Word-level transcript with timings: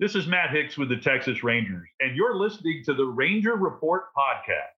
This 0.00 0.14
is 0.14 0.28
Matt 0.28 0.50
Hicks 0.50 0.78
with 0.78 0.90
the 0.90 0.96
Texas 0.96 1.42
Rangers, 1.42 1.88
and 1.98 2.14
you're 2.14 2.36
listening 2.36 2.84
to 2.84 2.94
the 2.94 3.04
Ranger 3.04 3.56
Report 3.56 4.04
podcast. 4.16 4.76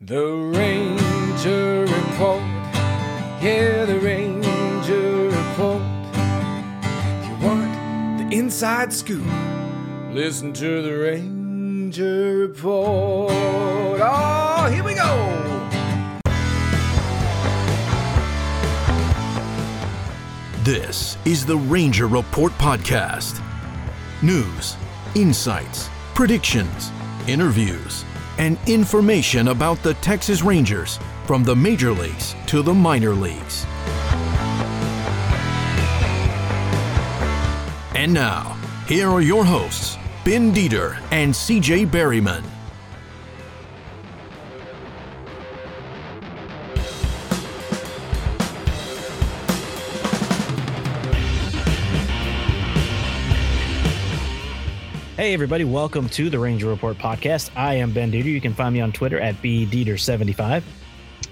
The 0.00 0.24
Ranger 0.24 1.80
Report. 1.82 2.40
Yeah, 3.42 3.84
the 3.84 4.00
Ranger 4.00 5.28
Report. 5.28 5.82
If 7.20 7.28
you 7.28 7.46
want 7.46 8.30
the 8.30 8.34
inside 8.34 8.94
scoop, 8.94 9.26
listen 10.10 10.54
to 10.54 10.80
the 10.80 10.96
Ranger 10.96 12.38
Report. 12.38 13.30
Oh, 14.02 14.70
here 14.72 14.82
we 14.82 14.94
go. 14.94 15.38
This 20.64 21.18
is 21.26 21.44
the 21.44 21.58
Ranger 21.58 22.06
Report 22.06 22.52
Podcast. 22.52 23.42
News, 24.24 24.76
insights, 25.16 25.90
predictions, 26.14 26.92
interviews, 27.26 28.04
and 28.38 28.56
information 28.68 29.48
about 29.48 29.82
the 29.82 29.94
Texas 29.94 30.42
Rangers 30.42 31.00
from 31.26 31.42
the 31.42 31.56
major 31.56 31.90
leagues 31.90 32.36
to 32.46 32.62
the 32.62 32.72
minor 32.72 33.14
leagues. 33.14 33.66
And 37.96 38.14
now, 38.14 38.56
here 38.86 39.08
are 39.08 39.22
your 39.22 39.44
hosts, 39.44 39.98
Ben 40.24 40.54
Dieter 40.54 41.02
and 41.10 41.34
CJ 41.34 41.88
Berryman. 41.88 42.44
Hey, 55.22 55.34
everybody, 55.34 55.62
welcome 55.62 56.08
to 56.08 56.28
the 56.30 56.38
Ranger 56.40 56.66
Report 56.66 56.98
podcast. 56.98 57.50
I 57.54 57.74
am 57.74 57.92
Ben 57.92 58.10
Dieter. 58.10 58.24
You 58.24 58.40
can 58.40 58.54
find 58.54 58.74
me 58.74 58.80
on 58.80 58.90
Twitter 58.90 59.20
at 59.20 59.36
BDieter75. 59.36 60.64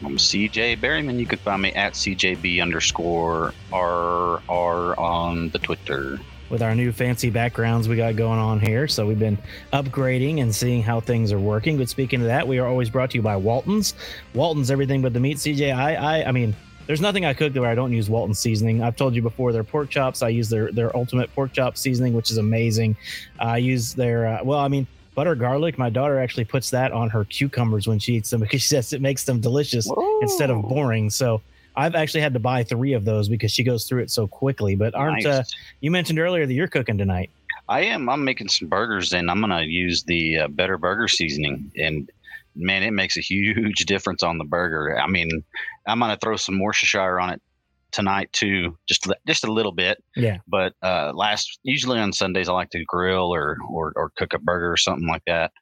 I'm 0.05 0.17
CJ 0.17 0.79
Berryman. 0.79 1.19
You 1.19 1.27
can 1.27 1.41
find 1.41 1.63
me 1.63 1.73
at 1.73 1.95
CJB 1.95 2.63
underscore 2.63 3.53
RR 3.73 4.95
on 4.97 5.49
the 5.49 5.59
Twitter. 5.59 6.21
With 6.51 6.63
our 6.63 6.77
new 6.77 6.93
fancy 6.93 7.31
backgrounds 7.31 7.89
we 7.89 7.97
got 7.97 8.15
going 8.15 8.39
on 8.39 8.61
here. 8.61 8.87
So 8.87 9.09
we've 9.09 9.19
been 9.19 9.39
upgrading 9.73 10.41
and 10.41 10.55
seeing 10.55 10.85
how 10.85 11.01
things 11.01 11.33
are 11.33 11.41
working. 11.41 11.77
But 11.77 11.89
speaking 11.89 12.21
of 12.21 12.29
that, 12.29 12.47
we 12.47 12.61
are 12.61 12.69
always 12.69 12.91
brought 12.91 13.11
to 13.11 13.19
you 13.19 13.23
by 13.23 13.35
Walton's. 13.35 13.95
Walton's 14.35 14.71
everything 14.71 15.03
but 15.03 15.15
the 15.15 15.21
meat, 15.21 15.39
CJ. 15.39 15.75
I, 15.75 15.97
I, 15.97 16.29
I 16.29 16.31
mean, 16.31 16.55
there's 16.91 17.01
nothing 17.01 17.25
I 17.25 17.35
cook 17.35 17.55
where 17.55 17.71
I 17.71 17.77
don't 17.77 17.93
use 17.93 18.11
Walton 18.11 18.35
seasoning. 18.35 18.83
I've 18.83 18.97
told 18.97 19.15
you 19.15 19.23
before 19.23 19.53
their 19.53 19.63
pork 19.63 19.91
chops. 19.91 20.23
I 20.23 20.29
use 20.31 20.49
their 20.49 20.73
their 20.73 20.95
ultimate 20.97 21.33
pork 21.37 21.53
chop 21.53 21.77
seasoning, 21.77 22.15
which 22.15 22.33
is 22.33 22.37
amazing. 22.37 22.97
I 23.39 23.59
use 23.59 23.95
their 23.95 24.27
uh, 24.27 24.41
well, 24.43 24.59
I 24.59 24.67
mean 24.67 24.89
butter 25.15 25.37
garlic. 25.37 25.79
My 25.79 25.89
daughter 25.89 26.19
actually 26.19 26.47
puts 26.47 26.69
that 26.71 26.91
on 26.91 27.09
her 27.09 27.25
cucumbers 27.25 27.87
when 27.87 28.01
she 28.01 28.15
eats 28.15 28.31
them 28.31 28.41
because 28.41 28.63
she 28.63 28.67
says 28.71 28.93
it 28.93 29.01
makes 29.01 29.23
them 29.23 29.39
delicious 29.39 29.89
instead 30.21 30.51
of 30.51 30.63
boring. 30.63 31.11
So 31.11 31.41
I've 31.77 31.95
actually 31.95 32.23
had 32.23 32.33
to 32.33 32.41
buy 32.41 32.65
three 32.65 32.95
of 32.95 33.05
those 33.05 33.29
because 33.29 33.53
she 33.53 33.63
goes 33.63 33.85
through 33.85 34.03
it 34.03 34.11
so 34.11 34.27
quickly. 34.27 34.75
But 34.75 34.97
aren't 34.97 35.25
uh, 35.25 35.45
you 35.79 35.93
mentioned 35.93 36.19
earlier 36.19 36.45
that 36.45 36.55
you're 36.55 36.67
cooking 36.67 36.99
tonight? 36.99 37.31
I 37.69 37.83
am. 37.83 38.09
I'm 38.09 38.25
making 38.25 38.49
some 38.49 38.67
burgers, 38.67 39.13
and 39.13 39.31
I'm 39.31 39.41
gonna 39.41 39.63
use 39.63 40.03
the 40.03 40.39
uh, 40.39 40.49
Better 40.49 40.77
Burger 40.77 41.07
seasoning. 41.07 41.71
And 41.77 42.11
man, 42.55 42.83
it 42.83 42.93
makes 42.93 43.17
a 43.17 43.21
huge 43.21 43.85
difference 43.87 44.23
on 44.23 44.39
the 44.39 44.45
burger. 44.45 44.99
I 44.99 45.07
mean, 45.07 45.29
I'm 45.87 46.01
gonna 46.01 46.19
throw 46.21 46.37
some 46.37 46.61
Worcestershire 46.61 47.21
on 47.21 47.31
it 47.31 47.43
tonight 47.93 48.33
too, 48.33 48.77
just 48.89 49.07
just 49.27 49.45
a 49.45 49.53
little 49.53 49.73
bit. 49.73 50.03
Yeah. 50.17 50.39
But 50.47 50.75
uh, 50.83 51.13
last, 51.15 51.59
usually 51.63 51.99
on 51.99 52.13
Sundays, 52.13 52.49
I 52.49 52.53
like 52.53 52.71
to 52.71 52.85
grill 52.87 53.35
or 53.35 53.57
or, 53.69 53.93
or 53.97 54.13
cook 54.17 54.33
a 54.33 54.39
burger 54.39 54.73
or 54.73 54.77
something 54.77 55.09
like 55.09 55.23
that. 55.27 55.53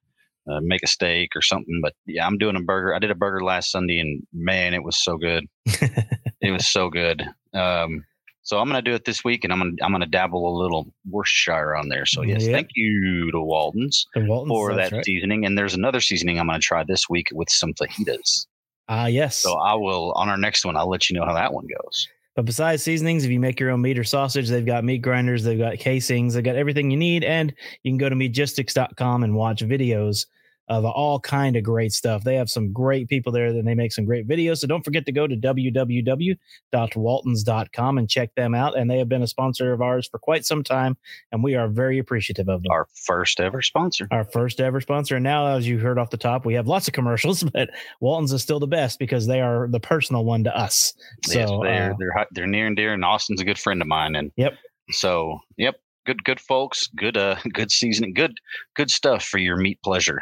Uh, 0.50 0.60
make 0.62 0.82
a 0.82 0.87
steak 0.87 1.31
or 1.37 1.43
something. 1.43 1.81
But 1.82 1.93
yeah, 2.06 2.26
I'm 2.26 2.38
doing 2.38 2.56
a 2.56 2.60
burger. 2.60 2.94
I 2.94 2.99
did 2.99 3.10
a 3.10 3.15
burger 3.15 3.44
last 3.44 3.70
Sunday, 3.70 3.99
and 3.99 4.22
man, 4.32 4.72
it 4.72 4.82
was 4.82 4.97
so 4.97 5.19
good. 5.19 5.44
it 5.66 6.50
was 6.50 6.66
so 6.66 6.88
good. 6.88 7.22
Um, 7.53 8.05
so 8.48 8.59
I'm 8.59 8.66
gonna 8.66 8.81
do 8.81 8.94
it 8.94 9.04
this 9.04 9.22
week, 9.25 9.44
and 9.44 9.53
I'm 9.53 9.59
gonna 9.59 9.72
I'm 9.82 9.92
gonna 9.92 10.06
dabble 10.06 10.48
a 10.48 10.54
little 10.59 10.91
Worcestershire 11.10 11.76
on 11.76 11.91
there. 11.91 12.06
So 12.06 12.22
yes, 12.22 12.44
Yep. 12.44 12.53
thank 12.53 12.69
you 12.75 13.31
to 13.31 13.42
Walton's 13.42 14.06
Walton's, 14.16 14.48
for 14.48 14.75
that 14.75 14.91
right. 14.91 15.04
seasoning. 15.04 15.44
And 15.44 15.59
there's 15.59 15.75
another 15.75 16.00
seasoning 16.00 16.41
I'm 16.41 16.47
gonna 16.47 16.58
try 16.58 16.82
this 16.82 17.10
week 17.10 17.26
with 17.32 17.50
some 17.50 17.75
fajitas. 17.75 18.47
Ah, 18.88 19.04
yes. 19.04 19.37
So 19.37 19.58
I 19.58 19.75
will 19.75 20.12
on 20.12 20.31
our 20.31 20.38
next 20.38 20.64
one. 20.64 20.78
I'll 20.78 20.88
let 20.88 21.10
you 21.10 21.19
know 21.20 21.26
how 21.26 21.34
that 21.34 21.53
one 21.53 21.66
goes. 21.66 22.08
But 22.37 22.47
besides 22.47 22.82
seasonings, 22.82 23.26
if 23.26 23.31
you 23.31 23.38
make 23.38 23.60
your 23.60 23.69
own 23.69 23.82
meat 23.82 23.98
or 23.98 24.04
sausage, 24.04 24.48
they've 24.48 24.64
got 24.64 24.82
meat 24.82 25.03
grinders, 25.03 25.44
they've 25.44 25.58
got 25.58 25.78
casings, 25.78 26.32
they've 26.32 26.42
got 26.42 26.56
everything 26.56 26.91
you 26.91 26.97
need. 26.97 27.25
And 27.25 27.53
you 27.82 27.91
can 27.91 27.98
go 27.98 28.08
to 28.08 28.16
meatgistics.com 28.16 29.25
and 29.25 29.34
watch 29.34 29.62
videos 29.62 30.25
of 30.68 30.84
all 30.84 31.20
kind 31.20 31.56
of 31.56 31.62
great 31.62 31.92
stuff. 31.92 32.24
They 32.24 32.34
have 32.36 32.50
some 32.50 32.72
great 32.72 33.08
people 33.08 33.32
there 33.32 33.46
and 33.46 33.66
they 33.66 33.74
make 33.74 33.92
some 33.92 34.04
great 34.04 34.28
videos. 34.28 34.58
So 34.58 34.66
don't 34.66 34.84
forget 34.84 35.06
to 35.06 35.12
go 35.12 35.26
to 35.26 35.34
www.waltons.com 35.36 37.98
and 37.98 38.10
check 38.10 38.34
them 38.34 38.54
out. 38.54 38.76
And 38.76 38.90
they 38.90 38.98
have 38.98 39.08
been 39.08 39.22
a 39.22 39.26
sponsor 39.26 39.72
of 39.72 39.80
ours 39.80 40.06
for 40.08 40.18
quite 40.18 40.44
some 40.44 40.62
time. 40.62 40.98
And 41.32 41.42
we 41.42 41.54
are 41.54 41.68
very 41.68 41.98
appreciative 41.98 42.48
of 42.48 42.62
them. 42.62 42.70
Our 42.70 42.86
first 43.06 43.40
ever 43.40 43.62
sponsor. 43.62 44.08
Our 44.10 44.24
first 44.24 44.60
ever 44.60 44.80
sponsor. 44.80 45.16
And 45.16 45.24
now, 45.24 45.56
as 45.56 45.66
you 45.66 45.78
heard 45.78 45.98
off 45.98 46.10
the 46.10 46.16
top, 46.16 46.44
we 46.44 46.54
have 46.54 46.68
lots 46.68 46.88
of 46.88 46.94
commercials, 46.94 47.42
but 47.52 47.70
Walton's 48.00 48.32
is 48.32 48.42
still 48.42 48.60
the 48.60 48.66
best 48.66 48.98
because 48.98 49.26
they 49.26 49.40
are 49.40 49.68
the 49.68 49.80
personal 49.80 50.24
one 50.24 50.44
to 50.44 50.56
us. 50.56 50.92
So 51.24 51.38
yes, 51.38 51.50
they're 51.62 51.92
uh, 51.92 51.94
they're 51.98 52.26
they're 52.32 52.46
near 52.46 52.66
and 52.66 52.76
dear, 52.76 52.92
and 52.92 53.04
Austin's 53.04 53.40
a 53.40 53.44
good 53.44 53.58
friend 53.58 53.80
of 53.80 53.88
mine. 53.88 54.14
And 54.14 54.32
Yep. 54.36 54.54
So 54.90 55.40
yep, 55.56 55.76
good 56.06 56.24
good 56.24 56.40
folks, 56.40 56.88
good 56.96 57.16
uh 57.16 57.36
good 57.52 57.70
seasoning, 57.70 58.14
good 58.14 58.38
good 58.74 58.90
stuff 58.90 59.24
for 59.24 59.38
your 59.38 59.56
meat 59.56 59.78
pleasure. 59.82 60.20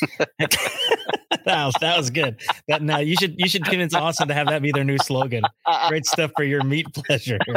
that 0.38 1.64
was 1.64 1.74
that 1.80 1.96
was 1.96 2.10
good. 2.10 2.40
That 2.68 2.82
now 2.82 2.98
you 2.98 3.16
should 3.16 3.34
you 3.38 3.48
should 3.48 3.64
convince 3.64 3.94
Austin 3.94 4.28
to 4.28 4.34
have 4.34 4.48
that 4.48 4.62
be 4.62 4.72
their 4.72 4.84
new 4.84 4.98
slogan. 4.98 5.42
Great 5.88 6.06
stuff 6.06 6.32
for 6.36 6.44
your 6.44 6.62
meat 6.62 6.86
pleasure. 6.92 7.38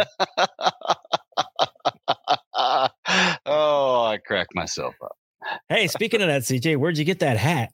oh, 3.45 4.05
I 4.05 4.19
cracked 4.25 4.55
myself 4.55 4.95
up. 5.03 5.15
Hey, 5.69 5.87
speaking 5.87 6.21
of 6.21 6.27
that, 6.27 6.43
CJ, 6.43 6.77
where'd 6.77 6.97
you 6.97 7.05
get 7.05 7.19
that 7.19 7.37
hat? 7.37 7.71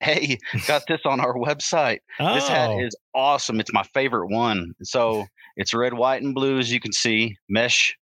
Hey, 0.00 0.38
got 0.66 0.82
this 0.86 1.00
on 1.04 1.20
our 1.20 1.34
website. 1.34 2.00
Oh, 2.20 2.34
This 2.34 2.48
hat 2.48 2.70
oh. 2.70 2.80
is 2.80 2.94
awesome. 3.14 3.60
It's 3.60 3.72
my 3.72 3.84
favorite 3.94 4.28
one. 4.28 4.74
So 4.82 5.26
it's 5.56 5.72
red, 5.72 5.94
white, 5.94 6.22
and 6.22 6.34
blue, 6.34 6.58
as 6.58 6.70
you 6.70 6.80
can 6.80 6.92
see. 6.92 7.36
Mesh 7.48 7.96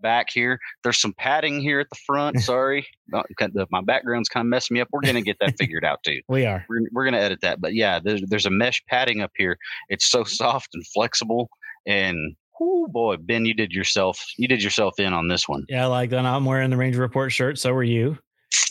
back 0.00 0.28
here. 0.32 0.58
There's 0.82 1.00
some 1.00 1.12
padding 1.14 1.60
here 1.60 1.80
at 1.80 1.88
the 1.90 1.98
front. 2.06 2.40
Sorry, 2.42 2.86
Uh, 3.12 3.22
my 3.70 3.80
background's 3.82 4.28
kind 4.28 4.44
of 4.46 4.48
messing 4.48 4.74
me 4.74 4.80
up. 4.80 4.88
We're 4.92 5.00
gonna 5.00 5.22
get 5.22 5.38
that 5.40 5.54
figured 5.58 5.84
out 5.84 6.02
too. 6.04 6.20
we 6.28 6.44
are. 6.46 6.64
We're, 6.68 6.80
we're 6.92 7.04
gonna 7.04 7.18
edit 7.18 7.40
that, 7.42 7.60
but 7.60 7.74
yeah, 7.74 8.00
there's 8.02 8.22
there's 8.28 8.46
a 8.46 8.50
mesh 8.50 8.82
padding 8.88 9.20
up 9.20 9.32
here. 9.36 9.56
It's 9.88 10.10
so 10.10 10.24
soft 10.24 10.68
and 10.74 10.86
flexible, 10.88 11.48
and 11.86 12.36
oh 12.60 12.88
boy, 12.88 13.16
Ben, 13.16 13.44
you 13.44 13.54
did 13.54 13.72
yourself 13.72 14.18
you 14.36 14.48
did 14.48 14.62
yourself 14.62 14.98
in 14.98 15.12
on 15.12 15.28
this 15.28 15.48
one. 15.48 15.64
Yeah, 15.68 15.84
I 15.84 15.86
like 15.86 16.10
that. 16.10 16.24
I'm 16.24 16.44
wearing 16.44 16.70
the 16.70 16.76
Ranger 16.76 17.00
Report 17.00 17.30
shirt. 17.32 17.58
So 17.58 17.72
are 17.72 17.82
you. 17.84 18.18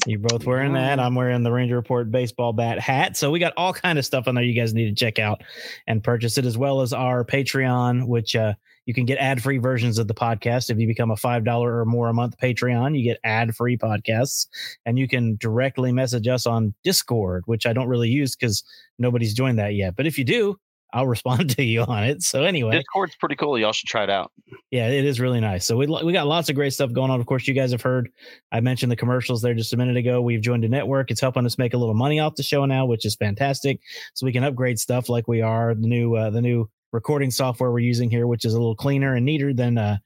You're 0.07 0.19
both 0.19 0.45
wearing 0.45 0.73
that. 0.73 0.99
I'm 0.99 1.13
wearing 1.15 1.43
the 1.43 1.51
Ranger 1.51 1.75
Report 1.75 2.09
baseball 2.11 2.51
bat 2.53 2.79
hat. 2.79 3.15
So 3.17 3.29
we 3.29 3.39
got 3.39 3.53
all 3.57 3.73
kind 3.73 3.99
of 3.99 4.05
stuff 4.05 4.27
on 4.27 4.35
there 4.35 4.43
you 4.43 4.53
guys 4.59 4.73
need 4.73 4.85
to 4.85 4.95
check 4.95 5.19
out 5.19 5.43
and 5.85 6.03
purchase 6.03 6.37
it, 6.37 6.45
as 6.45 6.57
well 6.57 6.81
as 6.81 6.93
our 6.93 7.23
Patreon, 7.23 8.07
which 8.07 8.35
uh, 8.35 8.53
you 8.87 8.93
can 8.93 9.05
get 9.05 9.17
ad 9.19 9.43
free 9.43 9.57
versions 9.57 9.97
of 9.99 10.07
the 10.07 10.13
podcast. 10.13 10.69
If 10.69 10.79
you 10.79 10.87
become 10.87 11.11
a 11.11 11.15
$5 11.15 11.61
or 11.61 11.85
more 11.85 12.07
a 12.07 12.13
month 12.13 12.37
Patreon, 12.41 12.97
you 12.97 13.03
get 13.03 13.19
ad 13.23 13.53
free 13.53 13.77
podcasts 13.77 14.47
and 14.85 14.97
you 14.97 15.09
can 15.09 15.35
directly 15.35 15.91
message 15.91 16.27
us 16.27 16.47
on 16.47 16.73
Discord, 16.85 17.43
which 17.47 17.65
I 17.65 17.73
don't 17.73 17.89
really 17.89 18.09
use 18.09 18.35
because 18.35 18.63
nobody's 18.97 19.33
joined 19.33 19.59
that 19.59 19.75
yet. 19.75 19.97
But 19.97 20.07
if 20.07 20.17
you 20.17 20.23
do, 20.23 20.57
I'll 20.93 21.05
respond 21.17 21.49
to 21.57 21.63
you 21.63 21.81
on 21.81 22.05
it. 22.05 22.23
So 22.23 22.43
anyway, 22.43 22.77
Discord's 22.77 23.15
pretty 23.15 23.35
cool. 23.35 23.59
Y'all 23.59 23.73
should 23.73 23.89
try 23.89 24.03
it 24.03 24.09
out. 24.09 24.31
Yeah, 24.71 24.87
it 24.87 25.03
is 25.03 25.19
really 25.19 25.41
nice. 25.41 25.65
So 25.65 25.75
we 25.75 25.85
we 25.85 26.13
got 26.13 26.27
lots 26.27 26.47
of 26.47 26.55
great 26.55 26.71
stuff 26.71 26.93
going 26.93 27.11
on. 27.11 27.19
Of 27.19 27.25
course, 27.25 27.45
you 27.45 27.53
guys 27.53 27.71
have 27.71 27.81
heard 27.81 28.09
I 28.53 28.61
mentioned 28.61 28.89
the 28.89 28.95
commercials 28.95 29.41
there 29.41 29.53
just 29.53 29.73
a 29.73 29.77
minute 29.77 29.97
ago. 29.97 30.21
We've 30.21 30.41
joined 30.41 30.63
a 30.63 30.69
network. 30.69 31.11
It's 31.11 31.19
helping 31.19 31.45
us 31.45 31.57
make 31.57 31.73
a 31.73 31.77
little 31.77 31.93
money 31.93 32.21
off 32.21 32.35
the 32.35 32.43
show 32.43 32.63
now, 32.63 32.85
which 32.85 33.05
is 33.05 33.15
fantastic. 33.15 33.81
So 34.13 34.25
we 34.25 34.31
can 34.31 34.45
upgrade 34.45 34.79
stuff 34.79 35.09
like 35.09 35.27
we 35.27 35.41
are 35.41 35.75
the 35.75 35.87
new 35.87 36.15
uh, 36.15 36.29
the 36.29 36.41
new 36.41 36.69
recording 36.93 37.31
software 37.31 37.71
we're 37.71 37.79
using 37.79 38.09
here, 38.09 38.27
which 38.27 38.45
is 38.45 38.53
a 38.53 38.57
little 38.57 38.75
cleaner 38.75 39.15
and 39.15 39.25
neater 39.25 39.53
than 39.53 39.77
uh 39.77 39.97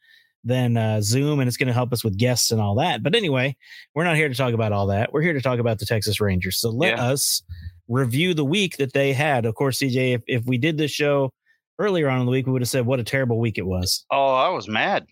than 0.43 0.75
uh, 0.75 0.99
Zoom, 1.01 1.39
and 1.39 1.47
it's 1.47 1.55
going 1.57 1.67
to 1.67 1.73
help 1.73 1.93
us 1.93 2.03
with 2.03 2.17
guests 2.17 2.49
and 2.49 2.59
all 2.59 2.73
that. 2.73 3.03
But 3.03 3.13
anyway, 3.13 3.55
we're 3.93 4.05
not 4.05 4.15
here 4.15 4.27
to 4.27 4.33
talk 4.33 4.55
about 4.55 4.71
all 4.71 4.87
that. 4.87 5.13
We're 5.13 5.21
here 5.21 5.33
to 5.33 5.41
talk 5.41 5.59
about 5.59 5.77
the 5.77 5.85
Texas 5.85 6.19
Rangers. 6.19 6.59
So 6.59 6.71
let 6.71 6.97
Yeah. 6.97 7.05
us 7.11 7.43
review 7.87 8.33
the 8.33 8.43
week 8.43 8.77
that 8.77 8.93
they 8.93 9.13
had. 9.13 9.45
Of 9.45 9.53
course, 9.53 9.77
CJ, 9.77 10.15
if, 10.15 10.21
if 10.25 10.45
we 10.47 10.57
did 10.57 10.79
this 10.79 10.89
show 10.89 11.31
earlier 11.77 12.09
on 12.09 12.21
in 12.21 12.25
the 12.25 12.31
week, 12.31 12.47
we 12.47 12.53
would 12.53 12.63
have 12.63 12.69
said 12.69 12.87
what 12.87 12.99
a 12.99 13.03
terrible 13.03 13.39
week 13.39 13.59
it 13.59 13.67
was. 13.67 14.03
Oh, 14.11 14.33
I 14.33 14.49
was 14.49 14.67
mad. 14.67 15.05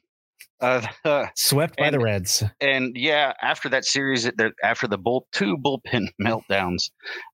Uh, 0.62 0.81
Swept 1.36 1.77
by 1.77 1.92
the 1.92 2.00
Reds. 2.00 2.44
and 2.60 2.98
yeah, 2.98 3.33
after 3.44 3.69
that 3.69 3.86
series, 3.86 4.27
after 4.63 4.88
the 4.88 4.98
bull 4.98 5.27
two 5.31 5.57
bullpen 5.57 6.07
meltdowns, 6.21 6.89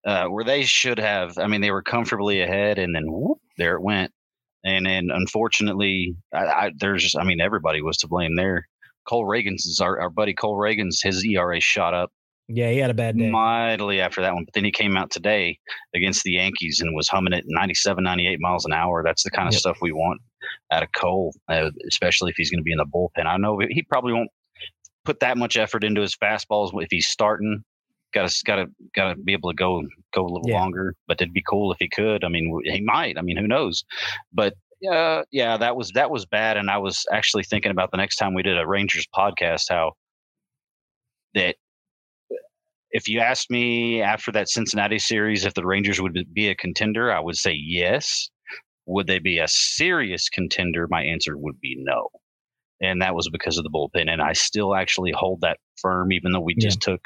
uh, 0.06 0.26
where 0.26 0.44
they 0.44 0.64
should 0.64 1.00
have, 1.00 1.38
I 1.38 1.48
mean, 1.48 1.62
they 1.62 1.72
were 1.72 1.82
comfortably 1.82 2.42
ahead, 2.42 2.78
and 2.78 2.94
then 2.94 3.06
whoop, 3.10 3.38
there 3.58 3.76
it 3.78 3.82
went. 3.82 4.12
And 4.66 4.86
then 4.86 5.10
unfortunately, 5.14 6.16
I, 6.34 6.46
I, 6.46 6.72
there's, 6.78 7.16
I 7.16 7.24
mean, 7.24 7.40
everybody 7.40 7.82
was 7.82 7.98
to 7.98 8.08
blame 8.08 8.36
there. 8.36 8.68
Cole 9.08 9.26
Ragans 9.26 9.66
is 9.68 9.80
our, 9.82 10.00
our 10.02 10.10
buddy 10.10 10.34
Cole 10.34 10.58
Ragans 10.58 11.04
his 11.04 11.24
ERA 11.24 11.62
shot 11.62 11.94
up 11.94 12.12
Yeah, 12.48 12.72
he 12.72 12.80
had 12.80 12.90
a 12.90 12.96
bad 12.96 13.16
day. 13.18 13.30
mightily 13.30 14.02
after 14.02 14.22
that 14.22 14.34
one. 14.34 14.46
But 14.46 14.56
then 14.56 14.66
he 14.66 14.72
came 14.72 14.98
out 14.98 15.12
today 15.12 15.60
against 15.94 16.24
the 16.24 16.32
Yankees 16.32 16.80
and 16.82 16.96
was 16.96 17.08
humming 17.08 17.34
at 17.34 17.44
97, 17.46 18.04
98 18.04 18.40
miles 18.42 18.66
an 18.66 18.74
hour. 18.74 19.04
That's 19.06 19.22
the 19.24 19.30
kind 19.30 19.48
of 19.48 19.54
Yep. 19.54 19.60
stuff 19.60 19.78
we 19.82 19.92
want 19.92 20.20
out 20.72 20.82
of 20.82 20.92
Cole, 20.94 21.36
uh, 21.48 21.70
especially 21.88 22.32
if 22.32 22.36
he's 22.38 22.50
going 22.50 22.60
to 22.60 22.64
be 22.64 22.72
in 22.72 22.80
the 22.80 22.86
bullpen. 22.86 23.28
I 23.28 23.38
know 23.38 23.60
he 23.70 23.84
probably 23.84 24.14
won't 24.14 24.32
put 25.04 25.20
that 25.20 25.38
much 25.38 25.56
effort 25.58 25.84
into 25.84 26.02
his 26.02 26.16
fastballs 26.16 26.72
if 26.82 26.88
he's 26.90 27.08
starting. 27.08 27.64
Got 28.16 28.30
to, 28.30 28.44
got 28.46 28.56
to, 28.56 28.66
got 28.96 29.10
to 29.14 29.16
be 29.22 29.34
able 29.34 29.52
to 29.52 29.56
go, 29.56 29.84
go 30.14 30.24
a 30.24 30.32
little 30.32 30.48
Yeah. 30.50 30.56
longer. 30.60 30.96
But 31.08 31.22
it'd 31.22 31.34
be 31.34 31.44
cool 31.48 31.72
if 31.72 31.78
he 31.80 31.90
could. 31.90 32.24
I 32.24 32.30
mean, 32.30 32.58
he 32.64 32.82
might. 32.82 33.18
I 33.18 33.22
mean, 33.22 33.38
who 33.38 33.48
knows? 33.48 33.84
But 34.34 34.54
uh, 34.90 35.24
yeah, 35.32 35.58
that 35.58 35.76
was 35.76 35.92
that 35.92 36.10
was 36.10 36.26
bad. 36.26 36.58
And 36.58 36.70
I 36.72 36.78
was 36.78 37.06
actually 37.12 37.44
thinking 37.44 37.72
about 37.72 37.92
the 37.92 37.98
next 37.98 38.16
time 38.16 38.34
we 38.34 38.42
did 38.44 38.58
a 38.58 38.66
Rangers 38.66 39.06
podcast, 39.14 39.66
how 39.70 39.94
that 41.34 41.56
if 42.92 43.08
you 43.10 43.20
asked 43.20 43.52
me 43.52 44.02
after 44.02 44.32
that 44.32 44.48
Cincinnati 44.50 45.00
series 45.00 45.44
if 45.44 45.54
the 45.54 45.66
Rangers 45.66 46.00
would 46.02 46.18
be 46.34 46.48
a 46.48 46.56
contender, 46.56 47.12
I 47.12 47.20
would 47.20 47.36
say 47.36 47.52
yes. 47.54 48.30
Would 48.86 49.08
they 49.08 49.20
be 49.20 49.40
a 49.40 49.48
serious 49.48 50.30
contender? 50.30 50.88
My 50.90 51.04
answer 51.04 51.38
would 51.38 51.60
be 51.60 51.76
no. 51.80 52.08
And 52.82 53.02
that 53.02 53.16
was 53.16 53.28
because 53.30 53.58
of 53.58 53.64
the 53.64 53.70
bullpen. 53.70 54.10
And 54.10 54.22
I 54.22 54.34
still 54.34 54.76
actually 54.76 55.12
hold 55.12 55.42
that 55.42 55.58
firm, 55.82 56.14
even 56.14 56.32
though 56.32 56.40
we 56.40 56.54
Yeah. 56.56 56.68
just 56.68 56.82
took 56.82 57.02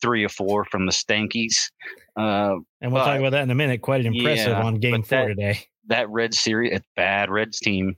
three 0.00 0.24
or 0.24 0.28
four 0.28 0.64
from 0.66 0.86
the 0.86 0.92
Stankies. 0.92 1.70
Uh, 2.16 2.56
and 2.80 2.92
we'll 2.92 3.04
talk 3.04 3.18
about 3.18 3.30
that 3.32 3.42
in 3.42 3.50
a 3.50 3.54
minute. 3.54 3.82
Quite 3.82 4.04
impressive 4.04 4.48
Yeah, 4.52 4.62
on 4.62 4.76
game 4.76 5.02
four 5.02 5.20
that- 5.22 5.28
today. 5.28 5.58
that 5.86 6.08
Red 6.10 6.34
series, 6.34 6.76
a 6.78 6.82
bad 6.96 7.30
Reds 7.30 7.58
team. 7.60 7.96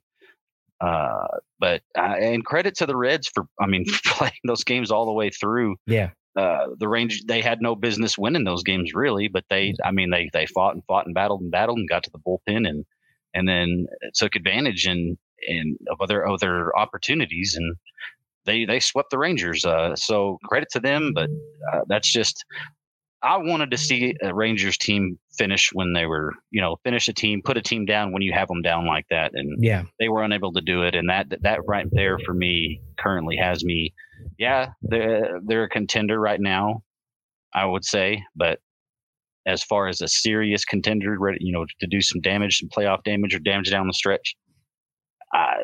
Uh, 0.81 1.27
but 1.61 1.81
uh, 1.97 2.17
and 2.19 2.45
credit 2.45 2.75
to 2.77 2.87
the 2.87 2.97
Reds 2.97 3.31
for, 3.33 3.45
I 3.61 3.67
mean, 3.67 3.85
playing 4.07 4.33
those 4.45 4.65
games 4.65 4.91
all 4.91 5.07
the 5.07 5.13
way 5.13 5.31
through. 5.31 5.77
Yeah. 5.87 6.11
Uh, 6.35 6.69
the 6.79 6.89
range 6.89 7.25
they 7.27 7.43
had 7.43 7.61
no 7.61 7.75
business 7.77 8.17
winning 8.17 8.45
those 8.45 8.63
games 8.63 8.95
really, 8.95 9.29
but 9.29 9.45
they, 9.51 9.75
I 9.85 9.91
mean, 9.93 10.11
they 10.11 10.31
they 10.33 10.47
fought 10.47 10.75
and 10.75 10.83
fought 10.87 11.05
and 11.07 11.15
battled 11.15 11.43
and 11.43 11.51
battled 11.51 11.79
and 11.79 11.89
got 11.89 12.03
to 12.05 12.11
the 12.11 12.19
bullpen 12.19 12.67
and 12.69 12.85
and 13.35 13.47
then 13.47 13.87
took 14.15 14.35
advantage 14.35 14.87
and 14.87 15.19
and 15.47 15.77
of 15.91 16.01
other 16.01 16.27
other 16.27 16.75
opportunities 16.77 17.55
and 17.55 17.77
they 18.45 18.65
they 18.65 18.81
swept 18.81 19.11
the 19.11 19.19
Rangers. 19.19 19.65
Uh, 19.65 19.95
so 19.97 20.39
credit 20.45 20.69
to 20.73 20.81
them, 20.81 21.13
but 21.15 21.29
uh, 21.73 21.81
that's 21.89 22.11
just 22.13 22.45
I 23.25 23.37
wanted 23.37 23.71
to 23.71 23.79
see 23.79 24.15
a 24.21 24.35
Rangers 24.35 24.77
team 24.77 25.17
finish 25.39 25.71
when 25.73 25.93
they 25.93 26.07
were, 26.07 26.33
you 26.51 26.61
know, 26.61 26.77
finish 26.83 27.07
a 27.07 27.13
team, 27.13 27.41
put 27.45 27.57
a 27.57 27.63
team 27.63 27.85
down 27.85 28.13
when 28.13 28.21
you 28.23 28.33
have 28.33 28.49
them 28.49 28.63
down 28.63 28.85
like 28.87 29.07
that, 29.11 29.31
and 29.35 29.63
Yeah. 29.63 29.85
they 30.01 30.09
were 30.09 30.25
unable 30.25 30.53
to 30.55 30.61
do 30.61 30.83
it. 30.83 30.95
And 30.97 31.09
that 31.09 31.29
that 31.43 31.61
right 31.67 31.87
there 31.93 32.19
for 32.19 32.35
me 32.35 32.81
currently 32.99 33.37
has 33.37 33.65
me, 33.65 33.93
yeah, 34.39 34.71
they're 34.83 35.41
they're 35.45 35.65
a 35.65 35.69
contender 35.69 36.19
right 36.19 36.41
now, 36.41 36.83
I 37.55 37.65
would 37.65 37.85
say, 37.85 38.23
but 38.35 38.59
as 39.47 39.63
far 39.65 39.89
as 39.89 40.01
a 40.01 40.07
serious 40.09 40.65
contender, 40.65 41.17
ready, 41.19 41.39
you 41.41 41.53
know, 41.53 41.67
to 41.81 41.87
do 41.89 42.01
some 42.01 42.21
damage, 42.21 42.59
some 42.59 42.69
playoff 42.69 43.03
damage 43.05 43.35
or 43.35 43.41
damage 43.41 43.71
down 43.71 43.87
the 43.87 43.93
stretch, 43.93 44.35
I 45.33 45.59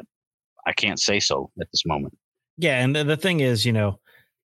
I 0.67 0.73
can't 0.75 1.01
say 1.01 1.19
so 1.19 1.51
at 1.61 1.67
this 1.73 1.83
moment. 1.87 2.17
Yeah. 2.59 2.83
And 2.83 2.95
the, 2.95 3.05
the 3.05 3.17
thing 3.17 3.41
is, 3.41 3.65
you 3.65 3.73
know, 3.73 3.99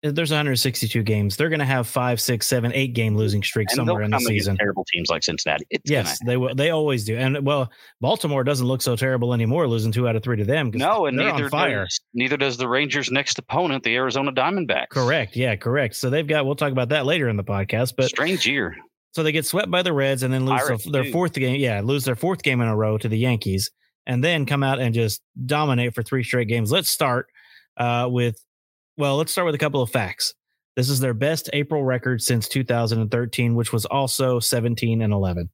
there's 0.02 0.30
162 0.30 1.02
games. 1.02 1.36
They're 1.36 1.50
going 1.50 1.58
to 1.58 1.66
have 1.66 1.86
five, 1.86 2.22
six, 2.22 2.46
seven, 2.46 2.72
eight 2.72 2.94
game 2.94 3.16
losing 3.18 3.42
streak 3.42 3.68
somewhere 3.70 4.00
in 4.00 4.10
the 4.10 4.18
season. 4.18 4.56
terrible 4.56 4.82
teams 4.90 5.10
like 5.10 5.22
Cincinnati. 5.22 5.66
It's 5.68 5.90
Yes, 5.90 6.18
gonna 6.20 6.30
they 6.30 6.36
will. 6.38 6.54
They 6.54 6.70
always 6.70 7.04
do. 7.04 7.18
And 7.18 7.44
well, 7.44 7.70
Baltimore 8.00 8.42
doesn't 8.42 8.66
look 8.66 8.80
so 8.80 8.96
terrible 8.96 9.34
anymore, 9.34 9.68
losing 9.68 9.92
two 9.92 10.08
out 10.08 10.16
of 10.16 10.22
three 10.22 10.38
to 10.38 10.44
them. 10.44 10.70
No, 10.72 11.04
and 11.04 11.18
neither 11.18 11.50
fire. 11.50 11.84
does 11.84 12.00
neither 12.14 12.38
does 12.38 12.56
the 12.56 12.66
Rangers' 12.66 13.10
next 13.10 13.38
opponent, 13.38 13.84
the 13.84 13.94
Arizona 13.94 14.32
Diamondbacks. 14.32 14.88
Correct. 14.88 15.36
Yeah, 15.36 15.54
correct. 15.56 15.96
So 15.96 16.08
they've 16.08 16.26
got. 16.26 16.46
We'll 16.46 16.54
talk 16.56 16.72
about 16.72 16.88
that 16.88 17.04
later 17.04 17.28
in 17.28 17.36
the 17.36 17.44
podcast. 17.44 17.92
But 17.94 18.06
Strange 18.06 18.46
year. 18.46 18.74
so 19.12 19.22
they 19.22 19.32
get 19.32 19.44
swept 19.44 19.70
by 19.70 19.82
the 19.82 19.92
Reds 19.92 20.22
and 20.22 20.32
then 20.32 20.46
lose 20.46 20.62
Pirates, 20.62 20.84
their, 20.84 20.92
their 20.92 21.04
too. 21.04 21.12
fourth 21.12 21.34
game. 21.34 21.60
Yeah, 21.60 21.82
lose 21.84 22.04
their 22.06 22.16
fourth 22.16 22.42
game 22.42 22.62
in 22.62 22.68
a 22.68 22.74
row 22.74 22.96
to 22.96 23.06
the 23.08 23.18
Yankees, 23.18 23.70
and 24.06 24.24
then 24.24 24.46
come 24.46 24.62
out 24.62 24.80
and 24.80 24.94
just 24.94 25.20
dominate 25.44 25.94
for 25.94 26.02
three 26.02 26.24
straight 26.24 26.48
games. 26.48 26.72
Let's 26.72 26.88
start 26.88 27.26
uh, 27.80 28.06
with. 28.08 28.36
Well, 28.96 29.16
let's 29.16 29.32
start 29.32 29.46
with 29.46 29.54
a 29.54 29.58
couple 29.58 29.82
of 29.82 29.90
facts. 29.90 30.34
This 30.76 30.88
is 30.88 31.00
their 31.00 31.14
best 31.14 31.50
April 31.52 31.82
record 31.84 32.22
since 32.22 32.48
2013, 32.48 33.54
which 33.54 33.72
was 33.72 33.86
also 33.86 34.38
17 34.40 35.02
and 35.02 35.12
11. 35.12 35.48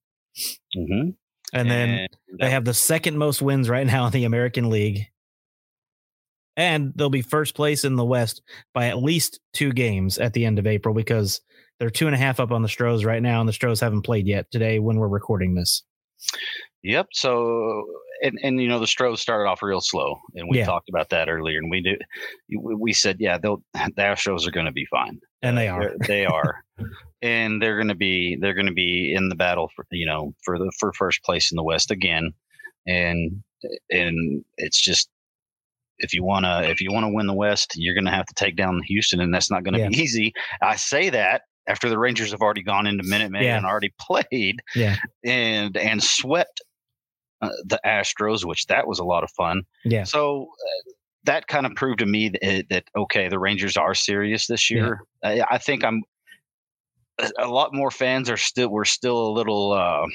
Mm-hmm. 0.76 1.10
And 1.52 1.70
then 1.70 2.06
They 2.38 2.50
have 2.50 2.64
the 2.64 2.74
second 2.74 3.18
most 3.18 3.40
wins 3.40 3.68
right 3.68 3.86
now 3.86 4.06
in 4.06 4.12
the 4.12 4.24
American 4.24 4.68
League. 4.68 5.06
And 6.56 6.92
they'll 6.96 7.10
be 7.10 7.22
first 7.22 7.54
place 7.54 7.84
in 7.84 7.96
the 7.96 8.04
West 8.04 8.42
by 8.72 8.86
at 8.86 9.02
least 9.02 9.40
two 9.52 9.72
games 9.72 10.18
at 10.18 10.32
the 10.32 10.44
end 10.44 10.58
of 10.58 10.66
April 10.66 10.94
because 10.94 11.40
they're 11.78 11.90
two 11.90 12.06
and 12.06 12.14
a 12.14 12.18
half 12.18 12.40
up 12.40 12.50
on 12.50 12.62
the 12.62 12.68
Stros 12.68 13.04
right 13.04 13.22
now, 13.22 13.40
and 13.40 13.48
the 13.48 13.52
Stros 13.52 13.80
haven't 13.80 14.02
played 14.02 14.26
yet 14.26 14.50
today 14.50 14.78
when 14.78 14.96
we're 14.96 15.08
recording 15.08 15.54
this. 15.54 15.82
Yep. 16.82 17.08
So, 17.12 17.84
and 18.22 18.38
and 18.42 18.60
you 18.60 18.68
know 18.68 18.78
the 18.78 18.86
Stros 18.86 19.20
started 19.20 19.48
off 19.48 19.62
real 19.62 19.80
slow, 19.80 20.20
and 20.34 20.48
we 20.48 20.58
Yeah. 20.58 20.66
talked 20.66 20.88
about 20.88 21.08
that 21.10 21.28
earlier, 21.28 21.58
and 21.58 21.70
we 21.70 21.80
did. 21.80 22.02
We 22.60 22.92
said, 22.92 23.16
yeah, 23.20 23.38
they'll 23.38 23.62
the 23.74 23.92
Astros 24.02 24.46
are 24.46 24.50
going 24.50 24.66
to 24.66 24.72
be 24.72 24.86
fine. 24.86 25.18
And 25.42 25.56
they 25.56 25.68
Uh, 25.68 25.74
are. 25.74 25.80
they're- 25.82 25.96
they 26.08 26.26
are, 26.26 26.64
and 27.22 27.60
they're 27.62 27.76
going 27.76 27.88
to 27.88 27.94
be 27.94 28.36
they're 28.40 28.54
going 28.54 28.66
to 28.66 28.72
be 28.72 29.12
in 29.14 29.28
the 29.28 29.34
battle 29.36 29.70
for 29.74 29.86
you 29.90 30.06
know 30.06 30.34
for 30.44 30.58
the 30.58 30.70
for 30.78 30.92
first 30.94 31.22
place 31.24 31.50
in 31.52 31.56
the 31.56 31.62
West 31.64 31.90
again, 31.90 32.32
and 32.86 33.42
and 33.90 34.44
it's 34.58 34.80
just 34.80 35.08
if 35.98 36.12
you 36.12 36.22
want 36.24 36.44
to 36.44 36.68
if 36.70 36.80
you 36.80 36.92
want 36.92 37.04
to 37.04 37.12
win 37.12 37.26
the 37.26 37.34
West, 37.34 37.72
you're 37.76 37.94
going 37.94 38.04
to 38.04 38.10
have 38.10 38.26
to 38.26 38.34
take 38.34 38.56
down 38.56 38.80
Houston, 38.86 39.20
and 39.20 39.32
that's 39.34 39.50
not 39.50 39.64
going 39.64 39.74
to 39.80 39.88
be 39.88 39.96
easy. 40.02 40.32
I 40.62 40.76
say 40.76 41.08
that 41.10 41.42
after 41.68 41.88
the 41.88 41.98
Rangers 41.98 42.30
have 42.30 42.42
already 42.42 42.62
gone 42.62 42.86
into 42.86 43.02
Minute 43.02 43.30
Maid 43.32 43.44
Yeah. 43.46 43.56
and 43.56 43.66
already 43.66 43.92
played 44.00 44.60
Yeah. 44.74 44.96
and 45.24 45.76
and 45.76 46.02
swept 46.02 46.60
uh, 47.42 47.50
the 47.64 47.80
Astros, 47.84 48.44
which 48.44 48.66
that 48.66 48.86
was 48.86 48.98
a 48.98 49.04
lot 49.04 49.24
of 49.24 49.30
fun. 49.32 49.62
Yeah. 49.84 50.04
So 50.04 50.42
uh, 50.44 50.92
that 51.24 51.46
kind 51.48 51.66
of 51.66 51.74
proved 51.74 51.98
to 52.00 52.06
me 52.06 52.28
that, 52.30 52.66
that 52.70 52.84
okay, 52.96 53.28
the 53.28 53.38
Rangers 53.38 53.76
are 53.76 53.94
serious 53.94 54.46
this 54.46 54.70
Yeah. 54.70 54.76
year. 54.76 55.00
I, 55.22 55.42
I 55.50 55.58
think 55.58 55.84
I'm 55.84 56.02
a- 57.38 57.48
lot 57.48 57.74
more 57.74 57.90
fans 57.90 58.28
are 58.30 58.36
still 58.36 58.68
we're 58.68 58.84
still 58.84 59.28
a 59.28 59.32
little 59.32 59.72
uh, 59.72 60.06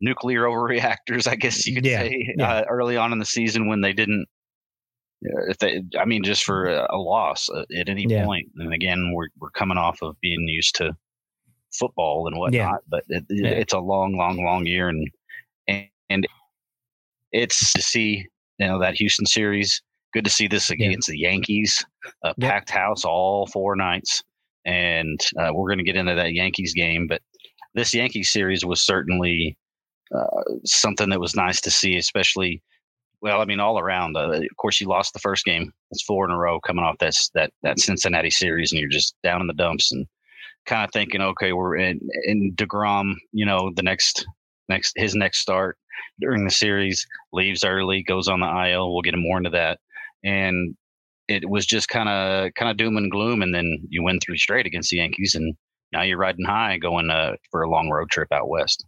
nuclear 0.00 0.42
overreactors, 0.46 1.26
I 1.28 1.36
guess 1.36 1.66
you 1.66 1.74
could 1.74 1.86
Yeah, 1.86 2.00
say, 2.00 2.34
yeah. 2.36 2.52
uh, 2.52 2.64
early 2.68 2.96
on 2.96 3.12
in 3.12 3.18
the 3.18 3.24
season 3.24 3.68
when 3.68 3.80
they 3.80 3.92
didn't. 3.92 4.26
uh, 5.26 5.50
If 5.50 5.58
they, 5.58 5.82
I 5.98 6.04
mean, 6.04 6.22
just 6.24 6.44
for 6.44 6.68
a, 6.68 6.98
loss 6.98 7.48
uh, 7.48 7.64
at 7.78 7.88
any 7.88 8.06
Yeah. 8.08 8.24
point. 8.24 8.48
and 8.56 8.72
again, 8.72 9.12
we're 9.14 9.28
we're 9.38 9.50
coming 9.50 9.78
off 9.78 10.02
of 10.02 10.16
being 10.20 10.46
used 10.48 10.74
to 10.76 10.92
football 11.78 12.26
and 12.26 12.36
whatnot, 12.38 12.52
Yeah. 12.52 12.76
but 12.88 13.04
it, 13.08 13.24
Yeah. 13.30 13.48
it's 13.48 13.72
a 13.72 13.78
long, 13.78 14.16
long, 14.16 14.44
long 14.44 14.66
year, 14.66 14.88
and 14.88 15.06
and, 16.12 16.26
it's 17.32 17.72
to 17.72 17.82
see 17.82 18.26
you 18.58 18.66
know 18.66 18.78
that 18.80 18.94
Houston 18.94 19.26
series. 19.26 19.82
Good 20.12 20.24
to 20.24 20.30
see 20.30 20.46
this 20.48 20.70
against 20.70 21.08
the 21.08 21.18
Yankees, 21.18 21.84
a 22.24 22.34
Yeah. 22.36 22.50
packed 22.50 22.70
house 22.70 23.04
all 23.04 23.46
four 23.46 23.76
nights. 23.76 24.22
and 24.64 25.18
uh, 25.40 25.50
we're 25.54 25.68
going 25.68 25.78
to 25.78 25.84
get 25.84 25.96
into 25.96 26.14
that 26.14 26.34
Yankees 26.34 26.72
game. 26.74 27.06
But 27.08 27.20
this 27.74 27.92
Yankees 27.94 28.30
series 28.30 28.64
was 28.64 28.82
certainly 28.82 29.56
uh, 30.14 30.42
something 30.64 31.08
that 31.10 31.18
was 31.20 31.34
nice 31.34 31.60
to 31.62 31.70
see, 31.70 31.96
especially. 31.96 32.62
Well, 33.22 33.40
I 33.40 33.44
mean, 33.46 33.60
all 33.60 33.78
around. 33.78 34.16
Uh, 34.16 34.30
of 34.32 34.56
course, 34.58 34.80
you 34.80 34.88
lost 34.88 35.14
the 35.14 35.18
first 35.20 35.44
game. 35.44 35.72
It's 35.90 36.02
four 36.02 36.24
in 36.26 36.30
a 36.32 36.38
row 36.38 36.60
coming 36.60 36.84
off 36.84 36.98
that 36.98 37.14
that 37.34 37.50
that 37.62 37.80
Cincinnati 37.80 38.30
series, 38.30 38.70
and 38.72 38.80
you're 38.80 38.90
just 38.90 39.14
down 39.24 39.40
in 39.40 39.46
the 39.46 39.54
dumps 39.54 39.90
and 39.92 40.06
kind 40.66 40.84
of 40.84 40.90
thinking, 40.92 41.22
okay, 41.22 41.52
we're 41.52 41.76
in 41.76 42.00
in 42.24 42.54
Degrom. 42.54 43.14
You 43.32 43.46
know, 43.46 43.72
the 43.74 43.82
next 43.82 44.26
next 44.68 44.92
his 44.96 45.14
next 45.14 45.38
start 45.40 45.78
during 46.20 46.44
the 46.44 46.50
series 46.50 47.06
leaves 47.32 47.64
early, 47.64 48.02
goes 48.02 48.28
on 48.28 48.40
the 48.40 48.70
IL. 48.70 48.92
We'll 48.92 49.02
get 49.02 49.14
more 49.16 49.38
into 49.38 49.50
that, 49.50 49.78
and 50.24 50.76
it 51.28 51.48
was 51.48 51.66
just 51.66 51.88
kind 51.88 52.08
of 52.08 52.54
kind 52.54 52.70
of 52.70 52.76
doom 52.76 52.96
and 52.96 53.10
gloom. 53.10 53.42
And 53.42 53.54
then 53.54 53.78
you 53.88 54.02
win 54.02 54.20
three 54.20 54.38
straight 54.38 54.66
against 54.66 54.90
the 54.90 54.98
Yankees, 54.98 55.34
and 55.34 55.54
now 55.92 56.02
you're 56.02 56.18
riding 56.18 56.46
high, 56.46 56.78
going 56.78 57.10
uh, 57.10 57.32
for 57.50 57.62
a 57.62 57.70
long 57.70 57.90
road 57.90 58.10
trip 58.10 58.28
out 58.32 58.48
west. 58.48 58.84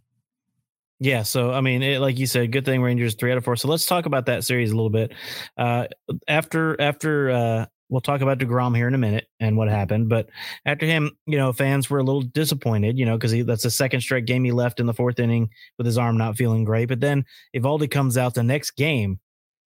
Yeah, 0.99 1.23
so 1.23 1.51
I 1.51 1.59
mean, 1.59 1.83
it, 1.83 1.99
like 1.99 2.17
you 2.17 2.25
said, 2.25 2.51
good 2.51 2.63
thing 2.63 2.81
Rangers 2.81 3.15
three 3.15 3.31
out 3.31 3.37
of 3.37 3.43
four. 3.43 3.57
So 3.57 3.67
let's 3.67 3.85
talk 3.85 4.05
about 4.05 4.27
that 4.27 4.45
series 4.45 4.71
a 4.71 4.75
little 4.75 4.89
bit. 4.89 5.13
Uh, 5.57 5.87
after 6.27 6.79
after 6.79 7.31
uh, 7.31 7.65
we'll 7.89 8.01
talk 8.01 8.21
about 8.21 8.39
Degrom 8.39 8.75
here 8.75 8.87
in 8.87 8.93
a 8.95 8.99
minute 8.99 9.27
and 9.39 9.57
what 9.57 9.69
happened, 9.69 10.09
but 10.09 10.29
after 10.65 10.85
him, 10.85 11.11
you 11.25 11.37
know, 11.37 11.53
fans 11.53 11.89
were 11.89 11.99
a 11.99 12.03
little 12.03 12.21
disappointed, 12.21 12.97
you 12.97 13.05
know, 13.05 13.17
because 13.17 13.45
that's 13.45 13.63
the 13.63 13.69
second 13.69 14.01
straight 14.01 14.25
game 14.25 14.43
he 14.43 14.51
left 14.51 14.79
in 14.79 14.85
the 14.85 14.93
fourth 14.93 15.19
inning 15.19 15.49
with 15.77 15.85
his 15.85 15.97
arm 15.97 16.17
not 16.17 16.37
feeling 16.37 16.63
great. 16.63 16.87
But 16.87 16.99
then 16.99 17.25
Eovaldi 17.55 17.89
comes 17.89 18.17
out 18.17 18.33
the 18.33 18.43
next 18.43 18.71
game 18.71 19.19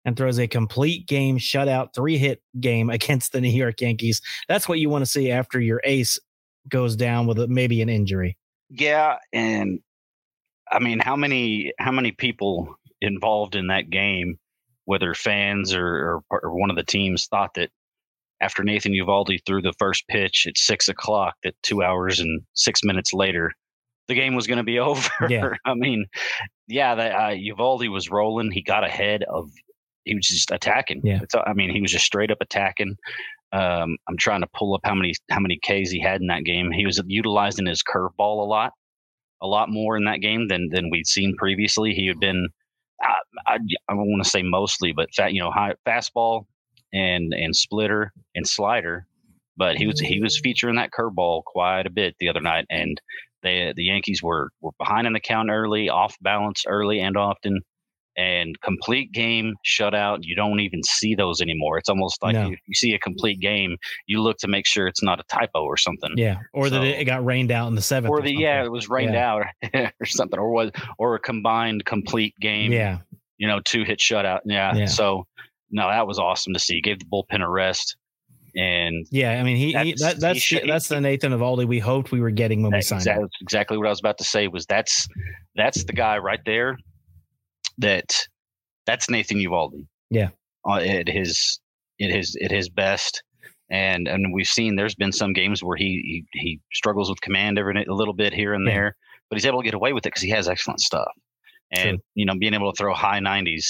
and 0.05 0.17
throws 0.17 0.39
a 0.39 0.47
complete 0.47 1.07
game 1.07 1.37
shutout 1.37 1.93
three 1.95 2.17
hit 2.17 2.41
game 2.59 2.89
against 2.89 3.31
the 3.31 3.41
New 3.41 3.49
York 3.49 3.81
Yankees. 3.81 4.21
That's 4.47 4.67
what 4.67 4.79
you 4.79 4.89
want 4.89 5.03
to 5.03 5.09
see 5.09 5.31
after 5.31 5.59
your 5.59 5.81
ace 5.83 6.19
goes 6.69 6.95
down 6.95 7.27
with 7.27 7.37
maybe 7.49 7.81
an 7.81 7.89
injury. 7.89 8.37
Yeah, 8.69 9.17
and 9.31 9.79
I 10.71 10.79
mean, 10.79 10.99
how 10.99 11.15
many 11.15 11.73
how 11.77 11.91
many 11.91 12.11
people 12.11 12.75
involved 13.01 13.55
in 13.55 13.67
that 13.67 13.89
game, 13.89 14.39
whether 14.85 15.13
fans 15.13 15.73
or, 15.73 16.21
or, 16.29 16.39
or 16.41 16.57
one 16.57 16.69
of 16.69 16.75
the 16.75 16.83
teams, 16.83 17.27
thought 17.27 17.53
that 17.55 17.69
after 18.43 18.61
Nathan 18.61 18.91
Eovaldi 18.91 19.39
threw 19.45 19.61
the 19.61 19.73
first 19.79 20.05
pitch 20.09 20.45
at 20.47 20.57
six 20.57 20.89
o'clock, 20.89 21.35
that 21.43 21.55
two 21.63 21.81
hours 21.81 22.19
and 22.19 22.41
six 22.55 22.81
minutes 22.83 23.13
later, 23.13 23.51
the 24.09 24.15
game 24.15 24.35
was 24.35 24.47
going 24.47 24.57
to 24.57 24.63
be 24.63 24.79
over. 24.89 25.09
Yeah. 25.29 25.53
I 25.65 25.73
mean, 25.75 26.05
yeah, 26.67 26.93
that 26.95 27.11
uh, 27.13 27.29
Eovaldi 27.29 27.89
was 27.89 28.11
rolling. 28.11 28.51
He 28.51 28.61
got 28.61 28.83
ahead 28.83 29.23
of. 29.23 29.49
He 30.03 30.15
was 30.15 30.27
just 30.27 30.51
attacking. 30.51 31.01
Yeah. 31.05 31.21
It's, 31.23 31.33
I 31.33 31.53
mean, 31.53 31.69
he 31.69 31.81
was 31.81 31.91
just 31.91 32.05
straight 32.05 32.29
up 32.29 32.39
attacking. 32.41 32.97
Um, 33.53 33.95
I'm 34.09 34.17
trying 34.17 34.41
to 34.41 34.49
pull 34.53 34.75
up 34.75 34.81
how 34.83 34.95
many 34.95 35.13
how 35.29 35.39
many 35.39 35.57
Ks 35.63 35.89
he 35.89 36.01
had 36.01 36.19
in 36.19 36.27
that 36.27 36.43
game. 36.43 36.71
He 36.71 36.85
was 36.85 37.01
utilizing 37.07 37.67
his 37.67 37.81
curveball 37.81 38.41
a 38.41 38.45
lot, 38.45 38.73
a 39.41 39.47
lot 39.47 39.69
more 39.69 39.95
in 39.95 40.03
that 40.03 40.17
game 40.17 40.49
than 40.49 40.67
than 40.69 40.89
we'd 40.89 41.07
seen 41.07 41.35
previously. 41.37 41.93
He 41.93 42.07
had 42.07 42.19
been, 42.19 42.49
I, 43.01 43.15
I, 43.47 43.53
I 43.87 43.93
don't 43.93 44.11
want 44.11 44.23
to 44.23 44.29
say 44.29 44.41
mostly, 44.41 44.91
but 44.91 45.13
fat, 45.15 45.33
you 45.33 45.41
know, 45.41 45.51
high 45.51 45.75
fastball 45.87 46.45
and 46.93 47.33
and 47.33 47.55
splitter 47.55 48.13
and 48.35 48.47
slider. 48.47 49.05
But 49.57 49.75
he 49.77 49.85
was 49.85 49.99
he 49.99 50.19
was 50.21 50.39
featuring 50.39 50.75
that 50.77 50.91
curveball 50.97 51.43
quite 51.45 51.85
a 51.85 51.91
bit 51.91 52.15
the 52.19 52.29
other 52.29 52.41
night, 52.41 52.65
and 52.69 52.99
they 53.43 53.73
the 53.75 53.83
Yankees 53.83 54.21
were 54.23 54.49
were 54.61 54.71
behind 54.79 55.05
in 55.07 55.13
the 55.13 55.19
count 55.19 55.49
early, 55.51 55.89
off 55.89 56.15
balance 56.21 56.63
early 56.67 56.99
and 56.99 57.15
often, 57.15 57.59
and 58.17 58.59
complete 58.61 59.11
game 59.11 59.53
shutout. 59.63 60.19
You 60.21 60.35
don't 60.35 60.59
even 60.59 60.81
see 60.83 61.13
those 61.13 61.39
anymore. 61.39 61.77
It's 61.77 61.89
almost 61.89 62.23
like 62.23 62.33
No. 62.33 62.47
if 62.51 62.59
you 62.65 62.73
see 62.73 62.93
a 62.93 62.99
complete 62.99 63.39
game, 63.39 63.77
you 64.07 64.21
look 64.21 64.37
to 64.39 64.47
make 64.47 64.65
sure 64.65 64.87
it's 64.87 65.03
not 65.03 65.19
a 65.19 65.23
typo 65.31 65.63
or 65.63 65.77
something. 65.77 66.11
Yeah, 66.17 66.37
or 66.51 66.71
that 66.71 66.83
it 66.83 67.05
got 67.05 67.23
rained 67.23 67.51
out 67.51 67.67
in 67.67 67.75
the 67.75 67.81
seventh. 67.83 68.09
Or 68.11 68.21
the 68.21 68.33
yeah, 68.33 68.63
it 68.63 68.71
was 68.71 68.89
rained 68.89 69.13
Yeah. 69.13 69.33
out 69.33 69.45
or 69.99 70.05
something, 70.07 70.39
or 70.39 70.49
was 70.51 70.71
or 70.97 71.13
a 71.13 71.19
combined 71.19 71.85
complete 71.85 72.33
game. 72.39 72.71
yeah, 72.71 72.99
you 73.37 73.47
know, 73.47 73.59
two 73.63 73.83
hit 73.83 73.99
shutout. 73.99 74.39
Yeah. 74.45 74.73
Yeah. 74.75 74.85
So 74.85 75.27
no, 75.73 75.89
that 75.89 76.07
was 76.07 76.19
awesome 76.19 76.53
to 76.53 76.59
see. 76.59 76.79
Gave 76.79 76.99
the 76.99 77.05
bullpen 77.05 77.41
a 77.43 77.49
rest, 77.49 77.97
and 78.55 79.05
yeah. 79.11 79.31
I 79.39 79.43
mean, 79.43 79.57
he, 79.57 79.67
he 79.67 79.73
That's- 79.73 79.99
that, 80.01 80.13
he 80.15 80.19
that's 80.21 80.39
should- 80.39 80.69
that's 80.69 80.87
the 80.87 81.01
Nathan 81.01 81.31
Eovaldi 81.33 81.67
we 81.67 81.79
hoped 81.79 82.11
we 82.11 82.21
were 82.21 82.31
getting 82.31 82.61
when 82.63 82.71
we 82.71 82.81
signed 82.81 83.01
exactly, 83.01 83.23
him. 83.23 83.29
exactly 83.41 83.77
what 83.77 83.87
I 83.87 83.89
was 83.89 83.99
about 83.99 84.17
to 84.19 84.23
say. 84.23 84.47
Was 84.47 84.65
that's 84.65 85.07
that's 85.55 85.83
the 85.83 85.93
guy 85.93 86.17
right 86.19 86.39
there. 86.45 86.77
That 87.79 88.27
that's 88.85 89.09
Nathan 89.09 89.37
Eovaldi. 89.37 89.85
Yeah. 90.09 90.29
Uh, 90.67 90.75
at 90.77 91.07
his 91.09 91.59
at 92.01 92.09
his 92.11 92.37
at 92.43 92.51
his 92.51 92.69
best. 92.69 93.23
And 93.69 94.07
and 94.07 94.33
we've 94.33 94.47
seen 94.47 94.75
there's 94.75 94.95
been 94.95 95.11
some 95.11 95.33
games 95.33 95.63
where 95.63 95.75
he 95.77 96.23
he, 96.31 96.39
he 96.39 96.59
struggles 96.73 97.09
with 97.09 97.19
command 97.21 97.57
every 97.57 97.83
a 97.85 97.93
little 97.93 98.13
bit 98.13 98.33
here 98.33 98.53
and 98.53 98.67
Yeah. 98.67 98.73
there, 98.73 98.95
but 99.29 99.37
he's 99.37 99.45
able 99.45 99.61
to 99.61 99.65
get 99.65 99.73
away 99.73 99.93
with 99.93 100.05
it 100.05 100.09
because 100.09 100.21
he 100.21 100.29
has 100.29 100.47
excellent 100.47 100.79
stuff. 100.81 101.07
And 101.71 101.99
you 102.13 102.25
know, 102.27 102.35
being 102.37 102.53
able 102.53 102.71
to 102.71 102.77
throw 102.77 102.93
high 102.93 103.19
90s 103.19 103.65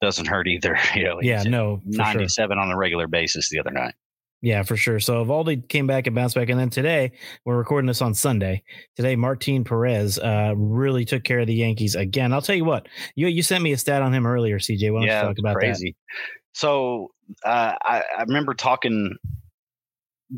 doesn't 0.00 0.26
hurt 0.26 0.48
either. 0.48 0.78
You 0.94 1.04
know, 1.04 1.20
Yeah, 1.22 1.42
no, 1.44 1.80
for 1.86 1.92
sure. 1.92 2.04
97 2.04 2.58
on 2.58 2.70
a 2.70 2.76
regular 2.76 3.06
basis 3.06 3.48
the 3.48 3.60
other 3.60 3.70
night. 3.70 3.94
Yeah, 4.42 4.62
for 4.62 4.76
sure. 4.76 5.00
So 5.00 5.24
Eovaldi 5.24 5.68
came 5.68 5.86
back 5.86 6.06
and 6.06 6.16
bounced 6.16 6.34
back, 6.34 6.48
and 6.48 6.58
then 6.58 6.70
today 6.70 7.12
we're 7.44 7.58
recording 7.58 7.86
this 7.86 8.00
on 8.00 8.14
Sunday. 8.14 8.62
Today, 8.96 9.14
Martin 9.14 9.64
Perez 9.64 10.18
uh, 10.18 10.54
really 10.56 11.04
took 11.04 11.24
care 11.24 11.40
of 11.40 11.46
the 11.46 11.54
Yankees 11.54 11.94
again. 11.94 12.32
I'll 12.32 12.40
tell 12.40 12.56
you 12.56 12.64
what, 12.64 12.88
you 13.14 13.26
you 13.26 13.42
sent 13.42 13.62
me 13.62 13.72
a 13.72 13.78
stat 13.78 14.00
on 14.00 14.14
him 14.14 14.26
earlier, 14.26 14.58
CJ. 14.58 14.92
Why 14.92 15.00
don't 15.00 15.08
yeah, 15.08 15.20
you 15.20 15.28
talk 15.28 15.38
about 15.38 15.56
crazy. 15.56 15.94
So 16.52 17.08
uh, 17.44 17.74
I, 17.82 18.02
I 18.18 18.22
remember 18.22 18.54
talking 18.54 19.14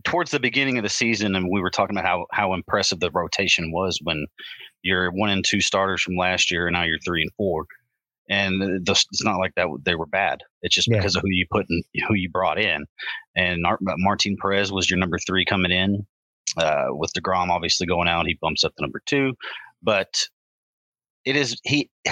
towards 0.04 0.32
the 0.32 0.40
beginning 0.40 0.78
of 0.78 0.82
the 0.82 0.90
season, 0.90 1.36
and 1.36 1.48
we 1.50 1.60
were 1.60 1.70
talking 1.70 1.96
about 1.96 2.06
how 2.06 2.26
how 2.32 2.54
impressive 2.54 2.98
the 2.98 3.10
rotation 3.12 3.70
was 3.70 4.00
when 4.02 4.26
you're 4.82 5.12
one 5.12 5.30
and 5.30 5.44
two 5.44 5.60
starters 5.60 6.02
from 6.02 6.16
last 6.16 6.50
year, 6.50 6.66
and 6.66 6.74
now 6.74 6.82
you're 6.82 6.98
three 7.04 7.22
and 7.22 7.30
four. 7.36 7.66
And 8.32 8.62
the, 8.62 8.80
it's 8.92 9.24
not 9.24 9.36
like 9.38 9.52
that 9.56 9.66
they 9.84 9.94
were 9.94 10.06
bad. 10.06 10.38
It's 10.62 10.74
just 10.74 10.88
Yeah. 10.88 10.96
because 10.96 11.16
of 11.16 11.22
who 11.22 11.28
you 11.30 11.44
put 11.50 11.66
in, 11.68 11.82
who 12.08 12.14
you 12.14 12.30
brought 12.30 12.58
in. 12.58 12.86
And 13.36 13.66
Ar- 13.66 13.78
Martin 13.82 14.36
Perez 14.40 14.72
was 14.72 14.88
your 14.88 14.98
number 14.98 15.18
three 15.18 15.44
coming 15.44 15.70
in. 15.70 16.06
Uh, 16.56 16.86
with 16.90 17.12
Degrom 17.12 17.50
obviously 17.50 17.86
going 17.86 18.08
out, 18.08 18.26
he 18.26 18.38
bumps 18.40 18.64
up 18.64 18.74
to 18.76 18.82
number 18.82 19.02
two. 19.04 19.34
But 19.82 20.28
it 21.26 21.36
is 21.36 21.58
he. 21.64 21.90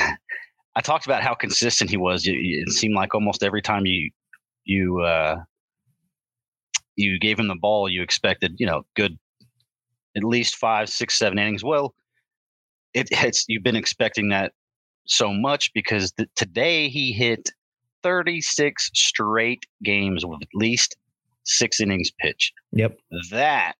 I 0.76 0.80
talked 0.82 1.06
about 1.06 1.22
how 1.22 1.34
consistent 1.34 1.90
he 1.90 1.96
was. 1.96 2.26
It, 2.26 2.32
it 2.36 2.68
seemed 2.70 2.94
like 2.94 3.14
almost 3.14 3.42
every 3.42 3.62
time 3.62 3.86
you 3.86 4.10
you 4.64 5.00
uh, 5.00 5.36
you 6.96 7.18
gave 7.18 7.38
him 7.38 7.48
the 7.48 7.56
ball, 7.56 7.88
you 7.88 8.02
expected 8.02 8.54
you 8.58 8.66
know 8.66 8.82
good, 8.94 9.18
at 10.16 10.22
least 10.24 10.56
five, 10.56 10.88
six, 10.88 11.18
seven 11.18 11.38
innings. 11.38 11.64
Well, 11.64 11.94
it, 12.94 13.08
it's 13.10 13.44
you've 13.48 13.64
been 13.64 13.76
expecting 13.76 14.28
that 14.28 14.52
so 15.10 15.32
much 15.32 15.72
because 15.74 16.12
th- 16.12 16.28
today 16.36 16.88
he 16.88 17.12
hit 17.12 17.50
36 18.02 18.90
straight 18.94 19.64
games 19.82 20.24
with 20.24 20.40
at 20.42 20.48
least 20.54 20.96
six 21.44 21.80
innings 21.80 22.10
pitched. 22.18 22.52
Yep. 22.72 22.98
That 23.30 23.76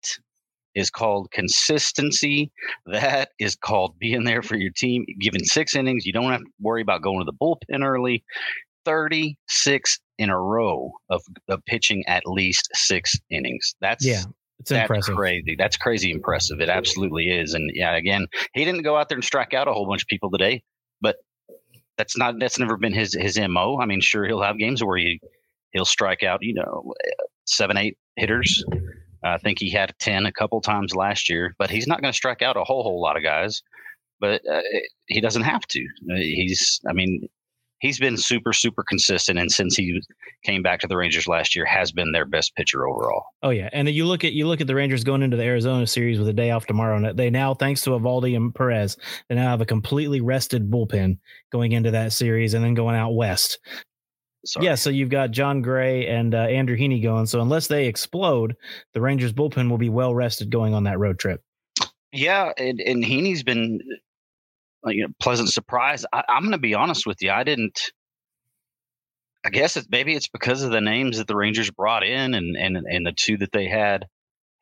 is 0.75 0.91
called 0.91 1.31
consistency. 1.31 2.51
That 2.87 3.31
is 3.39 3.57
called 3.57 3.99
being 3.99 4.25
there 4.25 4.43
for 4.43 4.57
your 4.57 4.71
team. 4.71 5.05
Given 5.21 5.45
six 5.45 5.75
innings, 5.75 6.07
you 6.07 6.13
don't 6.13 6.31
have 6.31 6.41
to 6.41 6.51
worry 6.61 6.83
about 6.83 7.03
going 7.03 7.19
to 7.19 7.25
the 7.25 7.33
bullpen 7.33 7.85
early. 7.85 8.23
36 8.85 9.99
in 10.19 10.31
a 10.31 10.39
row 10.39 10.91
of, 11.11 11.23
of 11.49 11.65
pitching 11.67 12.05
at 12.07 12.23
least 12.27 12.69
six 12.75 13.15
innings. 13.31 13.75
That's 13.81 14.05
Yeah, 14.07 14.23
it's 14.59 14.71
that's 14.71 14.83
impressive. 14.83 15.17
crazy. 15.17 15.55
That's 15.59 15.77
crazy 15.77 16.11
impressive. 16.11 16.61
It 16.61 16.69
absolutely 16.69 17.29
is. 17.29 17.55
And 17.55 17.71
yeah, 17.75 17.95
again, 17.95 18.27
he 18.55 18.65
didn't 18.65 18.83
go 18.83 18.97
out 18.97 19.09
there 19.09 19.17
and 19.17 19.25
strike 19.25 19.55
out 19.55 19.69
a 19.69 19.73
whole 19.73 19.87
bunch 19.87 20.03
of 20.03 20.09
people 20.09 20.31
today, 20.31 20.63
but 21.01 21.17
that's 21.97 22.17
not 22.17 22.39
that's 22.39 22.59
never 22.59 22.77
been 22.77 22.93
his 22.93 23.15
his 23.15 23.39
mo. 23.39 23.79
I 23.81 23.87
mean, 23.87 24.01
sure 24.01 24.27
he'll 24.27 24.43
have 24.43 24.59
games 24.59 24.83
where 24.83 24.97
he 24.97 25.21
he'll 25.73 25.85
strike 25.85 26.23
out, 26.23 26.41
you 26.43 26.55
know, 26.55 26.93
seven 27.47 27.77
eight 27.77 27.99
hitters. 28.17 28.65
I 29.23 29.39
think 29.39 29.59
he 29.59 29.71
had 29.71 29.95
ten 29.99 30.27
a 30.27 30.33
couple 30.33 30.61
times 30.61 30.95
last 30.95 31.29
year, 31.29 31.55
but 31.59 31.71
he's 31.71 31.87
not 31.87 32.01
going 32.01 32.13
to 32.13 32.17
strike 32.17 32.43
out 32.43 32.57
a 32.57 32.65
whole 32.65 32.83
whole 32.83 33.03
lot 33.03 33.17
of 33.17 33.23
guys. 33.23 33.63
But 34.19 34.43
uh, 34.51 34.61
he 35.07 35.21
doesn't 35.21 35.43
have 35.43 35.67
to. 35.69 35.81
Uh, 36.11 36.17
He's, 36.17 36.81
I 36.89 36.93
mean, 36.93 37.27
he's 37.81 37.99
been 37.99 38.17
super 38.17 38.53
super 38.53 38.83
consistent, 38.83 39.39
and 39.39 39.51
since 39.51 39.75
he 39.75 40.01
came 40.45 40.63
back 40.63 40.81
to 40.81 40.87
the 40.87 40.97
Rangers 40.97 41.27
last 41.27 41.57
year, 41.57 41.65
has 41.65 41.91
been 41.91 42.13
their 42.13 42.25
best 42.25 42.55
pitcher 42.55 42.87
overall. 42.87 43.25
Oh 43.43 43.51
yeah, 43.51 43.69
and 43.73 43.89
you 43.89 44.07
look 44.07 44.25
at 44.25 44.33
you 44.33 44.47
look 44.47 44.61
at 44.61 44.67
the 44.67 44.75
Rangers 44.75 45.05
going 45.05 45.23
into 45.23 45.37
the 45.37 45.45
Arizona 45.45 45.87
series 45.87 46.19
with 46.19 46.29
a 46.29 46.33
day 46.33 46.53
off 46.53 46.67
tomorrow, 46.67 46.97
and 46.97 47.19
they 47.19 47.31
now, 47.31 47.55
thanks 47.55 47.83
to 47.83 47.91
Eovaldi 47.91 48.37
and 48.37 48.55
Perez, 48.55 48.97
they 49.29 49.35
now 49.35 49.51
have 49.51 49.61
a 49.61 49.67
completely 49.67 50.21
rested 50.21 50.71
bullpen 50.71 51.19
going 51.51 51.73
into 51.73 51.91
that 51.91 52.13
series, 52.13 52.55
and 52.55 52.65
then 52.65 52.75
going 52.75 52.97
out 52.97 53.15
west. 53.15 53.59
Sorry. 54.47 54.65
Yeah, 54.65 54.75
so 54.75 54.89
you've 54.89 55.11
got 55.11 55.33
Jon 55.33 55.61
Gray 55.61 56.07
and 56.07 56.35
uh, 56.35 56.39
Andrew 56.39 56.77
Heaney 56.77 57.03
going. 57.03 57.27
So 57.27 57.43
unless 57.43 57.67
they 57.67 57.87
explode, 57.87 58.57
the 58.95 59.01
Rangers 59.01 59.35
bullpen 59.35 59.69
will 59.69 59.77
be 59.77 59.91
well 59.91 60.15
rested 60.15 60.51
going 60.51 60.73
on 60.73 60.85
that 60.85 60.99
road 60.99 61.19
trip. 61.19 61.43
Yeah, 62.13 62.53
and, 62.57 62.81
and 62.81 63.05
Heaney's 63.05 63.43
been 63.43 63.81
like 64.83 64.97
know, 64.97 65.09
pleasant 65.21 65.51
surprise. 65.51 66.05
I, 66.13 66.23
I'm 66.29 66.43
going 66.43 66.53
to 66.53 66.59
be 66.59 66.75
honest 66.75 67.07
with 67.07 67.19
you. 67.21 67.31
I 67.31 67.45
didn't. 67.45 67.81
I 69.45 69.49
guess 69.49 69.77
it's 69.77 69.89
maybe 69.91 70.15
it's 70.15 70.29
because 70.29 70.63
of 70.63 70.71
the 70.71 70.83
names 70.83 71.17
that 71.19 71.27
the 71.27 71.37
Rangers 71.37 71.71
brought 71.71 72.05
in 72.05 72.35
and 72.35 72.57
and 72.57 72.77
and 72.77 73.07
the 73.07 73.13
two 73.13 73.39
that 73.39 73.53
they 73.53 73.69
had 73.69 74.07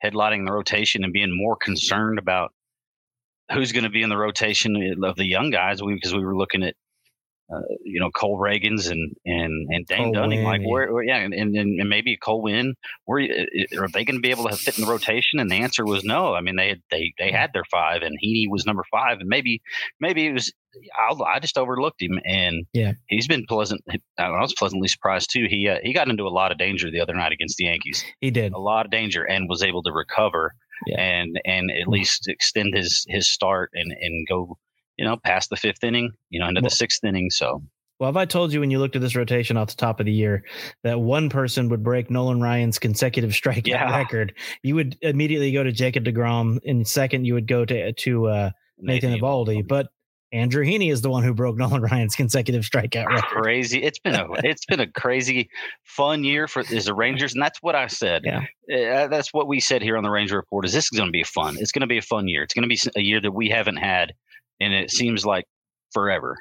headlining 0.03 0.45
the 0.45 0.53
rotation 0.53 1.03
and 1.03 1.11
being 1.11 1.35
more 1.35 1.57
concerned 1.57 2.19
about 2.19 2.51
who's 3.51 3.71
going 3.71 3.83
to 3.83 3.89
be 3.89 4.01
in 4.01 4.09
the 4.09 4.17
rotation 4.17 4.75
of 5.03 5.15
the 5.15 5.25
young 5.25 5.49
guys 5.49 5.81
because 5.81 6.13
we, 6.13 6.19
we 6.19 6.25
were 6.25 6.37
looking 6.37 6.63
at 6.63 6.75
uh, 7.53 7.61
you 7.83 7.99
know 7.99 8.09
Cole 8.11 8.37
Ragans 8.39 8.89
and 8.91 9.11
and 9.25 9.67
and 9.71 9.85
Dane 9.87 10.05
Cole 10.05 10.13
Dunning, 10.13 10.43
like 10.43 10.61
where, 10.65 10.91
where- 10.93 11.03
yeah, 11.03 11.17
and, 11.17 11.33
and 11.33 11.55
and 11.55 11.89
maybe 11.89 12.15
Cole 12.17 12.41
Winn. 12.41 12.75
Where 13.05 13.21
are 13.77 13.87
they 13.87 14.05
going 14.05 14.17
to 14.17 14.21
be 14.21 14.31
able 14.31 14.47
to 14.49 14.55
fit 14.55 14.77
in 14.77 14.85
the 14.85 14.91
rotation? 14.91 15.39
And 15.39 15.49
the 15.49 15.55
answer 15.55 15.85
was 15.85 16.03
no. 16.03 16.33
I 16.35 16.41
mean, 16.41 16.55
they 16.55 16.69
had, 16.69 16.81
they 16.91 17.13
they 17.17 17.31
had 17.31 17.51
their 17.53 17.63
five, 17.71 18.01
and 18.03 18.17
Heaney 18.23 18.45
was 18.49 18.65
number 18.65 18.83
five, 18.91 19.19
and 19.19 19.27
maybe 19.29 19.61
maybe 19.99 20.27
it 20.27 20.33
was. 20.33 20.53
I'll, 20.99 21.23
I 21.23 21.39
just 21.39 21.57
overlooked 21.57 21.99
him, 21.99 22.19
and 22.25 22.63
Yeah. 22.73 22.91
he's 23.07 23.27
been 23.27 23.43
pleasant. 23.47 23.81
I 24.19 24.29
was 24.29 24.53
pleasantly 24.53 24.87
surprised 24.87 25.31
too. 25.33 25.47
He 25.49 25.67
uh, 25.67 25.77
he 25.81 25.93
got 25.93 26.07
into 26.09 26.25
a 26.27 26.29
lot 26.29 26.51
of 26.51 26.59
danger 26.59 26.91
the 26.91 26.99
other 27.01 27.15
night 27.15 27.31
against 27.31 27.57
the 27.57 27.63
Yankees, 27.65 28.05
He 28.21 28.29
did. 28.29 28.53
a 28.53 28.59
lot 28.59 28.85
of 28.85 28.91
danger, 28.91 29.23
and 29.23 29.49
was 29.49 29.63
able 29.63 29.81
to 29.81 29.91
recover 29.91 30.53
Yeah. 30.85 31.01
and 31.01 31.41
and 31.43 31.71
at 31.71 31.87
least 31.87 32.27
extend 32.27 32.75
his 32.75 33.03
his 33.09 33.27
start 33.27 33.71
and 33.73 33.91
and 33.99 34.27
go 34.27 34.59
you 34.99 35.05
know 35.05 35.17
past 35.23 35.49
the 35.49 35.55
fifth 35.55 35.83
inning, 35.83 36.11
you 36.29 36.39
know, 36.39 36.47
into 36.47 36.59
Well- 36.61 36.69
the 36.69 36.75
sixth 36.75 37.03
inning. 37.03 37.29
So 37.31 37.63
Well, 37.99 38.07
have 38.09 38.17
I 38.17 38.25
told 38.25 38.53
you 38.53 38.59
when 38.59 38.71
you 38.71 38.79
looked 38.79 38.95
at 38.95 39.01
this 39.01 39.15
rotation 39.15 39.57
off 39.57 39.69
the 39.69 39.75
top 39.75 39.99
of 39.99 40.05
the 40.05 40.11
year 40.13 40.43
that 40.83 40.99
one 41.01 41.29
person 41.29 41.69
would 41.69 41.83
break 41.83 42.09
Nolan 42.09 42.41
Ryan's 42.41 42.79
consecutive 42.79 43.31
strikeout 43.31 43.67
Yeah. 43.67 43.97
record, 43.97 44.33
you 44.63 44.75
would 44.75 44.97
immediately 45.01 45.51
go 45.51 45.63
to 45.63 45.71
Jacob 45.71 46.03
Degrom. 46.05 46.59
In 46.63 46.85
second, 46.85 47.25
you 47.25 47.33
would 47.33 47.47
go 47.47 47.65
to 47.65 47.91
to 47.93 48.27
uh, 48.27 48.49
Nathan 48.77 49.13
Eovaldi. 49.17 49.67
But 49.67 49.87
Andrew 50.31 50.63
Heaney 50.63 50.91
is 50.91 51.01
the 51.01 51.09
one 51.09 51.23
who 51.23 51.33
broke 51.33 51.57
Nolan 51.61 51.81
Ryan's 51.81 52.15
consecutive 52.15 52.63
strikeout 52.63 53.05
record. 53.15 53.23
crazy. 53.43 53.81
It's 53.83 53.99
been 53.99 54.15
a 54.15 54.25
it's 54.45 54.65
been 54.65 54.79
a 54.79 54.87
crazy 54.91 55.49
fun 55.83 56.23
year 56.23 56.47
for 56.47 56.61
is 56.61 56.85
the 56.85 56.93
Rangers, 56.93 57.33
and 57.33 57.41
that's 57.43 57.59
what 57.61 57.75
I 57.75 57.87
said. 57.87 58.21
Yeah. 58.25 58.43
Uh, 58.71 59.07
that's 59.07 59.33
what 59.33 59.47
we 59.47 59.59
said 59.59 59.81
here 59.81 59.97
on 59.97 60.03
the 60.03 60.09
Ranger 60.11 60.35
Report. 60.37 60.63
Is 60.65 60.71
this 60.73 60.85
is 60.85 60.91
going 60.97 61.07
to 61.09 61.11
be 61.11 61.21
a 61.21 61.25
fun? 61.25 61.57
It's 61.59 61.71
going 61.73 61.81
to 61.81 61.87
be 61.87 61.97
a 61.97 62.01
fun 62.03 62.27
year. 62.27 62.43
It's 62.43 62.53
going 62.53 62.69
to 62.69 62.73
be 62.73 62.79
a 62.95 63.01
year 63.01 63.19
that 63.19 63.31
we 63.31 63.49
haven't 63.49 63.77
had, 63.77 64.13
and 64.59 64.73
it 64.73 64.91
seems 64.91 65.25
like 65.25 65.45
forever. 65.93 66.37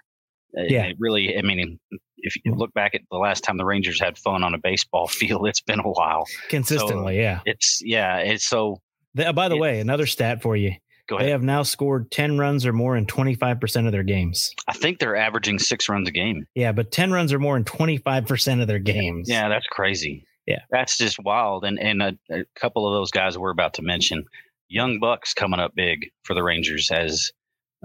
Uh, 0.57 0.63
Yeah. 0.69 0.85
It 0.87 0.97
really. 0.99 1.37
I 1.39 1.43
mean, 1.43 1.79
if 2.19 2.35
you 2.45 2.55
look 2.55 2.73
back 2.75 2.95
at 2.95 3.03
the 3.11 3.19
last 3.19 3.43
time 3.45 3.57
the 3.59 3.65
Rangers 3.65 4.01
had 4.01 4.17
fun 4.19 4.43
on 4.43 4.55
a 4.55 4.59
baseball 4.59 5.07
field, 5.09 5.47
it's 5.49 5.61
been 5.61 5.81
a 5.81 5.83
while. 5.89 6.25
Consistently, 6.49 7.19
yeah. 7.19 7.41
It's 7.45 7.81
yeah. 7.85 8.19
It's 8.19 8.45
so. 8.49 8.81
They- 9.15 9.25
uh, 9.27 9.33
by 9.33 9.49
the 9.49 9.57
it- 9.57 9.61
way, 9.61 9.81
another 9.81 10.07
stat 10.07 10.43
for 10.43 10.57
you. 10.57 10.73
Go 11.09 11.19
They 11.19 11.31
have 11.31 11.43
now 11.43 11.63
scored 11.63 12.11
10 12.11 12.37
runs 12.37 12.67
or 12.67 12.75
more 12.75 12.95
in 12.95 13.07
25% 13.07 13.87
of 13.87 13.93
their 13.93 14.03
games. 14.03 14.53
I 14.69 14.75
think 14.75 14.99
they're 14.99 15.17
averaging 15.17 15.59
six 15.59 15.89
runs 15.89 16.07
a 16.07 16.13
game. 16.13 16.45
Yeah, 16.55 16.73
but 16.73 16.93
10 16.93 17.13
runs 17.13 17.33
or 17.33 17.39
more 17.39 17.57
in 17.57 17.65
25% 17.65 18.61
of 18.61 18.69
their 18.69 18.79
games. 18.79 19.27
Yeah, 19.27 19.49
that's 19.49 19.67
crazy. 19.69 20.25
Yeah. 20.47 20.59
that's 20.71 20.99
just 20.99 21.19
wild. 21.19 21.65
And 21.65 21.79
and 21.79 22.03
a, 22.03 22.13
a 22.31 22.45
couple 22.57 22.87
of 22.87 22.99
those 22.99 23.11
guys 23.11 23.39
we're 23.39 23.51
about 23.51 23.73
to 23.75 23.83
mention, 23.83 24.25
young 24.69 24.99
bucks 24.99 25.33
coming 25.35 25.61
up 25.61 25.75
big 25.75 26.11
for 26.25 26.35
the 26.35 26.43
Rangers 26.43 26.91
as 26.91 27.31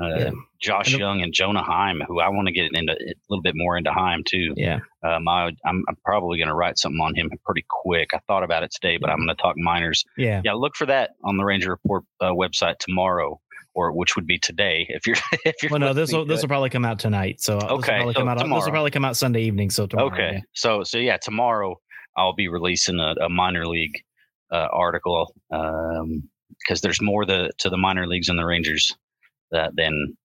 uh, 0.01 0.07
Yeah. 0.17 0.31
Josh 0.61 0.93
Jung 0.95 1.21
and 1.21 1.33
Jonah 1.33 1.63
Heim, 1.63 2.01
who 2.07 2.19
I 2.19 2.29
want 2.29 2.47
to 2.47 2.53
get 2.53 2.71
into 2.73 2.93
a 2.93 3.13
little 3.29 3.41
bit 3.43 3.53
more 3.55 3.77
into 3.77 3.91
Heim 3.91 4.23
too. 4.25 4.53
Yeah. 4.55 4.79
Um, 5.03 5.27
I, 5.27 5.51
I'm, 5.65 5.83
I'm 5.87 5.97
probably 6.05 6.37
going 6.37 6.47
to 6.47 6.53
write 6.55 6.77
something 6.77 7.01
on 7.01 7.15
him 7.15 7.29
pretty 7.45 7.65
quick. 7.69 8.09
I 8.13 8.19
thought 8.27 8.43
about 8.43 8.63
it 8.63 8.71
today, 8.71 8.97
but 8.97 9.09
I'm 9.09 9.17
going 9.17 9.27
to 9.35 9.35
talk 9.41 9.55
minors. 9.57 10.03
Yeah. 10.17 10.41
Yeah, 10.43 10.53
look 10.53 10.75
for 10.75 10.85
that 10.87 11.11
on 11.23 11.37
the 11.37 11.43
Ranger 11.43 11.71
Report 11.71 12.03
uh, 12.21 12.31
website 12.31 12.77
tomorrow, 12.79 13.39
or 13.75 13.91
which 13.91 14.15
would 14.15 14.25
be 14.25 14.37
today 14.39 14.85
if 14.89 15.05
you're 15.05 15.17
if 15.45 15.55
you're. 15.61 15.69
Well, 15.71 15.79
no, 15.79 15.93
this 15.93 16.11
will 16.13 16.25
this 16.25 16.41
will 16.41 16.47
probably 16.49 16.69
come 16.69 16.85
out 16.85 16.99
tonight. 16.99 17.41
So 17.41 17.55
this 17.59 17.63
will 17.69 17.77
Okay, 17.79 17.95
probably 17.97 18.13
so 18.13 18.19
come 18.21 18.29
out. 18.29 18.37
This 18.37 18.47
will 18.47 18.71
probably 18.71 18.91
come 18.91 19.05
out 19.05 19.17
Sunday 19.17 19.41
evening. 19.43 19.69
So 19.69 19.85
tomorrow. 19.87 20.11
Okay. 20.13 20.31
yeah. 20.35 20.39
So 20.53 20.83
so 20.83 20.97
yeah, 20.97 21.17
tomorrow 21.17 21.75
I'll 22.15 22.35
be 22.35 22.47
releasing 22.47 22.99
a, 22.99 23.15
a 23.25 23.29
minor 23.29 23.65
league 23.67 23.99
uh, 24.51 24.67
article 24.71 25.33
because 25.49 26.81
there's 26.81 27.01
more 27.01 27.25
the, 27.25 27.49
to 27.57 27.69
the 27.69 27.77
minor 27.77 28.07
leagues 28.07 28.29
and 28.29 28.37
the 28.39 28.45
Rangers 28.45 28.95
uh, 29.53 29.69
than 29.75 30.17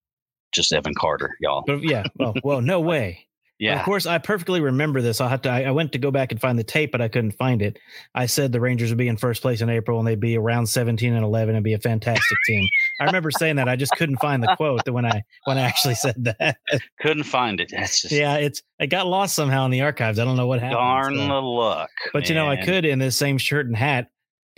just 0.53 0.73
Evan 0.73 0.95
Carter, 0.95 1.37
y'all. 1.41 1.63
But 1.67 1.83
yeah, 1.83 2.05
well, 2.17 2.35
well, 2.43 2.61
no 2.61 2.81
way. 2.93 3.29
But 3.59 3.65
yeah. 3.65 3.79
Of 3.81 3.85
course, 3.85 4.07
I 4.07 4.19
perfectly 4.19 4.61
remember 4.61 5.03
this. 5.03 5.21
I'll 5.21 5.29
have 5.29 5.43
to. 5.43 5.49
I, 5.49 5.63
I 5.65 5.71
went 5.73 5.91
to 5.93 5.99
go 5.99 6.13
back 6.13 6.31
and 6.31 6.41
find 6.41 6.57
the 6.57 6.65
tape, 6.65 6.93
but 6.93 7.01
I 7.01 7.09
couldn't 7.09 7.33
find 7.33 7.61
it. 7.61 7.77
I 8.15 8.27
said 8.27 8.53
the 8.53 8.61
Rangers 8.61 8.91
would 8.91 8.99
be 8.99 9.09
in 9.09 9.17
first 9.17 9.43
place 9.43 9.61
in 9.61 9.69
April 9.69 9.99
and 9.99 10.07
they'd 10.07 10.21
be 10.21 10.39
around 10.39 10.67
17 10.67 11.13
and 11.13 11.25
11 11.25 11.57
and 11.57 11.65
be 11.65 11.73
a 11.73 11.79
fantastic 11.81 12.39
team. 12.47 12.65
I 13.01 13.05
remember 13.07 13.33
saying 13.33 13.57
that. 13.57 13.69
I 13.69 13.75
just 13.75 13.91
couldn't 13.97 14.19
find 14.19 14.45
the 14.45 14.55
quote 14.55 14.85
that 14.85 14.93
when 14.93 15.05
I 15.05 15.25
when 15.45 15.59
I 15.59 15.63
actually 15.63 15.97
said 15.97 16.15
that. 16.39 16.59
Couldn't 17.01 17.25
find 17.25 17.61
it. 17.61 17.73
That's 17.73 18.03
just 18.03 18.15
yeah, 18.15 18.37
it's 18.37 18.63
it 18.79 18.89
got 18.89 19.09
lost 19.09 19.35
somehow 19.35 19.65
in 19.65 19.73
the 19.73 19.81
archives. 19.81 20.21
I 20.21 20.25
don't 20.25 20.37
know 20.37 20.47
what 20.47 20.61
happened. 20.61 20.79
darn 20.79 21.17
so. 21.17 21.27
the 21.27 21.43
luck. 21.43 21.91
But 22.13 22.29
you 22.29 22.37
know, 22.37 22.49
I 22.49 22.65
could 22.65 22.85
in 22.85 23.01
this 23.01 23.17
same 23.17 23.39
shirt 23.39 23.67
and 23.67 23.75
hat 23.75 24.09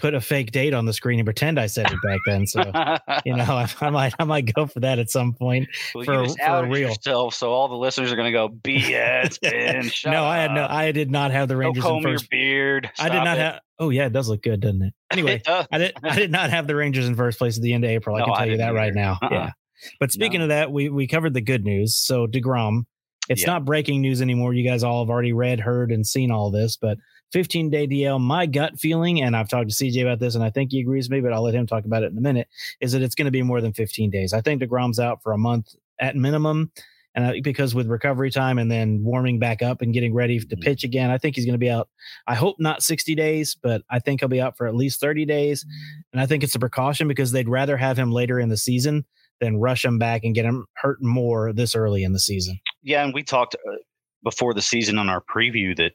put 0.01 0.15
a 0.15 0.21
fake 0.21 0.51
date 0.53 0.75
on 0.75 0.87
the 0.87 0.93
screen 0.93 1.19
and 1.19 1.27
pretend 1.27 1.59
I 1.61 1.67
said 1.67 1.87
it 1.91 1.99
back 2.03 2.19
then. 2.27 2.47
So 2.47 2.61
you 3.25 3.37
know, 3.37 3.45
I, 3.49 3.67
I 3.81 3.91
might 3.91 4.15
I 4.19 4.25
might 4.25 4.53
go 4.55 4.67
for 4.67 4.81
that 4.81 4.99
at 4.99 5.11
some 5.11 5.33
point. 5.35 5.69
well, 5.95 6.05
for- 6.05 6.29
for 6.29 6.67
real. 6.67 6.89
yourself, 6.91 7.35
so 7.35 7.51
all 7.53 7.69
the 7.69 7.75
listeners 7.77 8.13
are 8.13 8.17
going 8.17 8.33
to 8.33 8.37
go 8.37 8.49
BS. 8.49 9.41
Ben, 9.43 9.91
no, 10.13 10.25
I 10.25 10.39
had 10.39 10.53
no. 10.53 10.67
I 10.69 10.93
did 10.93 11.11
not 11.11 11.31
have 11.31 11.49
the 11.49 11.57
Rangers 11.57 11.85
in 11.85 11.91
comb 11.91 12.03
your 12.03 12.13
first. 12.19 12.31
beard. 12.31 12.91
I 12.99 13.09
did 13.09 13.23
not 13.23 13.39
it. 13.39 13.41
have. 13.41 13.61
Oh 13.79 13.91
yeah, 13.91 14.07
it 14.07 14.13
does 14.13 14.29
look 14.29 14.43
good, 14.43 14.61
doesn't 14.61 14.83
it? 14.83 14.95
Anyway, 15.11 15.43
It. 15.47 15.67
I 15.73 15.79
did. 15.79 15.93
I 16.03 16.15
did 16.17 16.31
not 16.31 16.51
have 16.51 16.67
the 16.67 16.77
Rangers 16.77 17.07
in 17.07 17.15
first 17.15 17.39
place 17.39 17.57
at 17.57 17.63
the 17.63 17.73
end 17.73 17.85
of 17.85 17.91
April. 17.91 18.17
I 18.17 18.21
No, 18.21 18.25
can 18.27 18.35
I 18.35 18.39
tell 18.39 18.47
you 18.49 18.57
that 18.59 18.65
didn't 18.67 18.77
right 18.77 18.95
now. 18.95 19.19
Uh-uh. 19.23 19.29
Yeah. 19.31 19.51
But 19.99 20.13
speaking 20.13 20.41
No. 20.41 20.45
of 20.45 20.49
that, 20.51 20.71
we 20.73 20.89
we 20.91 21.07
covered 21.07 21.33
the 21.35 21.41
good 21.41 21.65
news. 21.65 21.97
So 21.99 22.27
Degrom, 22.27 22.83
it's 23.31 23.43
Yeah. 23.43 23.53
not 23.53 23.65
breaking 23.65 24.03
news 24.03 24.21
anymore. 24.21 24.53
You 24.53 24.69
guys 24.69 24.83
all 24.85 25.03
have 25.03 25.09
already 25.11 25.33
read, 25.33 25.61
heard, 25.61 25.91
and 25.93 26.07
seen 26.07 26.31
all 26.31 26.51
this. 26.51 26.77
But 26.77 26.99
15 27.33 27.71
day 27.71 27.87
DL, 27.87 28.21
my 28.21 28.47
gut 28.47 28.79
feeling, 28.79 29.23
and 29.23 29.37
I've 29.37 29.49
talked 29.49 29.71
to 29.71 29.75
CJ 29.75 30.03
about 30.03 30.19
this, 30.19 30.35
and 30.35 30.43
I 30.45 30.51
think 30.51 30.73
he 30.73 30.81
agrees 30.81 31.07
with 31.09 31.13
me, 31.13 31.21
but 31.21 31.33
I'll 31.33 31.43
let 31.43 31.55
him 31.55 31.67
talk 31.67 31.85
about 31.85 32.03
it 32.03 32.13
in 32.13 32.19
a 32.19 32.21
minute. 32.21 32.49
Is 32.81 32.93
that 32.93 33.03
it's 33.03 33.15
going 33.15 33.27
to 33.27 33.31
be 33.31 33.43
more 33.43 33.61
than 33.61 33.73
15 33.73 34.11
days? 34.11 34.33
I 34.33 34.41
think 34.41 34.61
Degrom's 34.61 34.99
out 34.99 35.23
for 35.23 35.33
a 35.33 35.39
month 35.39 35.75
at 35.99 36.17
minimum. 36.17 36.73
And 37.17 37.25
I, 37.27 37.41
because 37.41 37.75
with 37.75 37.89
recovery 37.89 38.31
time 38.31 38.57
and 38.59 38.71
then 38.71 39.03
warming 39.03 39.41
back 39.41 39.63
up 39.63 39.83
and 39.83 39.93
getting 39.93 40.15
ready 40.15 40.39
to 40.39 40.47
Mhm. 40.57 40.61
pitch 40.63 40.85
again, 40.85 41.11
I 41.11 41.19
think 41.19 41.35
he's 41.35 41.45
going 41.45 41.55
to 41.55 41.59
be 41.59 41.69
out. 41.69 41.89
I 42.29 42.37
hope 42.37 42.55
not 42.61 42.85
60 42.85 43.17
days, 43.17 43.57
but 43.61 43.83
I 43.91 43.99
think 43.99 44.21
he'll 44.21 44.29
be 44.29 44.41
out 44.41 44.57
for 44.57 44.69
at 44.69 44.77
least 44.77 45.01
30 45.01 45.25
days. 45.25 45.67
And 46.13 46.21
I 46.23 46.27
think 46.27 46.45
it's 46.45 46.55
a 46.55 46.61
precaution 46.61 47.09
because 47.09 47.33
they'd 47.33 47.49
rather 47.49 47.77
have 47.77 47.99
him 47.99 48.13
later 48.13 48.39
in 48.39 48.49
the 48.49 48.57
season 48.57 49.05
than 49.41 49.57
rush 49.57 49.85
him 49.85 49.99
back 49.99 50.23
and 50.23 50.37
get 50.37 50.45
him 50.45 50.67
hurt 50.75 51.03
more 51.03 51.53
this 51.53 51.75
early 51.75 52.05
in 52.05 52.13
the 52.13 52.21
season. 52.21 52.61
Yeah, 52.85 53.03
and 53.05 53.13
we 53.13 53.25
talked 53.25 53.57
uh, 53.57 53.73
before 54.23 54.55
the 54.55 54.63
season 54.63 54.97
on 54.97 55.09
our 55.09 55.21
preview 55.23 55.77
that 55.79 55.93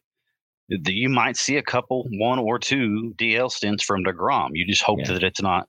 you 0.69 1.09
might 1.09 1.37
see 1.37 1.57
a 1.57 1.63
couple, 1.63 2.07
one 2.13 2.39
or 2.39 2.57
two 2.59 3.13
DL 3.17 3.51
stints 3.51 3.83
from 3.83 4.03
Degrom. 4.03 4.49
You 4.53 4.65
just 4.65 4.81
hope 4.83 4.99
Yeah. 4.99 5.13
that 5.13 5.23
it's 5.23 5.41
not 5.41 5.67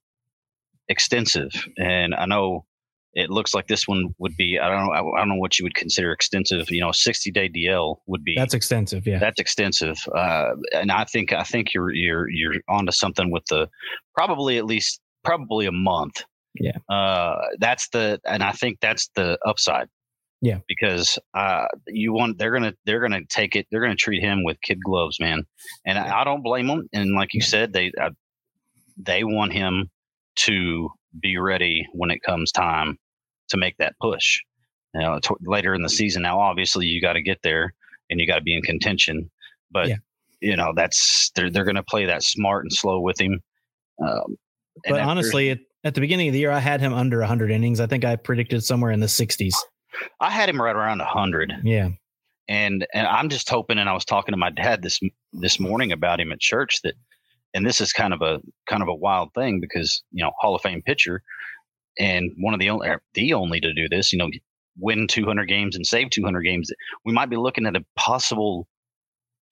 extensive. 0.88 1.50
And 1.78 2.14
I 2.14 2.26
know 2.26 2.64
it 3.14 3.30
looks 3.30 3.54
like 3.54 3.66
this 3.66 3.88
one 3.88 4.14
would 4.18 4.36
be. 4.36 4.58
I 4.58 4.68
don't 4.68 4.86
know. 4.86 4.92
I 4.92 5.18
don't 5.20 5.30
know 5.30 5.36
what 5.36 5.58
you 5.58 5.64
would 5.64 5.74
consider 5.74 6.12
extensive. 6.12 6.70
You 6.70 6.82
know, 6.82 6.92
sixty 6.92 7.30
day 7.30 7.48
DL 7.48 7.96
would 8.06 8.22
be. 8.22 8.34
That's 8.36 8.52
extensive. 8.54 9.06
Yeah. 9.06 9.18
that's 9.18 9.40
extensive, 9.40 9.96
uh, 10.14 10.50
and 10.74 10.92
I 10.92 11.04
think 11.04 11.32
I 11.32 11.42
think 11.42 11.72
you're 11.72 11.92
you're 11.94 12.28
you're 12.28 12.54
onto 12.68 12.92
something 12.92 13.30
with 13.30 13.44
the 13.46 13.68
probably 14.14 14.58
at 14.58 14.66
least 14.66 15.00
probably 15.24 15.64
a 15.66 15.72
month. 15.72 16.24
Yeah. 16.60 16.72
uh, 16.90 17.36
that's 17.58 17.88
the 17.90 18.20
and 18.26 18.42
I 18.42 18.52
think 18.52 18.80
that's 18.80 19.08
the 19.14 19.38
upside. 19.46 19.88
Yeah. 20.42 20.58
because 20.68 21.18
uh, 21.34 21.66
you 21.86 22.12
want 22.12 22.38
they're 22.38 22.52
gonna 22.52 22.74
they're 22.84 23.00
gonna 23.00 23.24
take 23.28 23.56
it 23.56 23.66
they're 23.70 23.80
gonna 23.80 23.96
treat 23.96 24.22
him 24.22 24.44
with 24.44 24.60
kid 24.60 24.78
gloves, 24.84 25.18
man, 25.18 25.44
and 25.86 25.98
I, 25.98 26.20
I 26.20 26.24
don't 26.24 26.42
blame 26.42 26.66
them. 26.66 26.88
And 26.92 27.12
like 27.14 27.32
you 27.34 27.40
said, 27.40 27.72
they 27.72 27.90
uh, 28.00 28.10
they 28.96 29.24
want 29.24 29.52
him 29.52 29.90
to 30.36 30.90
be 31.20 31.38
ready 31.38 31.86
when 31.92 32.10
it 32.10 32.22
comes 32.22 32.52
time 32.52 32.98
to 33.48 33.56
make 33.56 33.76
that 33.78 33.94
push. 34.00 34.38
You 34.94 35.00
know, 35.02 35.18
t- 35.20 35.34
later 35.42 35.74
in 35.74 35.82
the 35.82 35.90
season. 35.90 36.22
Now, 36.22 36.40
obviously, 36.40 36.86
you 36.86 37.00
got 37.02 37.14
to 37.14 37.22
get 37.22 37.38
there 37.42 37.74
and 38.08 38.18
you 38.18 38.26
got 38.26 38.36
to 38.36 38.42
be 38.42 38.54
in 38.56 38.62
contention. 38.62 39.30
But 39.70 39.88
Yeah. 39.88 39.96
you 40.40 40.56
know, 40.56 40.72
that's 40.74 41.30
they're 41.34 41.50
they're 41.50 41.64
going 41.64 41.76
to 41.76 41.82
play 41.82 42.06
that 42.06 42.22
smart 42.22 42.64
and 42.64 42.72
slow 42.72 43.00
with 43.00 43.20
him. 43.20 43.40
Um, 44.02 44.36
but 44.88 45.00
honestly, 45.00 45.50
at, 45.50 45.58
at 45.84 45.94
the 45.94 46.00
beginning 46.00 46.28
of 46.28 46.32
the 46.32 46.38
year, 46.38 46.50
I 46.50 46.60
had 46.60 46.80
him 46.80 46.92
under 46.94 47.18
100 47.18 47.50
innings. 47.50 47.80
I 47.80 47.86
think 47.86 48.04
I 48.04 48.16
predicted 48.16 48.64
somewhere 48.64 48.90
in 48.90 49.00
the 49.00 49.06
60s. 49.06 49.54
I 50.20 50.30
had 50.30 50.48
him 50.48 50.60
right 50.60 50.74
around 50.76 51.00
hundred, 51.02 51.52
Yeah. 51.64 51.90
and 52.48 52.86
and 52.94 53.06
I'm 53.06 53.28
just 53.28 53.48
hoping. 53.48 53.78
And 53.78 53.88
I 53.88 53.92
was 53.94 54.04
talking 54.04 54.32
to 54.32 54.36
my 54.38 54.50
dad 54.50 54.82
this 54.82 55.00
this 55.32 55.58
morning 55.60 55.92
about 55.92 56.20
him 56.20 56.32
at 56.32 56.40
church 56.40 56.80
that, 56.82 56.94
and 57.54 57.66
this 57.66 57.80
is 57.80 57.92
kind 57.92 58.12
of 58.14 58.22
a 58.22 58.40
kind 58.68 58.82
of 58.82 58.88
a 58.88 58.94
wild 58.94 59.30
thing 59.34 59.60
because 59.60 60.02
you 60.12 60.24
know 60.24 60.32
Hall 60.38 60.54
of 60.54 60.62
Fame 60.62 60.82
pitcher, 60.82 61.22
and 61.98 62.30
one 62.38 62.54
of 62.54 62.60
the 62.60 62.70
only 62.70 62.88
the 63.14 63.32
only 63.34 63.60
to 63.60 63.72
do 63.74 63.88
this, 63.88 64.12
you 64.12 64.18
know, 64.18 64.30
win 64.78 65.06
200 65.06 65.46
games 65.46 65.74
and 65.76 65.86
save 65.86 66.10
200 66.10 66.42
games. 66.42 66.70
We 67.04 67.12
might 67.12 67.30
be 67.30 67.36
looking 67.36 67.66
at 67.66 67.76
a 67.76 67.84
possible 67.96 68.68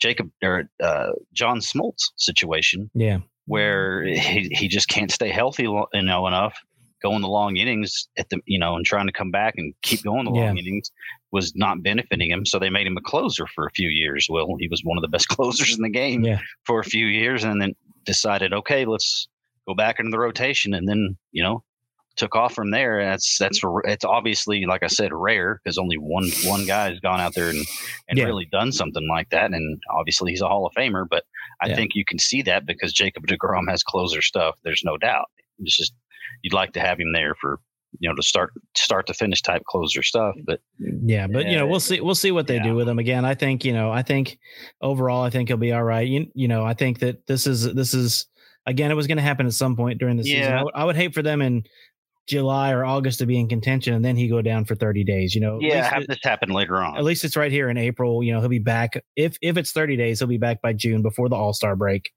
Jacob 0.00 0.30
or 0.42 0.68
uh, 0.82 1.12
John 1.32 1.60
Smoltz 1.60 2.10
situation 2.16 2.90
Yeah. 2.94 3.18
where 3.46 4.02
he, 4.04 4.48
he 4.52 4.68
just 4.68 4.88
can't 4.88 5.10
stay 5.10 5.30
healthy 5.30 5.62
you 5.62 5.86
know 6.02 6.26
enough 6.26 6.54
going 7.04 7.20
the 7.22 7.28
long 7.28 7.56
innings 7.56 8.08
at 8.18 8.28
the 8.30 8.38
you 8.46 8.58
know 8.58 8.74
and 8.76 8.84
trying 8.84 9.06
to 9.06 9.12
come 9.12 9.30
back 9.30 9.54
and 9.56 9.72
keep 9.82 10.02
going 10.02 10.24
the 10.24 10.30
long 10.30 10.56
innings 10.58 10.90
was 11.30 11.52
not 11.54 11.82
benefiting 11.82 12.30
him 12.30 12.44
so 12.46 12.58
they 12.58 12.70
made 12.70 12.86
him 12.86 12.96
a 12.96 13.00
closer 13.02 13.46
for 13.54 13.66
a 13.66 13.70
few 13.70 13.88
years 13.90 14.26
well 14.30 14.48
he 14.58 14.66
was 14.68 14.80
one 14.84 14.96
of 14.98 15.02
the 15.02 15.08
best 15.08 15.28
closers 15.36 15.76
in 15.76 15.82
the 15.82 15.90
game 15.90 16.24
Yeah. 16.24 16.40
for 16.66 16.80
a 16.80 16.84
few 16.84 17.06
years 17.06 17.44
and 17.44 17.60
then 17.62 17.72
decided 18.04 18.52
okay 18.52 18.84
let's 18.86 19.28
go 19.68 19.74
back 19.74 19.98
into 19.98 20.10
the 20.10 20.18
rotation, 20.18 20.74
and 20.74 20.86
then 20.88 21.16
you 21.32 21.42
know 21.42 21.62
took 22.16 22.36
off 22.36 22.54
from 22.54 22.70
there. 22.70 23.02
That's 23.04 23.38
that's 23.38 23.60
it's 23.84 24.04
obviously 24.04 24.66
like 24.66 24.82
I 24.84 24.86
said 24.88 25.10
rare 25.12 25.60
because 25.64 25.78
only 25.78 25.96
one 25.96 26.30
one 26.44 26.64
guy 26.66 26.90
has 26.90 27.00
gone 27.00 27.20
out 27.20 27.32
there 27.34 27.48
and, 27.48 27.64
and 28.08 28.18
Yeah. 28.18 28.26
really 28.26 28.46
done 28.52 28.70
something 28.72 29.08
like 29.08 29.30
that. 29.30 29.52
And 29.52 29.82
obviously 29.98 30.30
he's 30.32 30.42
a 30.42 30.46
Hall 30.46 30.64
of 30.66 30.72
Famer, 30.74 31.06
but 31.10 31.24
I 31.60 31.68
Yeah. 31.68 31.74
think 31.76 31.92
you 31.94 32.04
can 32.04 32.18
see 32.18 32.40
that 32.42 32.66
because 32.66 32.92
Jacob 32.92 33.26
Degrom 33.26 33.68
has 33.68 33.82
closer 33.82 34.20
stuff. 34.22 34.54
There's 34.62 34.82
no 34.84 34.96
doubt. 34.98 35.26
It's 35.60 35.76
just 35.76 35.92
you'd 36.42 36.52
like 36.54 36.72
to 36.72 36.80
have 36.80 36.98
him 36.98 37.12
there 37.12 37.34
for 37.40 37.60
you 38.00 38.08
know 38.08 38.14
to 38.16 38.22
start 38.22 38.50
start 38.76 39.06
to 39.06 39.14
finish 39.14 39.40
type 39.42 39.62
closer 39.68 40.02
stuff. 40.02 40.34
But 40.44 40.60
Yeah, 40.78 41.26
but 41.28 41.46
you 41.46 41.56
know, 41.56 41.66
we'll 41.66 41.80
see. 41.80 42.00
We'll 42.00 42.14
see 42.16 42.32
what 42.32 42.46
they 42.46 42.56
Yeah. 42.56 42.64
do 42.64 42.74
with 42.74 42.88
him. 42.88 42.98
Again, 42.98 43.24
I 43.24 43.34
think 43.34 43.64
you 43.64 43.72
know, 43.72 43.90
I 43.92 44.02
think 44.02 44.38
overall, 44.80 45.22
I 45.22 45.30
think 45.30 45.48
he'll 45.48 45.56
be 45.58 45.72
all 45.72 45.84
right. 45.84 46.06
You, 46.08 46.26
you 46.34 46.48
know, 46.48 46.64
I 46.64 46.74
think 46.74 46.98
that 47.00 47.26
this 47.26 47.46
is 47.46 47.72
this 47.74 47.94
is 47.94 48.26
again, 48.66 48.90
it 48.90 48.94
was 48.94 49.06
going 49.06 49.18
to 49.18 49.22
happen 49.22 49.46
at 49.46 49.52
some 49.52 49.76
point 49.76 50.00
during 50.00 50.16
the 50.16 50.24
season. 50.24 50.40
Yeah. 50.40 50.60
I 50.74 50.82
would, 50.82 50.86
would 50.86 50.96
hate 50.96 51.14
for 51.14 51.22
them 51.22 51.40
in 51.42 51.64
July 52.26 52.72
or 52.72 52.84
August 52.86 53.18
to 53.18 53.26
be 53.26 53.38
in 53.38 53.48
contention, 53.48 53.92
and 53.92 54.02
then 54.04 54.16
he 54.16 54.26
go 54.28 54.40
down 54.40 54.64
for 54.64 54.74
thirty 54.74 55.04
days. 55.04 55.34
You 55.34 55.42
know, 55.42 55.58
yeah, 55.60 55.84
have 55.88 56.02
it- 56.02 56.08
this 56.08 56.18
happen 56.22 56.48
later 56.48 56.76
on. 56.78 56.96
at 56.96 57.04
least 57.04 57.22
it's 57.22 57.36
right 57.36 57.52
here 57.52 57.68
in 57.68 57.76
April. 57.76 58.24
You 58.24 58.32
know, 58.32 58.40
he'll 58.40 58.48
be 58.48 58.58
back 58.58 59.00
if 59.14 59.36
if 59.42 59.56
it's 59.58 59.72
30 59.72 59.96
days, 59.96 60.18
he'll 60.18 60.28
be 60.28 60.38
back 60.38 60.62
by 60.62 60.72
June 60.72 61.02
before 61.02 61.28
the 61.28 61.36
All 61.36 61.52
Star 61.52 61.76
break. 61.76 62.10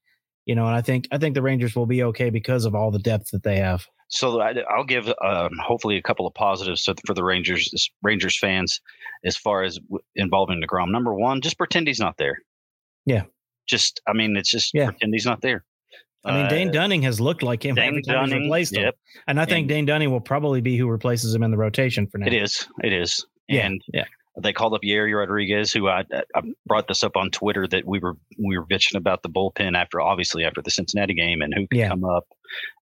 You 0.45 0.55
know, 0.55 0.65
and 0.65 0.73
I 0.75 0.81
think 0.81 1.07
I 1.11 1.17
think 1.17 1.35
the 1.35 1.41
Rangers 1.41 1.75
will 1.75 1.85
be 1.85 2.03
okay 2.03 2.29
because 2.29 2.63
of 2.65 2.73
all 2.73 2.89
the 2.89 2.99
depth 2.99 3.31
that 3.31 3.43
they 3.43 3.57
have. 3.57 3.85
So 4.09 4.39
I, 4.41 4.53
I'll 4.73 4.85
give 4.85 5.07
um, 5.21 5.51
hopefully 5.61 5.97
a 5.97 6.01
couple 6.01 6.25
of 6.27 6.33
positives 6.33 6.83
to, 6.85 6.95
for 7.05 7.13
the 7.13 7.23
Rangers 7.23 7.89
Rangers 8.01 8.37
fans 8.37 8.79
as 9.25 9.35
far 9.35 9.63
as 9.63 9.77
w- 9.79 9.99
involving 10.15 10.61
Degrom. 10.61 10.91
Number 10.91 11.13
one, 11.13 11.41
just 11.41 11.57
pretend 11.57 11.87
he's 11.87 11.99
not 11.99 12.15
there. 12.17 12.37
Yeah. 13.05 13.23
Just 13.67 13.99
I 14.07 14.13
mean, 14.13 14.37
it's 14.37 14.49
just 14.51 14.71
Yeah. 14.73 14.85
pretend 14.85 15.13
he's 15.13 15.25
not 15.25 15.41
there. 15.41 15.65
I 16.23 16.33
mean, 16.41 16.49
Dane 16.49 16.69
Uh, 16.69 16.71
Dunning 16.71 17.01
has 17.03 17.21
looked 17.21 17.41
like 17.43 17.63
him 17.65 17.77
every 17.77 18.01
Dane 18.01 18.03
time 18.15 18.23
he's 18.23 18.29
Dunning, 18.31 18.43
replaced 18.45 18.75
him, 18.75 18.83
Yep, 18.83 18.95
and 19.27 19.39
I 19.39 19.45
think 19.45 19.59
And- 19.63 19.69
Dane 19.69 19.85
Dunning 19.85 20.11
will 20.11 20.19
probably 20.21 20.59
be 20.61 20.77
who 20.77 20.89
replaces 20.89 21.33
him 21.33 21.41
in 21.43 21.51
the 21.51 21.57
rotation 21.57 22.07
for 22.07 22.17
now. 22.17 22.27
it 22.27 22.33
is. 22.33 22.67
It 22.83 22.91
is. 22.91 23.25
Yeah, 23.47 23.65
And 23.67 23.81
yeah. 23.93 24.03
They 24.39 24.53
called 24.53 24.73
up 24.75 24.81
Yerry 24.83 25.17
Rodriguez, 25.17 25.73
who 25.73 25.87
I, 25.87 26.03
I 26.35 26.41
brought 26.67 26.87
this 26.87 27.03
up 27.03 27.15
on 27.17 27.31
Twitter 27.31 27.67
that 27.67 27.85
we 27.87 27.97
were 27.99 28.15
we 28.37 28.57
were 28.57 28.65
bitching 28.67 28.95
about 28.95 29.23
the 29.23 29.29
bullpen 29.29 29.75
after 29.75 29.99
obviously 29.99 30.43
after 30.45 30.61
the 30.61 30.69
Cincinnati 30.69 31.15
game 31.15 31.41
and 31.41 31.53
who 31.55 31.67
could 31.67 31.77
Yeah. 31.79 31.89
come 31.89 32.03
up. 32.05 32.25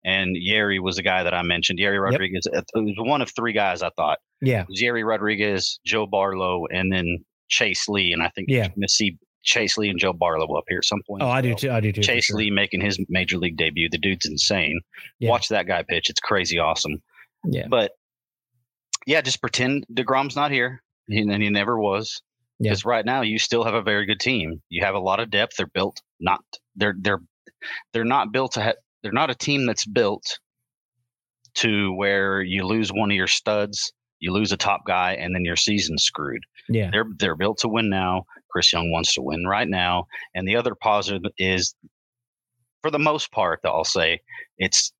And 0.04 0.36
Yerry 0.36 0.82
was 0.82 0.98
the 0.98 1.02
guy 1.02 1.24
that 1.24 1.34
I 1.34 1.42
mentioned. 1.44 1.80
Yerry 1.80 2.02
Rodriguez. 2.02 2.46
It 2.52 2.66
was 2.76 2.96
one 2.98 3.22
of 3.22 3.32
three 3.36 3.54
guys 3.54 3.82
I 3.82 3.90
thought. 3.96 4.20
Yeah, 4.42 4.66
Yerry 4.80 5.08
Rodriguez, 5.08 5.80
Joe 5.86 6.06
Barlow, 6.06 6.66
and 6.72 6.92
then 6.92 7.20
Chase 7.48 7.88
Lee. 7.88 8.12
And 8.12 8.22
I 8.22 8.30
think 8.36 8.50
Yeah. 8.50 8.58
you're 8.58 8.68
going 8.70 8.82
to 8.82 8.90
see 8.90 9.18
Chase 9.44 9.78
Lee 9.78 9.90
and 9.90 10.00
Joe 10.00 10.12
Barlow 10.14 10.58
up 10.58 10.66
here 10.68 10.80
at 10.80 10.86
some 10.86 11.02
point. 11.08 11.24
Oh, 11.24 11.30
I 11.30 11.40
do 11.42 11.56
too. 11.56 11.72
I 11.72 11.80
do 11.80 11.92
too. 11.92 12.02
Chase 12.02 12.26
sure. 12.26 12.38
Lee 12.38 12.52
making 12.52 12.82
his 12.82 13.00
major 13.10 13.38
league 13.38 13.56
debut. 13.58 13.88
The 13.90 13.98
dude's 13.98 14.26
insane. 14.26 14.80
Yeah. 15.20 15.30
Watch 15.30 15.48
that 15.50 15.68
guy 15.68 15.84
pitch. 15.88 16.10
It's 16.10 16.20
crazy 16.20 16.58
awesome. 16.60 16.98
Yeah. 17.46 17.68
But 17.70 17.92
yeah, 19.08 19.22
just 19.22 19.40
pretend 19.42 19.86
DeGrom's 19.94 20.36
not 20.36 20.52
here. 20.52 20.82
And 21.10 21.32
and 21.32 21.44
he 21.44 21.50
never 21.50 21.80
was. 21.80 22.22
Yeah. 22.60 22.70
Because 22.70 22.86
right 22.86 23.06
now 23.06 23.22
you 23.22 23.38
still 23.38 23.64
have 23.64 23.74
a 23.74 23.82
very 23.82 24.06
good 24.06 24.20
team. 24.20 24.62
You 24.70 24.84
have 24.86 24.96
a 24.96 25.00
lot 25.00 25.20
of 25.20 25.30
depth. 25.30 25.58
They're 25.58 25.68
built 25.68 26.02
not 26.20 26.42
they're 26.76 26.96
they're 27.00 27.22
they're 27.94 28.06
not 28.06 28.32
built 28.32 28.54
to 28.54 28.62
have 28.62 28.76
they're 29.04 29.12
not 29.12 29.30
a 29.30 29.36
team 29.36 29.66
that's 29.66 29.86
built 29.86 30.40
to 31.56 31.94
where 31.94 32.42
you 32.42 32.66
lose 32.66 32.92
one 32.92 33.12
of 33.12 33.16
your 33.16 33.28
studs, 33.28 33.94
you 34.20 34.32
lose 34.32 34.52
a 34.52 34.58
top 34.58 34.82
guy, 34.86 35.14
and 35.14 35.34
then 35.34 35.46
your 35.46 35.56
season's 35.56 36.04
screwed. 36.04 36.44
Yeah. 36.70 36.90
They're 36.92 37.06
they're 37.18 37.36
built 37.36 37.60
to 37.60 37.68
win 37.68 37.90
now. 37.90 38.26
Chris 38.52 38.72
Young 38.72 38.92
wants 38.92 39.14
to 39.16 39.22
win 39.22 39.46
right 39.46 39.68
now. 39.68 40.08
And 40.34 40.48
the 40.48 40.56
other 40.56 40.76
positive 40.76 41.30
is, 41.38 41.76
for 42.82 42.90
the 42.90 43.00
most 43.00 43.32
part, 43.32 43.60
I'll 43.66 43.84
say, 43.84 44.22
it's 44.58 44.94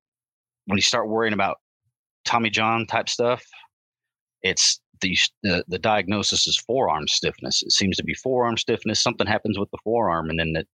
when 0.66 0.76
you 0.76 0.82
start 0.82 1.08
worrying 1.08 1.32
about 1.32 1.56
Tommy 2.26 2.50
John 2.50 2.86
type 2.86 3.08
stuff. 3.08 3.42
It's 4.42 4.78
the 5.00 5.16
the, 5.42 5.64
the 5.68 5.78
diagnosis 5.78 6.46
is 6.46 6.56
forearm 6.56 7.08
stiffness. 7.08 7.62
It 7.62 7.72
seems 7.72 7.96
to 7.96 8.04
be 8.04 8.14
forearm 8.14 8.56
stiffness. 8.56 9.00
Something 9.00 9.26
happens 9.26 9.58
with 9.58 9.70
the 9.70 9.78
forearm, 9.84 10.30
and 10.30 10.38
then 10.38 10.54
it 10.56 10.68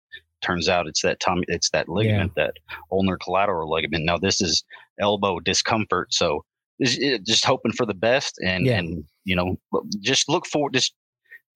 turns 0.42 0.70
out 0.70 0.88
it's 0.88 1.02
that 1.02 1.20
Tommy. 1.20 1.44
It's 1.48 1.70
that 1.72 1.90
ligament, 1.90 2.34
that 2.36 2.54
ulnar 2.92 3.18
collateral 3.18 3.70
ligament. 3.72 4.06
Now 4.06 4.18
this 4.18 4.42
is 4.42 4.64
elbow 5.00 5.40
discomfort. 5.40 6.14
So 6.14 6.44
just 6.82 7.02
eh, 7.02 7.48
hoping 7.48 7.74
for 7.74 7.86
the 7.86 7.94
best, 7.94 8.40
and 8.44 8.66
Yeah. 8.66 8.80
and 8.80 9.04
you 9.26 9.36
know 9.36 9.58
just 10.02 10.30
look 10.30 10.46
for 10.48 10.70
just 10.70 10.94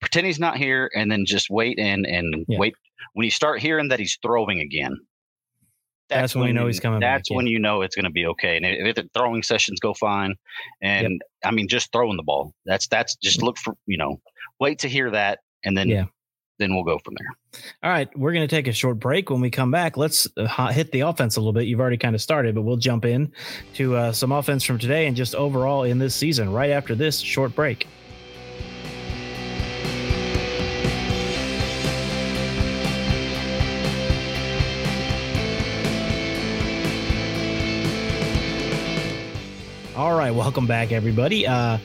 pretend 0.00 0.26
he's 0.26 0.38
not 0.40 0.56
here, 0.58 0.90
and 0.94 1.10
then 1.10 1.24
just 1.26 1.48
wait 1.50 1.78
and 1.78 2.06
and 2.06 2.44
Yeah. 2.48 2.58
wait. 2.58 2.74
When 3.14 3.24
you 3.24 3.30
start 3.30 3.60
hearing 3.60 3.88
that 3.88 3.98
he's 4.00 4.18
throwing 4.22 4.60
again, 4.60 4.96
That's 6.10 6.34
when 6.34 6.48
you 6.48 6.52
know 6.52 6.66
he's 6.66 6.80
coming 6.80 7.00
back, 7.00 7.18
That's 7.18 7.30
yeah. 7.30 7.36
when 7.36 7.46
you 7.46 7.58
know 7.58 7.80
it's 7.82 7.96
going 7.96 8.04
to 8.04 8.10
be 8.10 8.26
okay. 8.26 8.56
And 8.56 8.66
if 8.66 8.94
the 8.94 9.08
throwing 9.14 9.42
sessions 9.42 9.80
go 9.80 9.94
fine, 9.94 10.34
and 10.82 11.20
I 11.44 11.50
mean 11.50 11.66
just 11.68 11.90
throwing 11.92 12.16
the 12.16 12.22
ball, 12.22 12.52
that's 12.66 12.86
that's 12.88 13.16
just 13.16 13.42
look 13.42 13.56
for 13.58 13.74
you 13.86 13.96
know 13.96 14.20
wait 14.60 14.78
to 14.80 14.88
hear 14.88 15.10
that, 15.10 15.38
and 15.64 15.76
then 15.76 15.88
Mm. 15.88 15.90
Yeah. 15.90 16.04
then 16.58 16.74
we'll 16.74 16.84
go 16.84 16.98
from 17.04 17.14
there. 17.18 17.62
All 17.82 17.90
right, 17.90 18.08
we're 18.16 18.32
going 18.32 18.46
to 18.46 18.54
take 18.56 18.68
a 18.68 18.72
short 18.72 18.98
break. 19.00 19.30
When 19.30 19.40
we 19.40 19.50
come 19.50 19.70
back, 19.70 19.96
let's 19.96 20.28
uh, 20.36 20.68
hit 20.72 20.92
the 20.92 21.00
offense 21.00 21.36
a 21.36 21.40
little 21.40 21.52
bit. 21.52 21.64
You've 21.66 21.80
already 21.80 21.96
kind 21.96 22.14
of 22.14 22.20
started, 22.20 22.54
but 22.54 22.62
we'll 22.62 22.76
jump 22.76 23.04
in 23.04 23.32
to 23.74 23.96
uh, 23.96 24.12
some 24.12 24.30
offense 24.30 24.62
from 24.62 24.78
today 24.78 25.06
and 25.06 25.16
just 25.16 25.34
overall 25.34 25.82
in 25.84 25.98
this 25.98 26.14
season 26.14 26.52
right 26.52 26.70
after 26.70 26.94
this 26.94 27.18
short 27.18 27.54
break. 27.56 27.86
All 39.96 40.16
right, 40.16 40.32
welcome 40.32 40.66
back, 40.66 40.90
everybody. 40.90 41.46
Uh, 41.46 41.78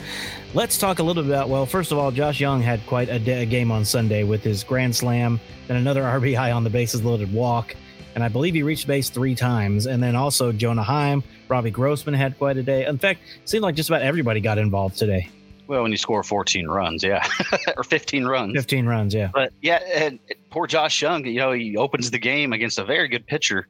let's 0.55 0.79
talk 0.79 0.97
a 0.97 1.03
little 1.03 1.21
bit 1.21 1.29
about. 1.29 1.47
Well, 1.47 1.67
first 1.67 1.91
of 1.91 1.99
all, 1.99 2.09
Josh 2.09 2.39
Jung 2.39 2.59
had 2.59 2.83
quite 2.87 3.07
a, 3.07 3.19
da- 3.19 3.41
a 3.41 3.45
game 3.45 3.71
on 3.71 3.85
Sunday 3.85 4.23
with 4.23 4.41
his 4.41 4.63
grand 4.63 4.95
slam, 4.95 5.39
then 5.67 5.77
another 5.77 6.01
RBI 6.19 6.55
on 6.55 6.63
the 6.63 6.71
bases 6.71 7.03
loaded 7.03 7.31
walk, 7.31 7.75
and 8.15 8.23
I 8.23 8.27
believe 8.27 8.55
he 8.55 8.63
reached 8.63 8.87
base 8.87 9.11
three 9.11 9.35
times. 9.35 9.85
And 9.85 10.01
then 10.01 10.15
also 10.15 10.51
Jonah 10.51 10.81
Heim, 10.81 11.23
Robbie 11.49 11.69
Grossman 11.69 12.15
had 12.15 12.35
quite 12.39 12.57
a 12.57 12.63
day. 12.63 12.87
In 12.87 12.97
fact, 12.97 13.21
it 13.43 13.47
seemed 13.47 13.61
like 13.61 13.75
just 13.75 13.89
about 13.89 14.01
everybody 14.01 14.41
got 14.41 14.57
involved 14.57 14.97
today. 14.97 15.29
Well, 15.67 15.83
when 15.83 15.91
you 15.91 15.97
score 15.97 16.23
14 16.23 16.67
runs, 16.67 17.03
yeah, 17.03 17.23
or 17.77 17.83
15 17.83 18.25
runs. 18.25 18.55
15 18.55 18.87
runs, 18.87 19.13
yeah. 19.13 19.29
But 19.31 19.53
yeah, 19.61 19.81
and 19.93 20.17
poor 20.49 20.65
Josh 20.65 20.99
Jung, 20.99 21.27
you 21.27 21.37
know, 21.37 21.51
he 21.51 21.77
opens 21.77 22.09
the 22.09 22.17
game 22.17 22.53
against 22.53 22.79
a 22.79 22.85
very 22.85 23.07
good 23.07 23.27
pitcher, 23.27 23.67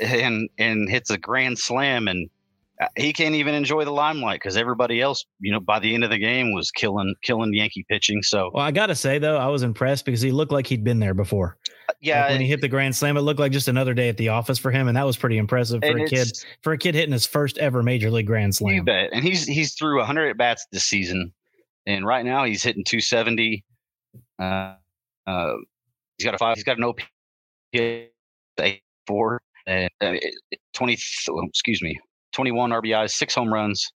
and 0.00 0.48
and 0.56 0.88
hits 0.88 1.10
a 1.10 1.18
grand 1.18 1.58
slam, 1.58 2.08
and 2.08 2.30
he 2.96 3.12
can't 3.12 3.34
even 3.34 3.54
enjoy 3.54 3.84
the 3.84 3.92
limelight 3.92 4.40
because 4.40 4.56
everybody 4.56 5.00
else, 5.00 5.24
you 5.38 5.52
know, 5.52 5.60
by 5.60 5.78
the 5.78 5.94
end 5.94 6.02
of 6.02 6.10
the 6.10 6.18
game 6.18 6.52
was 6.52 6.70
killing 6.70 7.14
killing 7.22 7.52
Yankee 7.54 7.84
pitching. 7.88 8.22
So 8.22 8.50
Well, 8.52 8.64
I 8.64 8.72
got 8.72 8.86
to 8.86 8.94
say, 8.94 9.18
though, 9.18 9.36
I 9.36 9.46
was 9.46 9.62
impressed 9.62 10.04
because 10.04 10.20
he 10.20 10.32
looked 10.32 10.52
like 10.52 10.66
he'd 10.66 10.82
been 10.82 10.98
there 10.98 11.14
before. 11.14 11.56
yeah, 12.00 12.22
Like 12.22 12.30
when 12.30 12.40
he 12.40 12.48
hit 12.48 12.60
the 12.60 12.68
grand 12.68 12.96
slam, 12.96 13.16
it 13.16 13.20
looked 13.20 13.38
like 13.38 13.52
just 13.52 13.68
another 13.68 13.94
day 13.94 14.08
at 14.08 14.16
the 14.16 14.30
office 14.30 14.58
for 14.58 14.70
him, 14.70 14.88
and 14.88 14.96
that 14.96 15.06
was 15.06 15.16
pretty 15.16 15.38
impressive 15.38 15.82
for 15.82 15.98
a 15.98 16.06
kid. 16.06 16.32
For 16.62 16.72
a 16.72 16.78
kid 16.78 16.94
hitting 16.94 17.12
his 17.12 17.26
first 17.26 17.58
ever 17.58 17.82
major 17.82 18.10
league 18.10 18.26
grand 18.26 18.54
slam. 18.54 18.74
You 18.74 18.82
bet. 18.82 19.10
And 19.12 19.24
he's 19.24 19.44
he's 19.44 19.74
threw 19.74 19.98
100 19.98 20.30
at 20.30 20.36
bats 20.36 20.66
this 20.72 20.84
season, 20.84 21.32
and 21.86 22.04
right 22.04 22.24
now 22.24 22.44
he's 22.44 22.62
hitting 22.62 22.84
270. 22.84 23.64
Uh, 24.38 24.74
uh, 25.26 25.52
he's 26.18 26.24
got 26.24 26.34
a 26.34 26.38
five. 26.38 26.56
He's 26.56 26.64
got 26.64 26.78
an 26.78 26.84
OPS 26.84 28.80
four 29.06 29.40
and 29.66 29.90
uh, 30.00 30.14
20. 30.74 30.98
oh, 31.30 31.46
Excuse 31.46 31.82
me, 31.82 31.98
21 32.34 32.70
RBIs, 32.70 33.12
six 33.12 33.34
home 33.34 33.52
runs. 33.52 33.92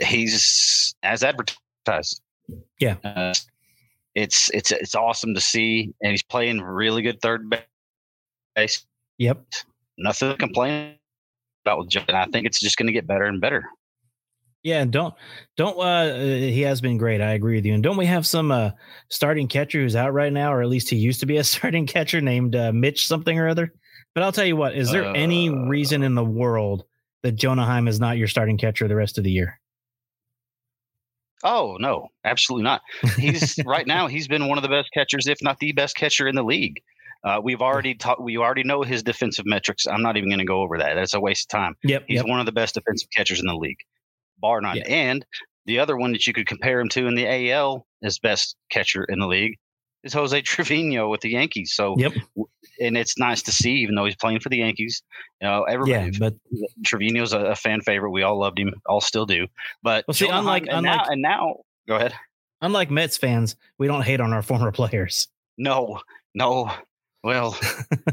He's 0.00 0.94
as 1.02 1.22
advertised. 1.22 2.22
Yeah. 2.78 2.96
Uh, 3.04 3.34
it's 4.14 4.50
it's 4.54 4.70
it's 4.72 4.94
awesome 4.94 5.34
to 5.34 5.40
see, 5.40 5.92
and 6.02 6.10
he's 6.10 6.22
playing 6.22 6.60
really 6.60 7.02
good 7.02 7.20
third 7.20 7.54
base. 8.54 8.86
Yep. 9.18 9.44
Nothing 9.98 10.30
to 10.30 10.36
complain 10.36 10.94
about 11.64 11.78
with. 11.78 11.94
And 12.08 12.16
I 12.16 12.26
think 12.26 12.46
it's 12.46 12.60
just 12.60 12.76
going 12.76 12.86
to 12.86 12.92
get 12.92 13.06
better 13.06 13.24
and 13.24 13.40
better. 13.40 13.66
Yeah, 14.62 14.80
and 14.80 14.90
don't 14.90 15.14
don't 15.56 15.76
uh 15.76 15.80
uh, 15.80 16.18
he 16.18 16.62
has 16.62 16.80
been 16.80 16.96
great. 16.98 17.20
I 17.20 17.32
agree 17.32 17.56
with 17.56 17.64
you. 17.64 17.74
And 17.74 17.82
don't 17.82 17.96
we 17.96 18.06
have 18.06 18.26
some 18.26 18.50
uh 18.50 18.70
starting 19.10 19.48
catcher 19.48 19.80
who's 19.80 19.94
out 19.94 20.12
right 20.12 20.32
now, 20.32 20.52
or 20.52 20.62
at 20.62 20.68
least 20.68 20.90
he 20.90 20.96
used 20.96 21.20
to 21.20 21.26
be 21.26 21.36
a 21.36 21.44
starting 21.44 21.86
catcher 21.86 22.20
named 22.20 22.56
uh, 22.56 22.72
Mitch 22.72 23.06
something 23.06 23.38
or 23.38 23.48
other? 23.48 23.72
But 24.14 24.24
I'll 24.24 24.32
tell 24.32 24.46
you 24.46 24.56
what, 24.56 24.74
is 24.74 24.90
there 24.90 25.14
any 25.14 25.50
reason 25.50 26.02
in 26.02 26.14
the 26.14 26.24
world 26.24 26.84
that 27.26 27.34
Jonah 27.34 27.64
Heim 27.64 27.88
is 27.88 27.98
not 27.98 28.18
your 28.18 28.28
starting 28.28 28.56
catcher 28.56 28.86
the 28.86 28.94
rest 28.94 29.18
of 29.18 29.24
the 29.24 29.32
year? 29.32 29.58
Oh 31.42 31.76
no, 31.80 32.08
absolutely 32.24 32.62
not. 32.62 32.82
He's 33.16 33.58
right 33.66 33.86
now. 33.86 34.06
He's 34.06 34.28
been 34.28 34.46
one 34.46 34.58
of 34.58 34.62
the 34.62 34.68
best 34.68 34.90
catchers, 34.94 35.26
if 35.26 35.38
not 35.42 35.58
the 35.58 35.72
best 35.72 35.96
catcher 35.96 36.28
in 36.28 36.36
the 36.36 36.44
league. 36.44 36.80
Uh, 37.24 37.40
we've 37.42 37.62
already 37.62 37.96
talked. 37.96 38.22
We 38.22 38.36
already 38.36 38.62
know 38.62 38.82
his 38.82 39.02
defensive 39.02 39.44
metrics. 39.44 39.88
I'm 39.88 40.02
not 40.02 40.16
even 40.16 40.28
going 40.30 40.38
to 40.38 40.44
go 40.44 40.62
over 40.62 40.78
that. 40.78 40.94
That's 40.94 41.14
a 41.14 41.20
waste 41.20 41.52
of 41.52 41.58
time. 41.58 41.74
Yep. 41.82 42.04
He's 42.06 42.16
yep. 42.18 42.28
one 42.28 42.38
of 42.38 42.46
the 42.46 42.52
best 42.52 42.74
defensive 42.74 43.08
catchers 43.10 43.40
in 43.40 43.46
the 43.46 43.56
league, 43.56 43.78
bar 44.38 44.60
none. 44.60 44.76
Yeah. 44.76 44.84
And 44.86 45.26
the 45.64 45.80
other 45.80 45.96
one 45.96 46.12
that 46.12 46.28
you 46.28 46.32
could 46.32 46.46
compare 46.46 46.78
him 46.78 46.88
to 46.90 47.08
in 47.08 47.16
the 47.16 47.50
AL 47.50 47.84
as 48.04 48.20
best 48.20 48.54
catcher 48.70 49.02
in 49.02 49.18
the 49.18 49.26
league 49.26 49.58
is 50.06 50.12
Jose 50.14 50.40
Trevino 50.42 51.08
with 51.10 51.20
the 51.20 51.30
Yankees. 51.30 51.72
So, 51.74 51.94
Yep. 51.98 52.12
and 52.80 52.96
it's 52.96 53.18
nice 53.18 53.42
to 53.42 53.52
see, 53.52 53.72
even 53.76 53.94
though 53.94 54.04
he's 54.04 54.16
playing 54.16 54.40
for 54.40 54.48
the 54.48 54.58
Yankees. 54.58 55.02
You 55.40 55.48
know, 55.48 55.62
everybody. 55.64 56.10
Yeah, 56.12 56.18
but 56.18 56.34
Trevino's 56.84 57.32
a, 57.32 57.40
a 57.40 57.54
fan 57.54 57.80
favorite. 57.82 58.10
We 58.10 58.22
all 58.22 58.38
loved 58.38 58.58
him, 58.58 58.72
all 58.86 59.00
still 59.00 59.26
do. 59.26 59.46
But 59.82 60.04
Well, 60.08 60.14
see, 60.14 60.28
unlike- 60.28 60.66
and 60.70 60.82
now, 60.84 60.92
unlike- 60.92 61.08
and 61.10 61.22
now, 61.22 61.56
go 61.88 61.96
ahead. 61.96 62.14
unlike 62.62 62.90
Mets 62.90 63.16
fans, 63.16 63.56
we 63.78 63.86
don't 63.86 64.02
hate 64.02 64.20
on 64.20 64.32
our 64.32 64.42
former 64.42 64.72
players. 64.72 65.28
No, 65.58 66.00
no. 66.34 66.70
Well, 67.24 67.58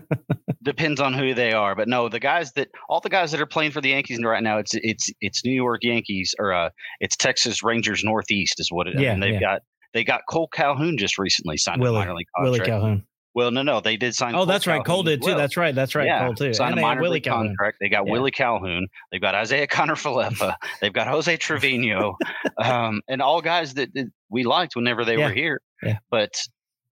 depends 0.64 1.00
on 1.00 1.14
who 1.14 1.34
they 1.36 1.54
are, 1.54 1.76
but 1.76 1.88
no, 1.88 2.10
the 2.10 2.20
guys 2.20 2.52
that 2.54 2.70
all 2.90 3.00
the 3.00 3.10
guys 3.10 3.32
that 3.32 3.42
are 3.42 3.46
playing 3.46 3.72
for 3.72 3.82
the 3.82 3.90
Yankees 3.90 4.20
right 4.24 4.42
now, 4.42 4.58
it's 4.58 4.74
it's 4.76 5.12
it's 5.22 5.46
New 5.46 5.52
York 5.52 5.82
Yankees 5.84 6.34
or 6.40 6.52
uh, 6.54 6.70
it's 7.00 7.16
Texas 7.16 7.62
Rangers 7.64 8.04
Northeast 8.04 8.60
is 8.60 8.72
what 8.72 8.88
it. 8.88 9.00
Yeah, 9.00 9.12
and 9.14 9.22
they've 9.22 9.34
yeah. 9.36 9.40
got 9.40 9.62
they 9.94 10.04
got 10.04 10.22
Cole 10.30 10.48
Calhoun 10.48 10.98
just 10.98 11.18
recently 11.18 11.58
signed 11.58 11.82
Willie- 11.82 11.98
a 11.98 12.00
minor 12.00 12.16
league 12.16 12.28
contract. 12.36 12.52
Willie. 12.60 12.66
Calhoun. 12.66 13.04
Well, 13.36 13.50
no, 13.50 13.64
no, 13.64 13.80
they 13.80 13.98
did 13.98 14.14
sign. 14.14 14.36
Oh, 14.36 14.40
Cole 14.40 14.46
that's 14.46 14.68
right. 14.68 14.76
Cole 14.86 14.98
Calhoun 15.02 15.06
did 15.06 15.22
too. 15.24 15.28
well. 15.30 15.38
That's 15.38 15.58
right. 15.58 15.74
That's 15.74 15.96
right. 15.96 16.06
Yeah, 16.06 16.24
Cole 16.26 16.36
too. 16.36 16.54
Signed 16.54 16.74
And 16.74 16.80
a 16.80 16.82
minor 16.84 17.10
league 17.10 17.24
Calhoun. 17.24 17.48
contract. 17.48 17.78
They 17.82 17.90
got 17.90 18.06
Yeah. 18.06 18.12
Willie 18.12 18.30
Calhoun. 18.30 18.88
They've 19.12 19.20
got 19.22 19.34
Isiah 19.42 19.66
Kiner-Falefa. 19.66 20.56
They've 20.82 20.94
got 20.94 21.08
Jose 21.08 21.36
Trevino, 21.38 22.16
um, 22.64 23.02
and 23.08 23.24
all 23.24 23.42
guys 23.42 23.74
that, 23.74 23.90
that 23.96 24.06
we 24.30 24.44
liked 24.44 24.76
whenever 24.76 25.04
they 25.04 25.18
Yeah. 25.18 25.30
were 25.30 25.34
here. 25.34 25.62
Yeah. 25.82 25.98
But 26.12 26.34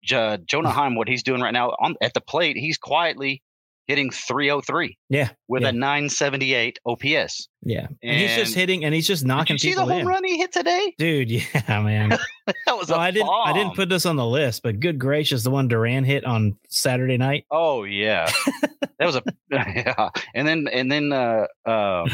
J- 0.03 0.39
Jonah 0.45 0.71
Heim, 0.71 0.95
what 0.95 1.07
he's 1.07 1.21
doing 1.21 1.41
right 1.41 1.53
now 1.53 1.75
on 1.79 1.95
at 2.01 2.15
the 2.15 2.21
plate, 2.21 2.57
he's 2.57 2.79
quietly 2.79 3.43
hitting 3.91 4.09
303 4.09 4.97
Yeah. 5.09 5.29
with 5.47 5.63
yeah. 5.63 5.69
a 5.69 5.71
978 5.73 6.79
OPS. 6.85 7.47
Yeah. 7.63 7.87
And, 8.01 8.17
he's 8.17 8.35
just 8.35 8.55
hitting 8.55 8.85
and 8.85 8.95
he's 8.95 9.05
just 9.05 9.23
Did 9.23 9.27
knocking 9.27 9.53
you 9.55 9.59
see 9.59 9.73
the 9.75 9.81
home 9.81 9.91
in. 9.91 10.07
run 10.07 10.23
he 10.23 10.37
hit 10.37 10.51
today? 10.51 10.93
Dude, 10.97 11.29
yeah, 11.31 11.81
man. 11.81 12.17
That 12.65 12.77
was 12.77 12.89
Well, 12.89 12.99
I 12.99 13.11
didn't 13.11 13.29
I 13.29 13.53
didn't 13.53 13.75
put 13.75 13.87
this 13.87 14.05
on 14.05 14.15
the 14.15 14.25
list, 14.25 14.63
but 14.63 14.79
good 14.79 14.97
gracious, 14.99 15.43
the 15.43 15.51
one 15.51 15.67
Duran 15.67 16.03
hit 16.03 16.25
on 16.25 16.57
Saturday 16.69 17.17
night. 17.17 17.45
Oh 17.51 17.83
yeah, 17.83 18.29
that 18.99 19.05
was 19.05 19.15
a 19.15 19.23
yeah, 19.51 20.09
and 20.33 20.47
then 20.47 20.67
and 20.67 20.91
then 20.91 21.13
uh, 21.13 21.45
uh 21.65 22.09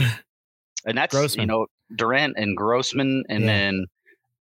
and 0.86 0.98
that's 0.98 1.38
you 1.38 1.46
know 1.46 1.68
Duran 1.96 2.34
and 2.38 2.56
Grossman, 2.58 3.24
and 3.30 3.42
Yeah. 3.42 3.48
then 3.48 3.86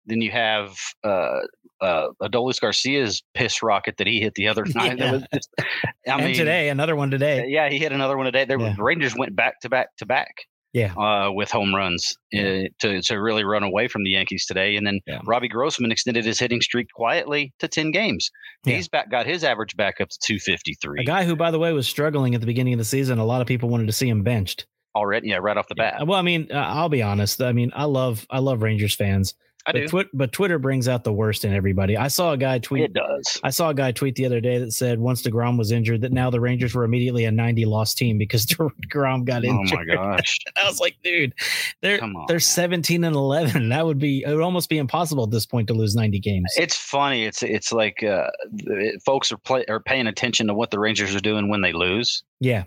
then 0.06 0.20
you 0.20 0.30
have 0.30 0.76
uh 1.04 1.40
uh 1.80 2.06
Adolis 2.22 2.60
Garcia's 2.60 3.22
piss 3.34 3.62
rocket 3.62 3.96
that 3.98 4.06
he 4.06 4.20
hit 4.20 4.34
the 4.34 4.48
other 4.48 4.64
night. 4.74 4.98
Yeah. 4.98 5.20
just, 5.34 5.48
I 5.58 5.64
and 6.06 6.24
mean, 6.24 6.34
today, 6.34 6.68
another 6.70 6.96
one 6.96 7.10
today. 7.10 7.46
yeah, 7.48 7.68
he 7.68 7.78
hit 7.78 7.92
another 7.92 8.16
one 8.16 8.26
today. 8.26 8.44
There 8.44 8.58
Yeah. 8.60 8.74
the 8.76 8.82
Rangers 8.82 9.14
went 9.16 9.36
back 9.36 9.60
to 9.60 9.68
back 9.68 9.88
to 9.98 10.06
back. 10.06 10.34
Yeah. 10.72 10.92
Uh, 10.94 11.30
with 11.32 11.50
home 11.50 11.74
runs 11.74 12.12
uh, 12.36 12.68
to 12.80 13.00
to 13.02 13.16
really 13.16 13.44
run 13.44 13.62
away 13.62 13.88
from 13.88 14.04
the 14.04 14.10
Yankees 14.10 14.44
today, 14.46 14.76
and 14.76 14.86
then 14.86 15.00
Yeah. 15.06 15.20
Robbie 15.24 15.48
Grossman 15.48 15.90
extended 15.90 16.26
his 16.26 16.38
hitting 16.38 16.60
streak 16.60 16.88
quietly 16.94 17.54
to 17.60 17.68
ten 17.68 17.90
games. 17.92 18.30
He's 18.64 18.86
back 18.88 19.10
got 19.10 19.24
his 19.26 19.42
average 19.44 19.74
back 19.76 20.00
up 20.02 20.08
to 20.10 20.18
two 20.22 20.38
fifty 20.38 20.74
three. 20.82 21.00
A 21.00 21.04
guy 21.04 21.24
who, 21.24 21.34
by 21.34 21.50
the 21.50 21.58
way, 21.58 21.72
was 21.72 21.86
struggling 21.88 22.34
at 22.34 22.40
the 22.42 22.46
beginning 22.46 22.74
of 22.74 22.78
the 22.78 22.84
season. 22.84 23.18
A 23.18 23.24
lot 23.24 23.40
of 23.40 23.46
people 23.46 23.68
wanted 23.70 23.86
to 23.86 23.92
see 23.92 24.08
him 24.08 24.22
benched. 24.22 24.66
already. 24.94 25.28
Yeah, 25.28 25.36
right 25.40 25.56
off 25.56 25.68
the 25.68 25.76
bat. 25.76 26.06
Well, 26.06 26.18
I 26.18 26.22
mean, 26.22 26.48
uh, 26.50 26.56
I'll 26.56 26.88
be 26.90 27.02
honest. 27.02 27.40
I 27.40 27.52
mean, 27.52 27.70
I 27.74 27.84
love 27.84 28.26
I 28.28 28.40
love 28.40 28.60
Rangers 28.62 28.94
fans, 28.94 29.32
I 29.66 29.72
but, 29.72 29.78
do. 29.78 29.88
Twit- 29.88 30.08
but 30.14 30.32
Twitter 30.32 30.58
brings 30.58 30.86
out 30.86 31.02
the 31.04 31.12
worst 31.12 31.44
in 31.44 31.52
everybody. 31.52 31.96
I 31.96 32.08
saw 32.08 32.32
a 32.32 32.36
guy 32.36 32.58
tweet. 32.60 32.84
It 32.84 32.92
does. 32.92 33.40
I 33.42 33.50
saw 33.50 33.70
a 33.70 33.74
guy 33.74 33.90
tweet 33.92 34.14
the 34.14 34.24
other 34.24 34.40
day 34.40 34.58
that 34.58 34.72
said 34.72 35.00
once 35.00 35.22
Degrom 35.22 35.58
was 35.58 35.72
injured, 35.72 36.02
that 36.02 36.12
now 36.12 36.30
the 36.30 36.40
Rangers 36.40 36.74
were 36.74 36.84
immediately 36.84 37.24
a 37.24 37.32
90 37.32 37.64
loss 37.64 37.92
team 37.94 38.16
because 38.16 38.46
Degrom 38.46 39.24
got 39.24 39.44
injured. 39.44 39.90
Oh 39.90 39.94
my 39.98 40.16
gosh. 40.16 40.38
I 40.62 40.68
was 40.68 40.78
like, 40.78 40.96
dude, 41.02 41.34
they're 41.82 42.02
on, 42.02 42.14
they're 42.28 42.36
man. 42.36 42.40
17 42.40 43.02
and 43.04 43.16
11. 43.16 43.68
That 43.70 43.84
would 43.86 43.98
be 43.98 44.22
it 44.22 44.32
would 44.32 44.42
almost 44.42 44.68
be 44.68 44.78
impossible 44.78 45.24
at 45.24 45.30
this 45.30 45.46
point 45.46 45.66
to 45.68 45.74
lose 45.74 45.96
90 45.96 46.20
games. 46.20 46.52
It's 46.56 46.76
funny. 46.76 47.24
It's 47.24 47.42
it's 47.42 47.72
like 47.72 48.02
uh, 48.04 48.30
it- 48.66 49.02
folks 49.04 49.32
are 49.32 49.38
play, 49.38 49.64
are 49.68 49.80
paying 49.80 50.06
attention 50.06 50.46
to 50.46 50.54
what 50.54 50.70
the 50.70 50.78
Rangers 50.78 51.14
are 51.14 51.20
doing 51.20 51.48
when 51.48 51.60
they 51.60 51.72
lose, 51.72 52.22
yeah, 52.40 52.64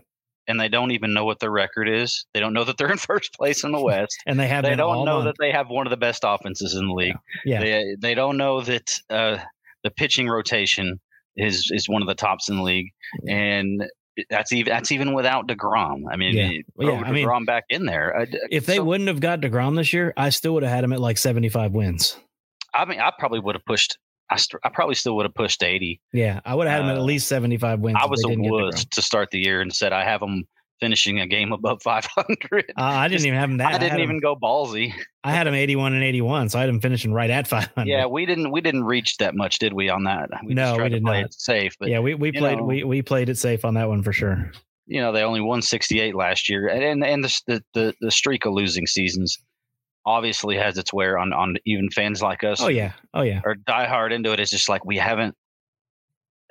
and 0.50 0.60
they 0.60 0.68
don't 0.68 0.92
even 0.92 1.14
know 1.14 1.24
what 1.24 1.40
their 1.40 1.52
record 1.52 1.88
is. 1.88 2.26
They 2.34 2.42
don't 2.42 2.52
know 2.54 2.66
that 2.66 2.78
they're 2.78 2.92
in 2.92 2.98
first 3.14 3.34
place 3.34 3.64
in 3.64 3.72
the 3.72 3.82
West. 3.82 4.18
and 4.28 4.38
they 4.38 4.48
have 4.48 4.66
they 4.66 4.76
don't 4.76 5.06
know 5.06 5.22
month. 5.22 5.26
that 5.26 5.36
they 5.40 5.52
have 5.52 5.70
one 5.70 5.88
of 5.88 5.92
the 5.92 5.98
best 5.98 6.24
offenses 6.26 6.74
in 6.76 6.88
the 6.88 6.94
league. 6.94 7.16
Yeah. 7.46 7.62
They 7.62 7.96
they 7.98 8.14
don't 8.16 8.36
know 8.36 8.60
that 8.62 9.00
uh, 9.10 9.38
the 9.84 9.92
pitching 9.92 10.28
rotation 10.28 11.00
is 11.38 11.70
is 11.74 11.88
one 11.88 12.02
of 12.02 12.08
the 12.10 12.16
tops 12.16 12.50
in 12.50 12.58
the 12.58 12.64
league, 12.64 12.90
and 13.28 13.84
that's 14.30 14.52
even 14.52 14.72
that's 14.72 14.92
even 14.92 15.14
without 15.14 15.48
Degrom. 15.48 16.04
I 16.12 16.18
mean, 16.18 16.36
Yeah. 16.36 16.52
yeah, 16.78 17.02
I 17.06 17.12
mean, 17.14 17.26
Degrom 17.26 17.46
back 17.46 17.64
in 17.70 17.86
there. 17.86 18.20
I- 18.20 18.26
If 18.52 18.66
they 18.66 18.76
so- 18.78 18.84
wouldn't 18.84 19.08
have 19.08 19.22
got 19.22 19.40
Degrom 19.40 19.78
this 19.78 19.94
year, 19.94 20.14
I 20.18 20.30
still 20.32 20.54
would 20.56 20.64
have 20.64 20.72
had 20.74 20.84
him 20.84 20.92
at 20.92 21.00
like 21.00 21.18
75 21.18 21.72
wins. 21.72 22.18
I 22.74 22.84
mean, 22.86 23.00
I 23.00 23.12
probably 23.18 23.40
would 23.40 23.56
have 23.56 23.64
pushed. 23.66 23.98
I, 24.32 24.36
st- 24.38 24.62
I 24.64 24.70
probably 24.70 24.96
still 24.96 25.16
would 25.16 25.26
have 25.26 25.34
pushed 25.34 25.64
eighty. 25.64 26.02
Yeah, 26.14 26.40
I 26.46 26.56
would 26.56 26.68
have 26.68 26.82
had 26.84 26.92
at 26.92 26.96
Uh, 26.98 27.00
at 27.00 27.04
least 27.06 27.28
75 27.28 27.80
wins. 27.80 27.98
I 28.00 28.06
was 28.06 28.24
a 28.26 28.36
wuss 28.38 28.86
to 28.86 29.02
start 29.02 29.30
the 29.32 29.40
year 29.40 29.62
and 29.62 29.74
said 29.74 29.92
I 29.94 30.04
have 30.04 30.20
them 30.20 30.46
finishing 30.80 31.20
a 31.20 31.28
game 31.28 31.52
above 31.52 31.82
500. 31.84 32.66
Uh, 32.78 32.82
I 32.82 33.08
didn't 33.08 33.14
Just- 33.18 33.26
even 33.28 33.38
have 33.40 33.50
him 33.50 33.58
that. 33.58 33.74
I 33.74 33.78
didn't 33.78 34.00
even 34.00 34.16
Him, 34.16 34.20
go 34.22 34.36
ballsy. 34.36 34.94
I 35.24 35.32
had 35.34 35.46
him 35.48 35.54
81 35.54 35.94
and 35.94 36.04
81, 36.04 36.50
so 36.50 36.58
I 36.58 36.62
had 36.62 36.70
him 36.70 36.80
finishing 36.80 37.12
right 37.12 37.30
at 37.30 37.48
500. 37.48 37.88
Yeah, 37.90 38.06
we 38.06 38.26
didn't 38.26 38.52
we 38.52 38.62
didn't 38.62 38.84
reach 38.86 39.18
that 39.18 39.36
much, 39.36 39.60
did 39.60 39.74
we? 39.74 39.90
On 39.90 40.04
that, 40.06 40.30
we 40.46 40.54
No, 40.54 40.78
we 40.78 40.88
did 40.90 41.04
play 41.04 41.22
not. 41.22 41.26
it 41.32 41.34
safe. 41.34 41.76
But 41.80 41.90
yeah, 41.90 42.00
we, 42.00 42.14
we 42.16 42.32
played 42.32 42.60
know- 42.60 42.64
we, 42.64 42.84
we 42.84 43.02
played 43.02 43.30
it 43.30 43.38
safe 43.38 43.66
on 43.66 43.74
that 43.74 43.90
one 43.90 44.04
for 44.04 44.14
sure. 44.14 44.52
you 44.88 45.02
know 45.02 45.12
they 45.12 45.24
only 45.24 45.42
won 45.42 45.62
68 45.62 46.16
last 46.16 46.48
year, 46.50 46.68
and 46.68 46.84
and, 46.84 47.04
and 47.04 47.24
the 47.24 47.62
the 47.74 47.94
the 48.02 48.12
streak 48.12 48.46
of 48.46 48.54
losing 48.54 48.88
seasons 48.88 49.38
obviously 50.10 50.58
has 50.58 50.78
its 50.78 50.92
wear 50.92 51.20
on 51.20 51.32
on 51.34 51.58
even 51.66 51.90
fans 51.92 52.22
like 52.22 52.44
us. 52.44 52.60
Oh 52.60 52.68
yeah, 52.68 52.94
oh 53.14 53.22
yeah, 53.22 53.42
or 53.46 53.56
die 53.56 53.86
hard 53.86 54.12
into 54.12 54.34
it. 54.34 54.40
It's 54.40 54.52
just 54.52 54.68
like 54.68 54.84
we 54.84 54.98
haven't. 54.98 55.36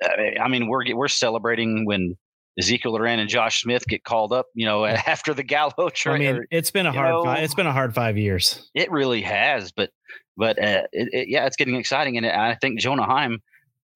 I 0.01 0.47
mean, 0.47 0.67
we're 0.67 0.95
we're 0.95 1.09
celebrating 1.09 1.85
when 1.85 2.15
Ezekiel 2.57 2.95
Duran 2.95 3.19
and 3.19 3.29
Josh 3.29 3.61
Smith 3.61 3.85
get 3.85 4.05
called 4.05 4.31
up. 4.31 4.45
You 4.55 4.65
know, 4.65 4.85
after 4.85 5.33
the 5.33 5.43
Gallo 5.43 5.89
trade. 5.93 6.27
I 6.27 6.33
mean, 6.33 6.45
it's 6.49 6.71
been 6.71 6.85
a 6.85 6.93
hard 6.93 7.09
know- 7.09 7.23
five, 7.25 7.43
it's 7.43 7.53
been 7.53 7.67
a 7.67 7.73
hard 7.73 7.93
five 7.93 8.17
years. 8.17 8.69
It 8.73 8.89
really 8.91 9.21
has, 9.21 9.73
but 9.73 9.91
but 10.37 10.57
uh, 10.57 10.83
it, 10.93 11.09
it, 11.11 11.27
yeah, 11.29 11.45
it's 11.45 11.57
getting 11.57 11.75
exciting, 11.75 12.17
and 12.17 12.25
I 12.25 12.55
think 12.55 12.79
Jonah 12.79 13.05
Heim, 13.05 13.39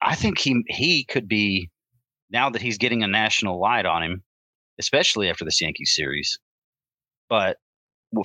I 0.02 0.16
think 0.16 0.40
he 0.40 0.62
he 0.68 1.06
could 1.06 1.30
be 1.30 1.70
now 2.30 2.50
that 2.50 2.62
he's 2.62 2.78
getting 2.78 3.02
a 3.02 3.08
national 3.08 3.62
light 3.62 3.86
on 3.86 4.04
him, 4.04 4.24
especially 4.78 5.30
after 5.30 5.46
this 5.46 5.62
Yankees 5.62 5.96
series. 5.96 6.38
But 7.30 7.58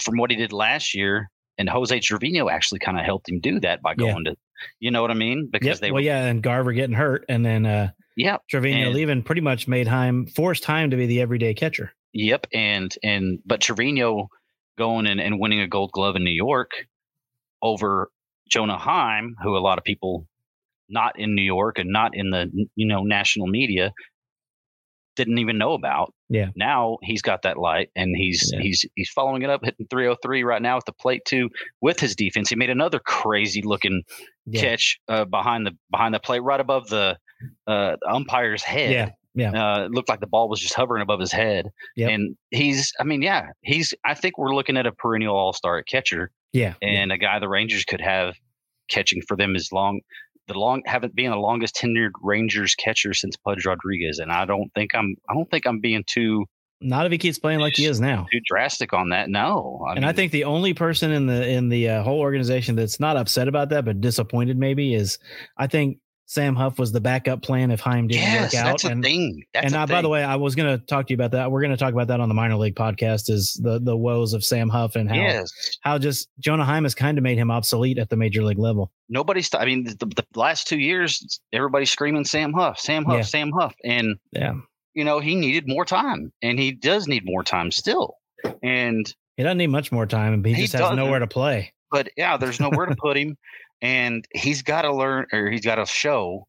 from 0.01 0.17
what 0.19 0.31
he 0.31 0.37
did 0.37 0.53
last 0.53 0.95
year, 0.95 1.31
and 1.57 1.69
Jose 1.69 1.99
Trevino 2.01 2.49
actually 2.49 2.81
kind 2.81 2.99
of 2.99 3.05
helped 3.05 3.29
him 3.29 3.41
do 3.41 3.59
that 3.61 3.81
by 3.83 3.91
Yeah. 3.93 4.13
going 4.13 4.25
to, 4.27 4.37
you 4.81 4.91
know 4.91 5.01
what 5.03 5.11
I 5.11 5.15
mean? 5.15 5.49
Because 5.51 5.67
Yep. 5.67 5.79
they 5.79 5.91
well, 5.91 6.03
were, 6.03 6.07
yeah, 6.07 6.27
and 6.27 6.43
Garver 6.43 6.73
getting 6.73 6.97
hurt, 6.97 7.25
and 7.29 7.45
then 7.45 7.65
uh 7.67 7.91
yeah, 8.17 8.39
Trevino 8.51 8.87
And- 8.87 8.95
leaving 8.95 9.23
pretty 9.23 9.41
much 9.41 9.69
made 9.69 9.87
Heim 9.89 10.27
forced 10.27 10.65
Heim 10.65 10.91
to 10.91 10.97
be 10.97 11.07
the 11.07 11.21
everyday 11.21 11.55
catcher. 11.55 11.93
Yep, 12.13 12.47
and 12.53 12.95
and 13.03 13.39
but 13.47 13.61
Trevino 13.61 14.29
going 14.77 15.07
and, 15.07 15.21
and 15.21 15.39
winning 15.41 15.61
a 15.61 15.67
Gold 15.69 15.93
Glove 15.93 16.17
in 16.17 16.25
New 16.25 16.31
York 16.31 16.71
over 17.63 18.11
Jonah 18.51 18.79
Heim, 18.79 19.37
who 19.43 19.57
a 19.57 19.59
lot 19.59 19.79
of 19.79 19.85
people 19.85 20.27
not 20.89 21.19
in 21.19 21.35
New 21.35 21.43
York 21.43 21.79
and 21.79 21.91
not 21.91 22.13
in 22.15 22.31
the 22.31 22.51
you 22.75 22.87
know 22.87 23.03
national 23.03 23.47
media 23.47 23.93
didn't 25.19 25.37
even 25.39 25.59
know 25.59 25.75
about. 25.75 26.15
Yeah. 26.31 26.47
Now 26.57 26.97
he's 27.03 27.21
got 27.21 27.43
that 27.43 27.59
light, 27.59 27.91
and 27.95 28.17
he's 28.17 28.51
Yeah. 28.55 28.61
he's 28.61 28.87
he's 28.95 29.11
following 29.11 29.43
it 29.43 29.51
up, 29.51 29.63
hitting 29.63 29.87
303 29.91 30.43
right 30.45 30.63
now 30.63 30.79
at 30.79 30.87
the 30.87 30.93
plate 30.93 31.23
too 31.27 31.51
with 31.83 32.01
his 32.01 32.17
defense. 32.17 32.49
He 32.49 32.57
made 32.57 32.71
another 32.71 32.99
crazy 32.99 33.61
looking 33.63 34.03
Yeah. 34.47 34.63
catch 34.63 34.99
uh, 35.09 35.27
behind 35.27 35.67
the 35.67 35.77
behind 35.91 36.15
the 36.15 36.21
plate, 36.21 36.41
right 36.43 36.61
above 36.61 36.89
the 36.89 37.19
uh, 37.67 37.97
umpire's 38.09 38.63
head. 38.63 39.15
Yeah, 39.35 39.51
yeah. 39.53 39.75
Uh, 39.77 39.85
it 39.85 39.91
looked 39.93 40.09
like 40.09 40.21
the 40.21 40.27
ball 40.27 40.49
was 40.49 40.61
just 40.61 40.75
hovering 40.75 41.03
above 41.03 41.21
his 41.21 41.33
head. 41.33 41.69
Yep. 41.97 42.11
And 42.11 42.37
he's, 42.51 42.93
I 42.99 43.05
mean, 43.05 43.23
yeah, 43.23 43.49
he's. 43.63 43.93
I 44.05 44.15
think 44.15 44.39
we're 44.39 44.55
looking 44.55 44.77
at 44.77 44.87
a 44.87 44.93
perennial 44.93 45.37
All 45.37 45.53
Star 45.53 45.83
catcher 45.83 46.31
Yeah. 46.53 46.75
yeah. 46.83 46.89
and 46.89 47.13
a 47.13 47.19
guy 47.19 47.39
the 47.39 47.49
Rangers 47.49 47.85
could 47.85 48.01
have 48.01 48.35
catching 48.89 49.21
for 49.29 49.37
them 49.37 49.55
as 49.55 49.71
long. 49.71 50.01
The 50.49 50.55
long 50.59 50.83
haven't 50.87 51.15
been 51.15 51.31
the 51.31 51.37
longest 51.37 51.77
tenured 51.77 52.11
Rangers 52.23 52.75
catcher 52.75 53.15
since 53.15 53.37
Pudge 53.37 53.65
Rodriguez, 53.67 54.19
and 54.19 54.33
I 54.33 54.45
don't 54.47 54.73
think 54.75 54.95
I'm. 54.95 55.15
I 55.29 55.35
don't 55.35 55.51
think 55.51 55.67
I'm 55.67 55.81
being 55.81 56.05
too 56.07 56.47
Not 56.81 57.07
if 57.07 57.13
he 57.13 57.19
keeps 57.19 57.39
playing 57.39 57.61
like 57.61 57.77
he 57.77 57.85
is 57.87 58.01
now. 58.01 58.27
too 58.33 58.41
drastic 58.47 58.93
on 58.93 59.11
that. 59.11 59.29
No, 59.29 59.85
I 59.89 59.95
and 59.95 60.07
I 60.07 60.13
think 60.13 60.33
the 60.33 60.45
only 60.45 60.75
person 60.75 61.13
in 61.13 61.27
the 61.27 61.47
in 61.49 61.69
the 61.69 61.89
uh, 61.91 62.03
whole 62.03 62.21
organization 62.21 62.77
that's 62.77 62.99
not 62.99 63.17
upset 63.17 63.47
about 63.47 63.69
that 63.71 63.85
but 63.85 64.01
disappointed 64.01 64.57
maybe 64.57 64.95
is 64.95 65.19
I 65.57 65.67
think 65.67 65.99
Sam 66.31 66.55
Huff 66.55 66.79
was 66.79 66.93
the 66.93 67.01
backup 67.01 67.41
plan 67.41 67.71
if 67.71 67.81
Heim 67.81 68.07
didn't 68.07 68.21
yes, 68.23 68.53
work 68.53 68.63
out. 68.63 68.67
that's 68.67 68.85
a 68.85 68.89
and 68.89 69.03
thing. 69.03 69.43
That's 69.55 69.65
and 69.67 69.75
a 69.75 69.81
uh, 69.81 69.87
by 69.87 70.03
the 70.03 70.11
way, 70.11 70.23
I 70.23 70.37
was 70.37 70.55
going 70.55 70.79
to 70.79 70.85
talk 70.85 71.07
to 71.07 71.13
you 71.13 71.15
about 71.15 71.31
that. 71.31 71.51
We're 71.51 71.63
going 71.63 71.71
to 71.71 71.77
talk 71.79 71.95
about 71.95 72.09
that 72.09 72.21
on 72.21 72.29
the 72.29 72.35
minor 72.35 72.57
league 72.57 72.75
podcast. 72.77 73.31
Is 73.31 73.59
the 73.63 73.81
the 73.81 73.97
woes 73.97 74.35
of 74.35 74.45
Sam 74.45 74.69
Huff 74.69 74.95
and 74.95 75.09
how 75.09 75.15
yes, 75.17 75.51
how 75.81 75.97
just 75.97 76.29
Jonah 76.39 76.67
Heim 76.67 76.83
has 76.85 76.95
kind 76.95 77.17
of 77.17 77.25
made 77.25 77.39
him 77.39 77.51
obsolete 77.51 77.97
at 77.97 78.11
the 78.11 78.17
major 78.17 78.45
league 78.45 78.59
level. 78.59 78.93
nobody's. 79.09 79.49
I 79.55 79.65
mean, 79.65 79.85
the, 79.85 79.95
the 80.05 80.27
last 80.35 80.69
two 80.69 80.79
years, 80.79 81.41
everybody's 81.55 81.91
screaming 81.91 82.27
Sam 82.27 82.53
Huff, 82.53 82.79
Sam 82.79 83.07
Huff, 83.07 83.17
Yeah. 83.17 83.23
Sam 83.23 83.51
Huff, 83.51 83.75
and 83.83 84.17
Yeah, 84.33 84.53
you 84.93 85.05
know 85.05 85.21
he 85.21 85.35
needed 85.35 85.65
more 85.67 85.87
time, 85.87 86.31
and 86.43 86.59
he 86.59 86.73
does 86.73 87.09
need 87.09 87.23
more 87.25 87.43
time 87.43 87.71
still. 87.71 88.17
And 88.63 89.11
he 89.39 89.43
doesn't 89.45 89.57
need 89.59 89.69
much 89.69 89.91
more 89.93 90.05
time, 90.05 90.35
and 90.35 90.45
he, 90.45 90.53
He 90.53 90.63
just 90.63 90.75
has 90.75 90.95
nowhere 90.95 91.21
to 91.21 91.27
play. 91.27 91.73
but 91.91 92.11
yeah, 92.19 92.37
there's 92.37 92.61
nowhere 92.61 92.85
to 92.85 92.97
put 92.97 93.17
him, 93.17 93.35
and 93.83 94.25
he's 94.35 94.63
got 94.63 94.83
to 94.83 94.95
learn 94.95 95.27
or 95.33 95.51
he's 95.51 95.65
got 95.65 95.77
to 95.77 95.87
show 95.87 96.47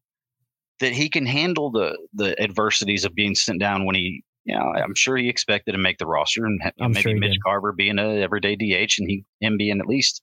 that 0.80 0.92
he 0.92 1.08
can 1.08 1.26
handle 1.26 1.70
the 1.70 1.96
the 2.14 2.40
adversities 2.42 3.04
of 3.04 3.14
being 3.14 3.34
sent 3.34 3.60
down 3.60 3.84
when 3.86 3.94
he 3.94 4.22
you 4.46 4.56
know, 4.56 4.72
I'm 4.74 4.94
sure 4.94 5.18
he 5.18 5.28
expected 5.28 5.72
to 5.72 5.78
make 5.78 5.98
the 5.98 6.06
roster 6.06 6.46
and 6.46 6.60
I'm 6.80 6.92
maybe 6.92 7.02
sure 7.02 7.14
Mitch 7.18 7.32
did. 7.32 7.42
Garver 7.44 7.72
being 7.72 7.98
a 7.98 8.20
everyday 8.22 8.56
DH 8.56 8.94
and 8.98 9.08
he 9.08 9.24
him 9.40 9.58
being 9.58 9.78
at 9.80 9.86
least 9.86 10.22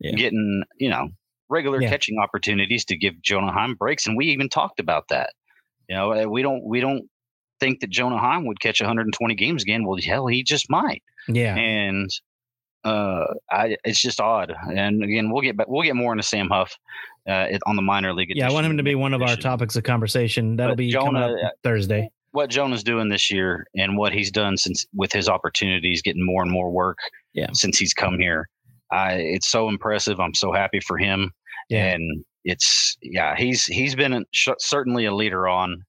Yeah. 0.00 0.10
getting, 0.16 0.64
you 0.78 0.90
know, 0.90 1.08
regular 1.48 1.80
Yeah. 1.80 1.88
catching 1.88 2.18
opportunities 2.18 2.84
to 2.86 2.96
give 2.96 3.22
Jonah 3.22 3.52
Heim 3.52 3.74
breaks. 3.76 4.06
And 4.08 4.16
we 4.16 4.26
even 4.26 4.48
talked 4.48 4.80
about 4.80 5.06
that. 5.08 5.30
You 5.88 5.94
know, 5.96 6.12
uh, 6.12 6.24
we 6.28 6.42
don't 6.42 6.64
we 6.64 6.80
don't 6.80 7.04
think 7.60 7.78
that 7.80 7.90
Jonah 7.90 8.18
Heim 8.18 8.44
would 8.46 8.58
catch 8.60 8.80
120 8.80 9.34
games 9.36 9.62
again. 9.62 9.86
Well, 9.86 9.98
hell, 10.04 10.26
he 10.26 10.42
just 10.42 10.68
might. 10.68 11.04
Yeah. 11.28 11.54
And 11.56 12.10
uh, 12.84 13.24
I, 13.50 13.76
it's 13.84 14.00
just 14.00 14.20
odd. 14.20 14.54
And 14.74 15.02
again, 15.02 15.30
we'll 15.30 15.42
get 15.42 15.56
back, 15.56 15.68
we'll 15.68 15.82
get 15.82 15.96
more 15.96 16.12
into 16.12 16.22
Sam 16.22 16.48
Huff 16.48 16.76
uh, 17.28 17.46
on 17.66 17.76
the 17.76 17.82
minor 17.82 18.12
league. 18.12 18.32
Yeah, 18.34 18.48
I 18.48 18.52
want 18.52 18.66
him 18.66 18.76
to 18.76 18.82
be 18.82 18.94
one 18.94 19.14
of 19.14 19.22
our 19.22 19.36
topics 19.36 19.76
of 19.76 19.82
conversation. 19.84 20.56
That'll 20.56 20.72
But 20.72 20.78
be 20.78 20.92
coming 20.92 21.14
Jonah, 21.14 21.34
up 21.46 21.52
Thursday. 21.62 22.10
what 22.32 22.50
Jonah's 22.50 22.82
doing 22.84 23.08
this 23.08 23.30
year 23.30 23.66
and 23.76 23.96
what 23.96 24.12
he's 24.12 24.30
done 24.30 24.56
since 24.56 24.84
with 24.94 25.12
his 25.12 25.28
opportunities, 25.28 26.02
getting 26.02 26.24
more 26.24 26.42
and 26.42 26.50
more 26.50 26.70
work 26.70 26.98
Yeah. 27.32 27.48
since 27.52 27.78
he's 27.78 27.94
come 27.94 28.18
here. 28.18 28.48
I, 28.92 29.14
it's 29.14 29.48
so 29.50 29.68
impressive. 29.68 30.20
I'm 30.20 30.34
so 30.34 30.52
happy 30.52 30.80
for 30.80 30.98
him. 30.98 31.30
Yeah. 31.70 31.86
And 31.94 32.24
it's 32.44 32.96
yeah, 33.00 33.34
he's 33.36 33.64
he's 33.64 33.94
been 33.94 34.12
a, 34.12 34.20
sh- 34.32 34.48
certainly 34.58 35.06
a 35.06 35.14
leader 35.14 35.48
on 35.48 35.82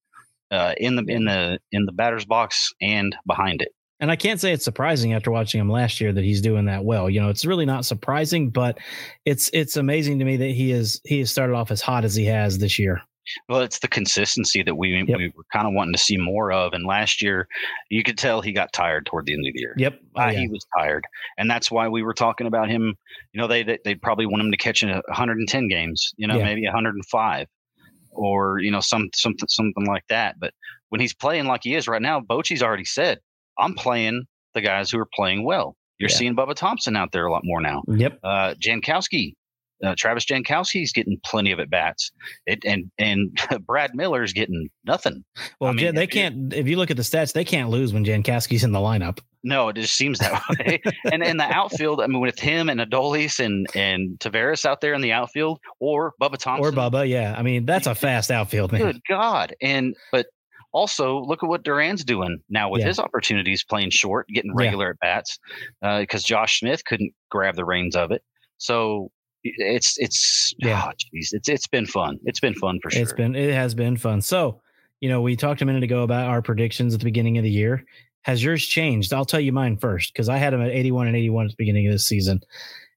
uh, 0.52 0.74
in 0.78 0.96
the 0.96 1.04
in 1.10 1.26
the 1.26 1.60
in 1.74 1.86
the 1.86 1.92
batter's 1.92 2.24
box 2.26 2.72
and 2.82 3.14
behind 3.28 3.62
it. 3.62 3.74
And 4.00 4.12
I 4.12 4.16
can't 4.18 4.42
say 4.42 4.52
it's 4.52 4.66
surprising 4.66 5.14
after 5.14 5.32
watching 5.32 5.62
him 5.62 5.70
last 5.70 6.02
year 6.02 6.12
that 6.12 6.24
he's 6.24 6.42
doing 6.42 6.66
that 6.66 6.84
well. 6.84 7.10
You 7.10 7.22
know, 7.22 7.30
it's 7.30 7.46
really 7.46 7.66
not 7.66 7.86
surprising, 7.86 8.50
but 8.50 8.78
it's 9.26 9.50
it's 9.54 9.78
amazing 9.78 10.20
to 10.20 10.26
me 10.26 10.36
that 10.38 10.52
he 10.52 10.72
is 10.72 11.00
he 11.06 11.20
has 11.20 11.32
started 11.32 11.54
off 11.56 11.72
as 11.72 11.82
hot 11.82 12.04
as 12.04 12.14
he 12.16 12.26
has 12.26 12.58
this 12.58 12.78
year. 12.78 13.02
Well, 13.50 13.62
it's 13.62 13.80
the 13.80 13.88
consistency 13.88 14.62
that 14.64 14.76
we 14.76 14.90
Yep. 15.08 15.18
we 15.18 15.34
were 15.36 15.46
kind 15.52 15.66
of 15.66 15.74
wanting 15.74 15.94
to 15.94 16.00
see 16.00 16.18
more 16.18 16.52
of. 16.52 16.74
And 16.74 16.86
last 16.86 17.22
year, 17.24 17.48
you 17.90 18.04
could 18.04 18.18
tell 18.20 18.40
he 18.42 18.52
got 18.52 18.72
tired 18.74 19.06
toward 19.08 19.26
the 19.26 19.34
end 19.34 19.48
of 19.48 19.54
the 19.54 19.60
year. 19.60 19.74
Yep. 19.78 20.00
Oh, 20.16 20.22
Uh, 20.22 20.26
yeah. 20.28 20.40
He 20.42 20.48
was 20.50 20.64
tired, 20.78 21.06
and 21.38 21.50
that's 21.50 21.72
why 21.72 21.88
we 21.88 22.04
were 22.04 22.14
talking 22.14 22.46
about 22.48 22.70
him. 22.70 22.94
You 23.34 23.42
know, 23.42 23.48
they 23.48 23.64
they 23.84 23.96
probably 23.96 24.26
want 24.28 24.44
him 24.44 24.52
to 24.52 24.58
catch 24.58 24.84
in 24.84 24.90
a 24.90 25.02
110 25.08 25.68
games. 25.70 26.14
You 26.18 26.28
know, 26.28 26.38
Yeah. 26.38 26.44
maybe 26.44 26.66
105, 26.66 27.48
or 28.12 28.60
you 28.60 28.72
know, 28.72 28.82
some 28.82 29.10
something 29.16 29.48
something 29.48 29.86
like 29.86 30.04
that. 30.10 30.36
But 30.40 30.54
when 30.90 31.02
he's 31.02 31.14
playing 31.14 31.46
like 31.46 31.62
he 31.64 31.74
is 31.76 31.88
right 31.88 32.02
now, 32.02 32.20
Bochy's 32.20 32.62
already 32.62 32.86
said, 32.86 33.20
"I'm 33.58 33.74
playing 33.76 34.24
the 34.54 34.62
guys 34.62 34.90
who 34.92 35.00
are 35.00 35.08
playing 35.14 35.44
well." 35.44 35.76
You're 35.98 36.10
Yeah. 36.10 36.16
seeing 36.18 36.36
Bubba 36.36 36.56
Thompson 36.56 36.96
out 36.98 37.12
there 37.14 37.26
a 37.26 37.32
lot 37.32 37.42
more 37.46 37.62
now. 37.62 37.82
Yep. 37.88 38.20
Uh, 38.22 38.54
Jankowski, 38.62 39.32
uh, 39.84 39.96
Travis 39.98 40.26
Jankowski's 40.26 40.92
getting 40.92 41.18
plenty 41.26 41.52
of 41.52 41.60
at 41.62 41.70
bats, 41.70 42.12
it, 42.46 42.60
and 42.66 42.92
and 42.98 43.38
Brad 43.66 43.92
Miller's 43.96 44.34
getting 44.34 44.70
nothing. 44.86 45.24
Well, 45.62 45.70
I 45.70 45.74
mean, 45.74 45.96
they 45.96 46.08
can't. 46.08 46.54
If 46.54 46.68
you 46.68 46.76
look 46.76 46.92
at 46.92 46.98
the 46.98 47.04
stats, 47.04 47.32
they 47.34 47.46
can't 47.46 47.70
lose 47.70 47.94
when 47.94 48.04
Jankowski's 48.04 48.64
in 48.66 48.72
the 48.74 48.80
lineup. 48.80 49.20
No, 49.48 49.70
it 49.70 49.76
just 49.76 49.94
seems 49.96 50.18
that 50.20 50.42
way. 50.60 50.82
and 51.14 51.22
in 51.24 51.38
the 51.38 51.44
outfield, 51.46 52.02
I 52.02 52.08
mean, 52.08 52.20
with 52.20 52.40
him 52.40 52.68
and 52.68 52.80
Adolis 52.82 53.40
and 53.40 53.68
and 53.76 54.18
Taveras 54.20 54.66
out 54.66 54.82
there 54.82 54.94
in 54.96 55.02
the 55.02 55.12
outfield, 55.14 55.60
or 55.80 56.14
Bubba 56.22 56.38
Thompson, 56.38 56.66
Or 56.66 56.72
Bubba, 56.72 57.08
yeah. 57.08 57.36
I 57.38 57.42
mean, 57.44 57.66
that's 57.66 57.88
a 57.88 57.96
fast 57.96 58.32
outfield, 58.32 58.72
man. 58.74 58.82
Good 58.82 59.02
God! 59.08 59.56
And 59.62 59.96
but 60.12 60.26
also 60.76 61.22
look 61.22 61.42
at 61.42 61.48
what 61.50 61.64
Duran's 61.64 62.04
doing 62.04 62.40
now 62.50 62.70
with 62.70 62.82
Yeah. 62.82 62.88
his 62.88 63.00
opportunities 63.00 63.64
playing 63.64 63.90
short, 63.92 64.28
getting 64.30 64.52
Yeah. 64.52 64.66
regular 64.66 64.90
at 64.92 65.00
bats, 65.00 65.40
uh, 65.82 66.02
because 66.02 66.24
Josh 66.24 66.60
Smith 66.60 66.84
couldn't 66.86 67.14
grab 67.32 67.56
the 67.56 67.66
reins 67.66 67.96
of 67.96 68.12
it. 68.12 68.22
So 68.58 69.12
it's 69.44 69.98
it's 69.98 70.54
Yeah. 70.60 70.84
oh, 70.88 70.92
geez, 71.14 71.32
it's 71.34 71.48
it's 71.50 71.68
been 71.68 71.86
fun. 71.86 72.18
It's 72.26 72.40
been 72.40 72.56
fun 72.56 72.80
for 72.82 72.90
sure. 72.92 73.02
It's 73.02 73.14
been 73.14 73.36
it 73.36 73.54
has 73.54 73.74
been 73.76 73.96
fun. 73.98 74.22
So, 74.22 74.62
you 75.02 75.10
know, 75.10 75.22
we 75.22 75.36
talked 75.36 75.62
a 75.62 75.66
minute 75.66 75.84
ago 75.84 76.04
about 76.04 76.28
our 76.28 76.42
predictions 76.42 76.94
at 76.94 77.00
the 77.00 77.06
beginning 77.06 77.38
of 77.38 77.44
the 77.44 77.50
year. 77.52 77.84
Has 78.24 78.44
yours 78.44 78.66
changed? 78.66 79.14
I'll 79.14 79.24
tell 79.24 79.40
you 79.40 79.52
mine 79.52 79.78
first 79.78 80.12
because 80.12 80.30
I 80.30 80.38
had 80.38 80.52
them 80.52 80.62
at 80.62 80.72
81 80.72 81.06
and 81.08 81.16
81 81.16 81.46
at 81.46 81.52
the 81.52 81.56
beginning 81.60 81.86
of 81.88 81.94
this 81.94 82.08
season. 82.08 82.42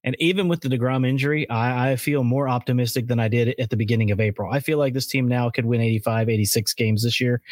And 0.05 0.17
even 0.21 0.49
with 0.49 0.61
the 0.61 0.69
DeGrom 0.69 1.07
injury, 1.07 1.49
I, 1.51 1.93
I 1.93 1.97
feel 1.97 2.23
more 2.23 2.49
optimistic 2.49 3.09
than 3.09 3.19
I 3.19 3.29
did 3.29 3.55
at 3.59 3.71
the 3.71 3.77
beginning 3.77 4.11
of 4.11 4.21
April. 4.21 4.51
I 4.51 4.61
feel 4.61 4.79
like 4.79 4.95
this 4.95 5.07
team 5.07 5.27
now 5.27 5.51
could 5.51 5.67
win 5.67 5.81
85, 5.81 6.29
86 6.29 6.75
games 6.75 7.03
this 7.03 7.21
year. 7.21 7.43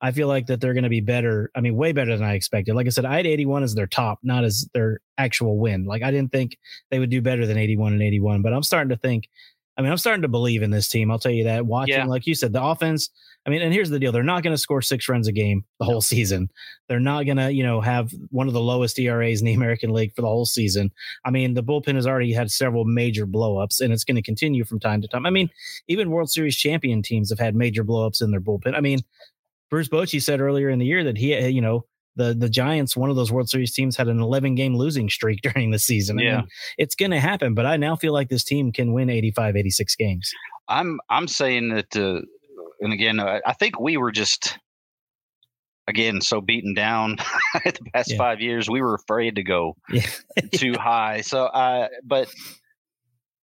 I 0.00 0.10
feel 0.10 0.26
like 0.26 0.46
that 0.46 0.60
they're 0.60 0.74
going 0.74 0.82
to 0.82 0.90
be 0.90 1.00
better. 1.00 1.50
I 1.54 1.60
mean, 1.60 1.76
way 1.76 1.92
better 1.92 2.16
than 2.16 2.26
I 2.26 2.34
expected. 2.34 2.74
Like 2.74 2.86
I 2.86 2.90
said, 2.90 3.04
I 3.04 3.16
had 3.16 3.26
81 3.26 3.62
as 3.62 3.74
their 3.76 3.86
top, 3.86 4.18
not 4.24 4.42
as 4.42 4.68
their 4.74 4.98
actual 5.16 5.58
win. 5.58 5.84
Like 5.84 6.02
I 6.02 6.10
didn't 6.10 6.32
think 6.32 6.58
they 6.90 6.98
would 6.98 7.10
do 7.10 7.22
better 7.22 7.46
than 7.46 7.56
81 7.56 7.92
and 7.92 8.02
81, 8.02 8.42
but 8.42 8.52
I'm 8.52 8.64
starting 8.64 8.90
to 8.90 8.96
think, 8.96 9.28
I 9.76 9.82
mean, 9.82 9.90
I'm 9.90 9.98
starting 9.98 10.22
to 10.22 10.28
believe 10.28 10.62
in 10.62 10.70
this 10.70 10.88
team. 10.88 11.10
I'll 11.10 11.18
tell 11.18 11.32
you 11.32 11.44
that. 11.44 11.64
Watching, 11.66 11.94
Yeah. 11.94 12.04
like 12.06 12.26
you 12.26 12.34
said, 12.34 12.52
the 12.52 12.62
offense. 12.62 13.08
I 13.44 13.50
mean, 13.50 13.62
and 13.62 13.72
here's 13.72 13.90
the 13.90 13.98
deal: 13.98 14.12
they're 14.12 14.22
not 14.22 14.42
going 14.42 14.54
to 14.54 14.58
score 14.58 14.82
six 14.82 15.08
runs 15.08 15.26
a 15.26 15.32
game 15.32 15.64
the 15.80 15.84
whole 15.84 16.00
season. 16.00 16.48
They're 16.88 17.00
not 17.00 17.24
going 17.24 17.38
to, 17.38 17.50
you 17.52 17.62
know, 17.64 17.80
have 17.80 18.12
one 18.30 18.46
of 18.46 18.52
the 18.54 18.60
lowest 18.60 18.98
ERAs 18.98 19.40
in 19.40 19.46
the 19.46 19.54
American 19.60 19.92
League 19.92 20.14
for 20.14 20.22
the 20.22 20.28
whole 20.28 20.46
season. 20.46 20.92
I 21.24 21.30
mean, 21.30 21.54
the 21.54 21.62
bullpen 21.64 21.94
has 21.96 22.06
already 22.06 22.32
had 22.32 22.50
several 22.50 22.84
major 22.84 23.26
blowups, 23.26 23.80
and 23.80 23.92
it's 23.92 24.04
going 24.04 24.14
to 24.16 24.22
continue 24.22 24.64
from 24.64 24.78
time 24.78 25.00
to 25.02 25.08
time. 25.08 25.26
I 25.26 25.30
mean, 25.30 25.50
even 25.88 26.10
World 26.10 26.30
Series 26.30 26.56
champion 26.56 27.02
teams 27.02 27.30
have 27.30 27.38
had 27.40 27.56
major 27.56 27.82
blowups 27.82 28.22
in 28.22 28.30
their 28.30 28.40
bullpen. 28.40 28.76
I 28.76 28.80
mean, 28.80 29.00
Bruce 29.70 29.88
Bochy 29.88 30.22
said 30.22 30.40
earlier 30.40 30.68
in 30.68 30.78
the 30.78 30.86
year 30.86 31.02
that 31.02 31.16
he, 31.16 31.34
you 31.48 31.62
know, 31.62 31.84
the 32.16 32.34
the 32.34 32.48
Giants, 32.48 32.96
one 32.96 33.10
of 33.10 33.16
those 33.16 33.32
World 33.32 33.48
Series 33.48 33.72
teams, 33.72 33.96
had 33.96 34.08
an 34.08 34.20
11 34.20 34.54
game 34.54 34.76
losing 34.76 35.08
streak 35.08 35.40
during 35.42 35.70
the 35.70 35.78
season. 35.78 36.18
I 36.18 36.22
Yeah. 36.22 36.36
mean, 36.38 36.48
it's 36.78 36.94
going 36.94 37.10
to 37.12 37.20
happen, 37.20 37.54
but 37.54 37.66
I 37.66 37.76
now 37.76 37.96
feel 37.96 38.12
like 38.12 38.28
this 38.28 38.44
team 38.44 38.72
can 38.72 38.92
win 38.92 39.08
85, 39.10 39.56
86 39.56 39.96
games. 39.96 40.30
I'm 40.68 41.00
I'm 41.10 41.26
saying 41.28 41.70
that, 41.70 41.96
uh, 41.96 42.20
and 42.80 42.92
again, 42.92 43.18
I, 43.20 43.40
I 43.46 43.52
think 43.54 43.80
we 43.80 43.96
were 43.96 44.12
just 44.12 44.58
again 45.88 46.20
so 46.20 46.40
beaten 46.40 46.74
down 46.74 47.16
the 47.64 47.78
past 47.92 48.10
Yeah. 48.12 48.16
five 48.18 48.40
years. 48.40 48.70
We 48.70 48.80
were 48.82 48.94
afraid 48.94 49.36
to 49.36 49.42
go 49.42 49.76
Yeah. 49.90 50.06
too 50.54 50.74
high. 50.74 51.22
So, 51.22 51.46
uh, 51.46 51.88
but 52.04 52.32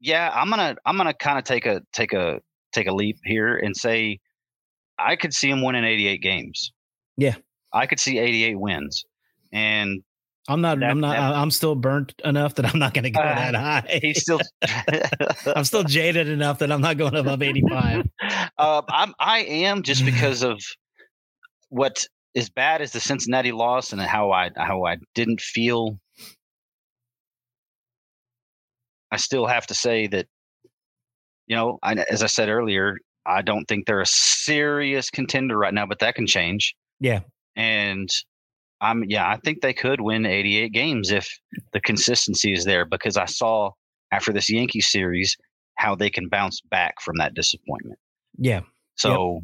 yeah, 0.01 0.31
I'm 0.35 0.51
gonna 0.51 0.77
I'm 0.85 0.97
gonna 0.97 1.15
kind 1.15 1.39
of 1.39 1.45
take 1.45 1.67
a 1.67 1.81
take 1.93 2.13
a 2.13 2.41
take 2.73 2.87
a 2.89 2.93
leap 2.95 3.19
here 3.25 3.57
and 3.57 3.77
say 3.77 4.19
I 4.99 5.17
could 5.17 5.33
see 5.33 5.49
him 5.51 5.63
winning 5.63 5.85
88 5.85 6.21
games. 6.23 6.73
Yeah. 7.17 7.37
I 7.75 7.87
could 7.87 8.01
see 8.01 8.19
88 8.19 8.59
wins, 8.59 9.05
and 9.53 10.03
I'm 10.49 10.61
not. 10.61 10.79
That- 10.81 10.91
I'm 10.91 11.01
not. 11.01 11.17
that- 11.17 11.35
I'm 11.37 11.51
still 11.51 11.75
burnt 11.75 12.15
enough 12.25 12.55
that 12.55 12.67
I'm 12.73 12.79
not 12.79 12.95
going 12.95 13.05
to 13.05 13.11
go 13.11 13.21
Uh, 13.21 13.35
that 13.51 13.55
high. 13.55 13.99
he's 14.03 14.23
still. 14.23 14.41
I'm 15.57 15.65
still 15.65 15.85
jaded 15.85 16.29
enough 16.29 16.59
that 16.61 16.71
I'm 16.73 16.81
not 16.81 16.97
going 16.99 17.15
above 17.17 17.43
85. 17.43 18.07
uh, 18.59 18.83
I'm 18.89 19.13
I 19.19 19.41
am 19.41 19.83
just 19.83 20.05
because 20.07 20.43
of 20.43 20.61
what 21.69 22.05
as 22.37 22.49
bad 22.51 22.81
as 22.83 22.93
the 22.93 23.01
Cincinnati 23.01 23.53
loss 23.53 23.93
and 23.93 24.01
how 24.01 24.31
I 24.33 24.51
how 24.57 24.85
I 24.85 24.97
didn't 25.15 25.41
feel. 25.41 25.99
I 29.11 29.17
still 29.17 29.47
have 29.47 29.67
to 29.69 29.75
say 29.75 30.09
that, 30.09 30.27
you 31.47 31.55
know, 31.55 31.79
I, 31.83 31.95
as 32.11 32.23
I 32.23 32.27
said 32.27 32.49
earlier, 32.49 32.97
I 33.25 33.43
don't 33.43 33.65
think 33.67 33.87
they're 33.87 34.01
a 34.01 34.07
serious 34.07 35.09
contender 35.09 35.57
right 35.57 35.73
now, 35.73 35.87
but 35.87 36.01
that 36.01 36.17
can 36.17 36.27
change. 36.27 36.75
Yeah. 36.99 37.21
And 37.57 38.09
I'm 38.81 39.05
yeah, 39.05 39.29
I 39.29 39.37
think 39.37 39.61
they 39.61 39.73
could 39.73 40.01
win 40.01 40.27
88 40.27 40.73
games 40.73 41.11
if 41.11 41.29
the 41.73 41.81
consistency 41.81 42.53
is 42.53 42.65
there 42.65 42.85
because 42.85 43.17
I 43.17 43.25
saw 43.27 43.71
after 44.13 44.33
this 44.33 44.51
Yankee 44.51 44.81
series 44.81 45.37
how 45.77 45.95
they 45.95 46.11
can 46.11 46.29
bounce 46.29 46.61
back 46.61 47.01
from 47.01 47.17
that 47.19 47.35
disappointment. 47.35 47.99
Yeah. 48.39 48.61
So 48.97 49.41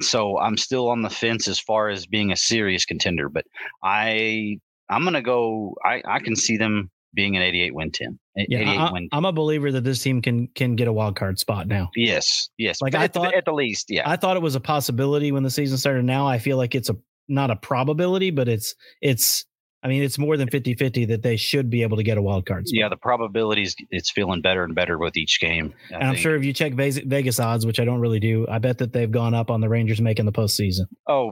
so 0.00 0.38
I'm 0.38 0.56
still 0.56 0.88
on 0.88 1.02
the 1.02 1.10
fence 1.10 1.48
as 1.48 1.58
far 1.60 1.88
as 1.88 2.06
being 2.06 2.32
a 2.32 2.36
serious 2.36 2.84
contender, 2.84 3.28
but 3.28 3.44
I 3.82 4.58
I'm 4.88 5.04
gonna 5.04 5.22
go 5.22 5.76
I, 5.84 6.02
I 6.06 6.20
can 6.20 6.36
see 6.36 6.56
them 6.56 6.90
being 7.14 7.36
an 7.36 7.42
88 7.42 7.74
win 7.74 7.90
team. 7.92 8.18
Yeah. 8.36 8.58
88 8.60 8.78
I, 9.12 9.16
am 9.16 9.24
a 9.24 9.32
believer 9.32 9.70
that 9.72 9.84
this 9.84 10.02
team 10.02 10.20
can 10.20 10.48
can 10.48 10.76
get 10.76 10.88
a 10.88 10.92
wild 10.92 11.16
card 11.16 11.38
spot 11.38 11.68
now. 11.68 11.90
Yes, 11.94 12.48
yes. 12.58 12.82
Like, 12.82 12.92
But 12.92 13.00
I 13.00 13.04
at, 13.04 13.12
the- 13.12 13.20
thought- 13.20 13.34
at 13.34 13.44
the 13.44 13.52
least, 13.52 13.86
yeah. 13.90 14.08
I 14.08 14.16
thought 14.16 14.36
it 14.36 14.42
was 14.42 14.54
a 14.56 14.60
possibility 14.60 15.32
when 15.32 15.42
the 15.42 15.50
season 15.50 15.78
started. 15.78 16.04
Now 16.04 16.26
I 16.26 16.38
feel 16.38 16.56
like 16.56 16.74
it's 16.74 16.90
a 16.90 16.96
not 17.28 17.50
a 17.50 17.56
probability, 17.56 18.30
but 18.30 18.48
it's 18.48 18.74
it's. 19.00 19.44
I 19.84 19.88
mean, 19.88 20.02
it's 20.02 20.18
more 20.18 20.38
than 20.38 20.48
50-50 20.48 21.06
that 21.08 21.22
they 21.22 21.36
should 21.36 21.68
be 21.68 21.82
able 21.82 21.98
to 21.98 22.02
get 22.02 22.16
a 22.16 22.22
wild 22.22 22.46
card 22.46 22.66
spot. 22.66 22.78
yeah, 22.78 22.88
the 22.88 22.96
probabilities 22.96 23.76
it's 23.90 24.10
feeling 24.10 24.40
better 24.40 24.64
and 24.64 24.74
better 24.74 24.96
with 24.96 25.14
each 25.16 25.40
game. 25.40 25.74
I 25.90 25.94
and 25.96 26.02
I'm 26.04 26.08
think. 26.14 26.22
sure 26.22 26.34
if 26.36 26.42
you 26.44 26.52
check 26.54 26.72
Vegas, 26.72 27.38
odds, 27.38 27.66
which 27.66 27.78
I 27.78 27.84
don't 27.84 28.00
really 28.00 28.18
do, 28.20 28.46
I 28.48 28.58
bet 28.58 28.78
that 28.78 28.92
they've 28.94 29.10
gone 29.10 29.34
up 29.34 29.50
on 29.50 29.60
the 29.60 29.68
Rangers 29.68 30.00
making 30.00 30.24
the 30.24 30.32
postseason. 30.32 30.86
Oh, 31.06 31.30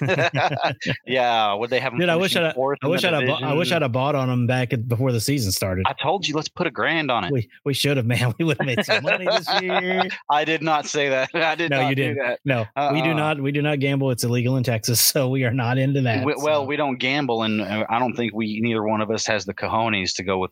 yeah. 1.06 1.54
Would 1.54 1.70
they 1.70 1.80
have? 1.80 1.98
Dude, 1.98 2.08
I 2.08 2.16
wish 2.16 2.36
I'd 2.36 2.54
I 2.54 2.86
wish 2.88 3.04
I'd 3.04 3.12
have, 3.14 3.26
bought- 3.26 3.42
I 3.42 3.54
wish? 3.54 3.72
I'd 3.72 3.82
have 3.82 3.92
bought 3.92 4.14
on 4.14 4.28
them 4.28 4.46
back 4.46 4.72
at, 4.72 4.88
before 4.88 5.12
the 5.12 5.20
season 5.20 5.52
started. 5.52 5.84
I 5.88 5.94
told 6.00 6.26
you, 6.26 6.34
let's 6.34 6.48
put 6.48 6.66
a 6.66 6.70
grand 6.70 7.10
on 7.10 7.24
it. 7.24 7.32
we 7.32 7.48
we 7.64 7.74
should 7.74 7.96
have, 7.96 8.06
man. 8.06 8.32
We 8.38 8.44
would 8.46 8.58
have 8.58 8.66
made 8.66 8.84
some 8.84 9.02
money 9.02 9.26
this 9.26 9.60
year. 9.62 10.02
I 10.30 10.44
did 10.44 10.62
not 10.62 10.86
say 10.86 11.08
that. 11.10 11.28
I 11.34 11.54
did 11.54 11.70
No, 11.70 11.82
not 11.82 11.88
you 11.90 11.94
didn't. 11.94 12.18
that. 12.18 12.40
No, 12.44 12.60
we 12.92 13.02
do 13.02 13.08
Uh-uh. 13.10 13.14
not. 13.14 13.40
We 13.40 13.52
do 13.52 13.62
not 13.62 13.78
gamble. 13.78 14.10
It's 14.10 14.24
illegal 14.24 14.56
in 14.56 14.62
Texas, 14.64 15.00
so 15.00 15.28
we 15.28 15.44
are 15.44 15.52
not 15.52 15.78
into 15.78 16.00
that. 16.02 16.24
We- 16.24 16.34
well, 16.36 16.62
so. 16.62 16.64
we 16.64 16.76
don't 16.76 16.96
gamble, 16.98 17.42
and 17.42 17.60
I 17.88 17.98
don't 17.98 18.14
think 18.14 18.32
we 18.34 18.60
neither 18.60 18.82
one 18.82 19.00
of 19.00 19.10
us 19.10 19.26
has 19.26 19.44
the 19.44 19.54
cojones 19.54 20.14
to 20.16 20.22
go 20.22 20.38
with 20.38 20.50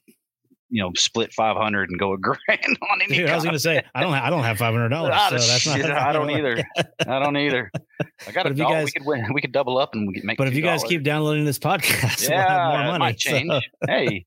you 0.72 0.80
know 0.82 0.92
split 0.96 1.32
500 1.32 1.90
and 1.90 1.98
go 1.98 2.12
a 2.12 2.18
grand 2.18 2.38
on 2.48 3.02
any 3.02 3.16
Dude, 3.16 3.28
I 3.28 3.34
was 3.34 3.42
going 3.44 3.54
to 3.54 3.58
say 3.60 3.82
I 3.94 4.02
don't 4.02 4.12
I 4.14 4.30
don't 4.30 4.44
have 4.44 4.56
five 4.58 4.72
hundred 4.72 4.90
dollars, 4.90 5.14
so 5.28 5.36
that's 5.52 5.66
not. 5.66 5.90
I 5.92 6.12
don't 6.12 6.30
either. 6.30 6.62
I 7.06 7.18
don't 7.18 7.36
either. 7.36 7.70
I 8.28 8.32
got 8.32 8.44
But 8.44 8.46
a 8.46 8.50
if 8.52 8.58
you 8.58 8.64
dog. 8.64 8.72
guys- 8.72 8.84
we 8.86 8.90
could 8.92 9.04
win. 9.06 9.26
We 9.34 9.40
could 9.40 9.52
double 9.52 9.78
up 9.78 9.94
and 9.94 10.06
we 10.06 10.14
could 10.14 10.24
make. 10.24 10.38
But 10.38 10.48
if 10.48 10.54
you 10.54 10.62
guys 10.62 10.82
keep 10.84 11.02
downloading 11.02 11.44
this 11.44 11.58
podcast, 11.58 12.28
we'll 12.28 12.38
yeah, 12.38 12.48
have 12.48 12.68
more 12.72 12.80
it 12.80 12.84
money. 12.86 12.98
might 13.00 13.20
so- 13.20 13.30
change. 13.30 13.70
hey, 13.88 14.26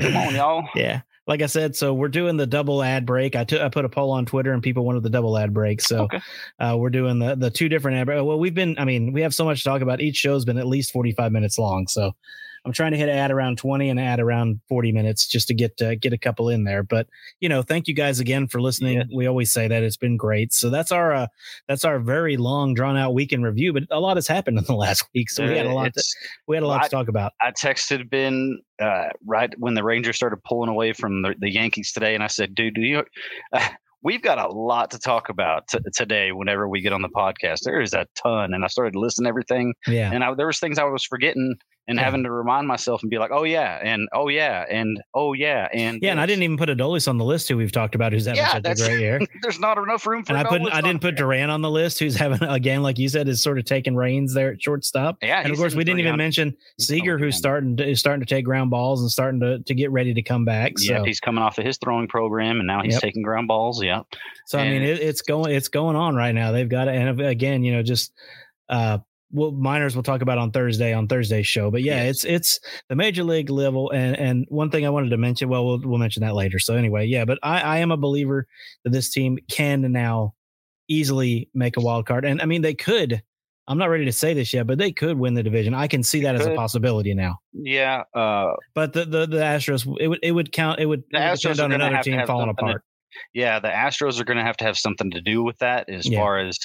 come 0.00 0.16
on, 0.16 0.34
y'all. 0.34 0.68
yeah, 0.74 1.02
like 1.26 1.40
I 1.42 1.46
said, 1.46 1.74
so 1.74 1.94
we're 1.94 2.08
doing 2.08 2.36
the 2.36 2.46
double 2.46 2.82
ad 2.82 3.06
break. 3.06 3.34
I 3.34 3.44
took 3.44 3.60
I 3.60 3.68
put 3.68 3.84
a 3.84 3.88
poll 3.88 4.10
on 4.10 4.26
Twitter, 4.26 4.52
and 4.52 4.62
people 4.62 4.84
wanted 4.84 5.02
the 5.02 5.10
double 5.10 5.36
ad 5.38 5.54
break. 5.54 5.80
So 5.80 6.02
Okay. 6.04 6.20
uh, 6.58 6.76
we're 6.78 6.90
doing 6.90 7.18
the 7.18 7.34
the 7.34 7.50
two 7.50 7.68
different 7.68 7.96
ad. 7.98 8.06
Well, 8.08 8.38
we've 8.38 8.54
been. 8.54 8.76
I 8.78 8.84
mean, 8.84 9.12
we 9.12 9.22
have 9.22 9.34
so 9.34 9.44
much 9.44 9.58
to 9.62 9.64
talk 9.64 9.80
about. 9.82 10.00
Each 10.00 10.16
show's 10.16 10.44
been 10.44 10.58
at 10.58 10.66
least 10.66 10.92
forty 10.92 11.12
five 11.12 11.32
minutes 11.32 11.58
long. 11.58 11.86
So 11.88 12.14
I'm 12.64 12.72
trying 12.72 12.92
to 12.92 12.96
hit 12.96 13.08
an 13.08 13.16
ad 13.16 13.30
around 13.30 13.58
20 13.58 13.90
and 13.90 14.00
add 14.00 14.20
around 14.20 14.60
40 14.68 14.90
minutes 14.92 15.26
just 15.26 15.48
to 15.48 15.54
get 15.54 15.80
uh, 15.82 15.94
get 15.96 16.12
a 16.12 16.18
couple 16.18 16.48
in 16.48 16.64
there. 16.64 16.82
But 16.82 17.06
you 17.40 17.48
know, 17.48 17.62
thank 17.62 17.88
you 17.88 17.94
guys 17.94 18.20
again 18.20 18.46
for 18.48 18.60
listening. 18.60 18.98
Yeah. 18.98 19.04
We 19.14 19.26
always 19.26 19.52
say 19.52 19.68
that 19.68 19.82
it's 19.82 19.96
been 19.96 20.16
great. 20.16 20.52
So 20.52 20.70
that's 20.70 20.90
our 20.90 21.12
uh, 21.12 21.26
that's 21.68 21.84
our 21.84 21.98
very 21.98 22.36
long 22.36 22.74
drawn 22.74 22.96
out 22.96 23.12
weekend 23.14 23.44
review. 23.44 23.72
But 23.72 23.84
a 23.90 24.00
lot 24.00 24.16
has 24.16 24.26
happened 24.26 24.58
in 24.58 24.64
the 24.64 24.74
last 24.76 25.04
week, 25.14 25.28
so 25.30 25.46
we 25.46 25.56
had 25.56 25.66
a 25.66 25.70
Uh, 25.70 25.74
lot. 25.74 25.92
To, 25.94 26.02
we 26.48 26.56
had 26.56 26.62
a 26.62 26.66
lot 26.66 26.80
I- 26.80 26.84
to 26.84 26.90
talk 26.90 27.08
about. 27.08 27.32
I 27.40 27.50
texted 27.50 28.08
Ben 28.08 28.58
uh, 28.80 29.08
right 29.26 29.52
when 29.58 29.74
the 29.74 29.84
Rangers 29.84 30.16
started 30.16 30.38
pulling 30.44 30.70
away 30.70 30.92
from 30.94 31.22
the, 31.22 31.34
the 31.38 31.50
Yankees 31.52 31.92
today, 31.92 32.14
and 32.14 32.24
I 32.24 32.28
said, 32.28 32.54
"Dude, 32.54 32.74
do 32.74 32.80
you?" 32.82 33.04
Uh, 33.52 33.68
We've 34.02 34.20
got 34.20 34.36
a 34.36 34.48
lot 34.48 34.90
to 34.90 34.98
talk 34.98 35.30
about 35.30 35.66
t- 35.68 35.78
today. 35.94 36.30
Whenever 36.30 36.68
we 36.68 36.82
get 36.82 36.92
on 36.92 37.00
the 37.00 37.08
podcast, 37.08 37.60
there 37.64 37.80
is 37.80 37.94
a 37.94 38.06
ton, 38.14 38.52
and 38.52 38.62
I 38.62 38.66
started 38.66 38.94
listening 38.96 39.24
to 39.24 39.28
everything, 39.30 39.72
Yeah. 39.86 40.10
and 40.12 40.22
I, 40.22 40.34
there 40.34 40.46
was 40.46 40.60
things 40.60 40.78
I 40.78 40.84
was 40.84 41.04
forgetting 41.04 41.54
and 41.86 41.98
Yeah. 41.98 42.04
having 42.04 42.22
to 42.24 42.30
remind 42.30 42.66
myself 42.66 43.02
and 43.02 43.10
be 43.10 43.18
like, 43.18 43.30
"Oh 43.32 43.44
yeah," 43.44 43.78
and 43.82 44.08
"Oh 44.14 44.28
yeah," 44.28 44.64
and 44.70 44.98
"Oh 45.14 45.32
yeah," 45.34 45.68
and 45.72 45.98
Yeah, 46.02 46.12
and 46.12 46.20
I 46.20 46.26
didn't 46.26 46.42
even 46.42 46.56
put 46.56 46.68
Adolis 46.70 47.06
on 47.08 47.18
the 47.18 47.24
list 47.24 47.48
who 47.48 47.56
we've 47.56 47.72
talked 47.72 47.94
about 47.94 48.12
who's 48.12 48.24
having 48.26 48.38
Yeah, 48.42 48.52
such 48.52 48.66
a 48.66 48.74
great 48.74 49.00
year. 49.00 49.20
There's 49.42 49.58
not 49.60 49.76
enough 49.78 50.06
room 50.06 50.24
for. 50.24 50.34
And 50.34 50.46
I 50.46 50.48
put 50.48 50.62
I 50.72 50.80
didn't 50.80 51.00
put. 51.00 51.14
Duran 51.16 51.50
on 51.50 51.60
the 51.62 51.70
list, 51.70 51.98
who's 51.98 52.16
having 52.16 52.42
again, 52.48 52.82
like 52.82 52.98
you 52.98 53.08
said, 53.08 53.28
is 53.28 53.42
sort 53.42 53.58
of 53.58 53.64
taking 53.66 53.94
reins 53.94 54.34
there 54.34 54.52
at 54.52 54.62
shortstop. 54.62 55.18
Yeah, 55.22 55.40
and 55.42 55.52
of 55.52 55.58
course, 55.58 55.74
we 55.74 55.84
didn't 55.84 56.00
even 56.00 56.16
mention 56.16 56.56
Seager, 56.78 57.18
who's 57.18 57.36
starting 57.36 57.76
to, 57.76 57.88
is 57.88 58.00
starting 58.00 58.20
to 58.24 58.26
take 58.34 58.44
ground 58.44 58.70
balls 58.70 59.00
and 59.02 59.10
starting 59.10 59.40
to 59.40 59.58
to 59.60 59.74
get 59.74 59.90
ready 59.92 60.12
to 60.14 60.22
come 60.22 60.44
back. 60.44 60.78
So, 60.78 60.92
Yeah, 60.92 61.04
he's 61.04 61.20
coming 61.20 61.42
off 61.42 61.58
of 61.58 61.64
his 61.64 61.76
throwing 61.78 62.08
program, 62.08 62.58
and 62.58 62.66
now 62.66 62.82
he's 62.82 62.94
Yep. 62.94 63.02
taking 63.02 63.22
ground 63.22 63.46
balls. 63.48 63.82
Yeah, 63.82 64.00
so 64.46 64.58
I 64.58 64.68
mean, 64.68 64.82
it, 64.82 65.00
it's 65.00 65.22
going 65.22 65.54
it's 65.54 65.68
going 65.68 65.96
on 65.96 66.16
right 66.16 66.32
now. 66.34 66.50
They've 66.52 66.68
got 66.68 66.88
it, 66.88 66.94
and 66.96 67.20
again, 67.20 67.62
you 67.62 67.72
know, 67.74 67.82
just 67.82 68.12
uh, 68.68 68.98
well, 69.34 69.50
minors 69.50 69.94
we'll 69.96 70.02
talk 70.04 70.22
about 70.22 70.38
on 70.38 70.50
Thursday 70.52 70.94
on 70.94 71.08
Thursday's 71.08 71.46
show. 71.46 71.70
But 71.70 71.82
yeah, 71.82 72.04
Yes. 72.04 72.24
it's 72.24 72.24
it's 72.24 72.60
the 72.88 72.96
major 72.96 73.24
league 73.24 73.50
level, 73.50 73.90
and 73.90 74.16
and 74.18 74.46
one 74.48 74.70
thing 74.70 74.86
I 74.86 74.90
wanted 74.90 75.10
to 75.10 75.16
mention. 75.18 75.48
Well, 75.50 75.66
we'll 75.66 75.80
we'll 75.84 75.98
mention 75.98 76.22
that 76.22 76.34
later. 76.34 76.58
So 76.58 76.74
anyway, 76.76 77.06
yeah, 77.06 77.24
but 77.26 77.38
I 77.42 77.60
I 77.60 77.78
am 77.78 77.90
a 77.90 77.96
believer 77.98 78.46
that 78.84 78.90
this 78.90 79.10
team 79.10 79.38
can 79.50 79.92
now 79.92 80.34
easily 80.88 81.48
make 81.54 81.76
a 81.76 81.80
wild 81.80 82.06
card, 82.06 82.24
and 82.24 82.40
I 82.40 82.46
mean 82.46 82.62
they 82.62 82.74
could. 82.74 83.22
I'm 83.66 83.78
not 83.78 83.86
ready 83.88 84.04
to 84.04 84.12
say 84.12 84.34
this 84.34 84.52
yet, 84.52 84.66
but 84.66 84.76
they 84.76 84.92
could 84.92 85.18
win 85.18 85.32
the 85.32 85.42
division. 85.42 85.72
I 85.72 85.86
can 85.88 86.02
see 86.02 86.20
that 86.24 86.34
as 86.34 86.44
a 86.46 86.54
possibility 86.54 87.14
now. 87.14 87.38
yeah. 87.54 88.02
Uh, 88.14 88.52
But 88.74 88.92
the 88.92 89.06
the, 89.06 89.26
the 89.26 89.38
Astros, 89.38 89.86
it 89.98 90.08
would 90.08 90.18
it 90.22 90.32
would 90.32 90.52
count. 90.52 90.80
It 90.80 90.86
would, 90.86 91.00
it 91.00 91.06
would 91.14 91.22
Astros 91.22 91.54
depend 91.54 91.60
on 91.60 91.72
another 91.72 92.02
team 92.02 92.20
falling 92.26 92.48
something 92.48 92.56
to- 92.66 92.70
apart. 92.72 92.82
yeah, 93.32 93.60
the 93.60 93.68
Astros 93.68 94.20
are 94.20 94.24
going 94.24 94.36
to 94.36 94.42
have 94.44 94.58
to 94.58 94.64
have 94.64 94.76
something 94.76 95.10
to 95.12 95.22
do 95.22 95.42
with 95.42 95.56
that 95.60 95.88
as 95.88 96.06
Yeah. 96.06 96.18
far 96.18 96.40
as 96.40 96.58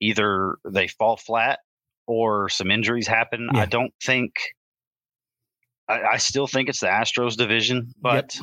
either 0.00 0.56
they 0.66 0.88
fall 0.88 1.18
flat 1.18 1.58
or 2.06 2.48
some 2.48 2.70
injuries 2.70 3.06
happen. 3.06 3.48
Yeah. 3.54 3.60
I 3.62 3.66
don't 3.66 3.92
think. 4.04 4.32
I, 5.88 6.02
I 6.02 6.16
still 6.16 6.46
think 6.46 6.68
it's 6.68 6.80
the 6.80 6.86
Astros 6.88 7.36
division, 7.36 7.92
but 8.00 8.36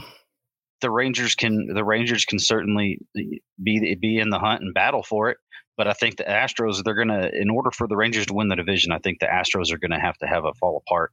the 0.81 0.89
Rangers 0.89 1.35
can 1.35 1.67
the 1.73 1.83
Rangers 1.83 2.25
can 2.25 2.39
certainly 2.39 2.99
eh, 3.17 3.37
be 3.61 3.95
be 3.95 4.17
in 4.19 4.29
the 4.29 4.39
hunt 4.39 4.61
and 4.61 4.73
battle 4.73 5.03
for 5.03 5.29
it. 5.29 5.37
But 5.75 5.87
I 5.87 5.93
think 5.93 6.17
the 6.17 6.23
Astros 6.23 6.83
they're 6.83 6.93
gonna 6.93 7.29
in 7.33 7.49
order 7.49 7.71
for 7.71 7.87
the 7.87 7.95
Rangers 7.97 8.27
to 8.27 8.33
win 8.33 8.47
the 8.47 8.55
division, 8.55 8.91
I 8.91 8.99
think 8.99 9.19
the 9.19 9.25
Astros 9.27 9.71
are 9.73 9.77
gonna 9.77 9.99
have 9.99 10.17
to 10.19 10.27
have 10.27 10.45
a 10.45 10.53
fall 10.53 10.83
apart 10.85 11.11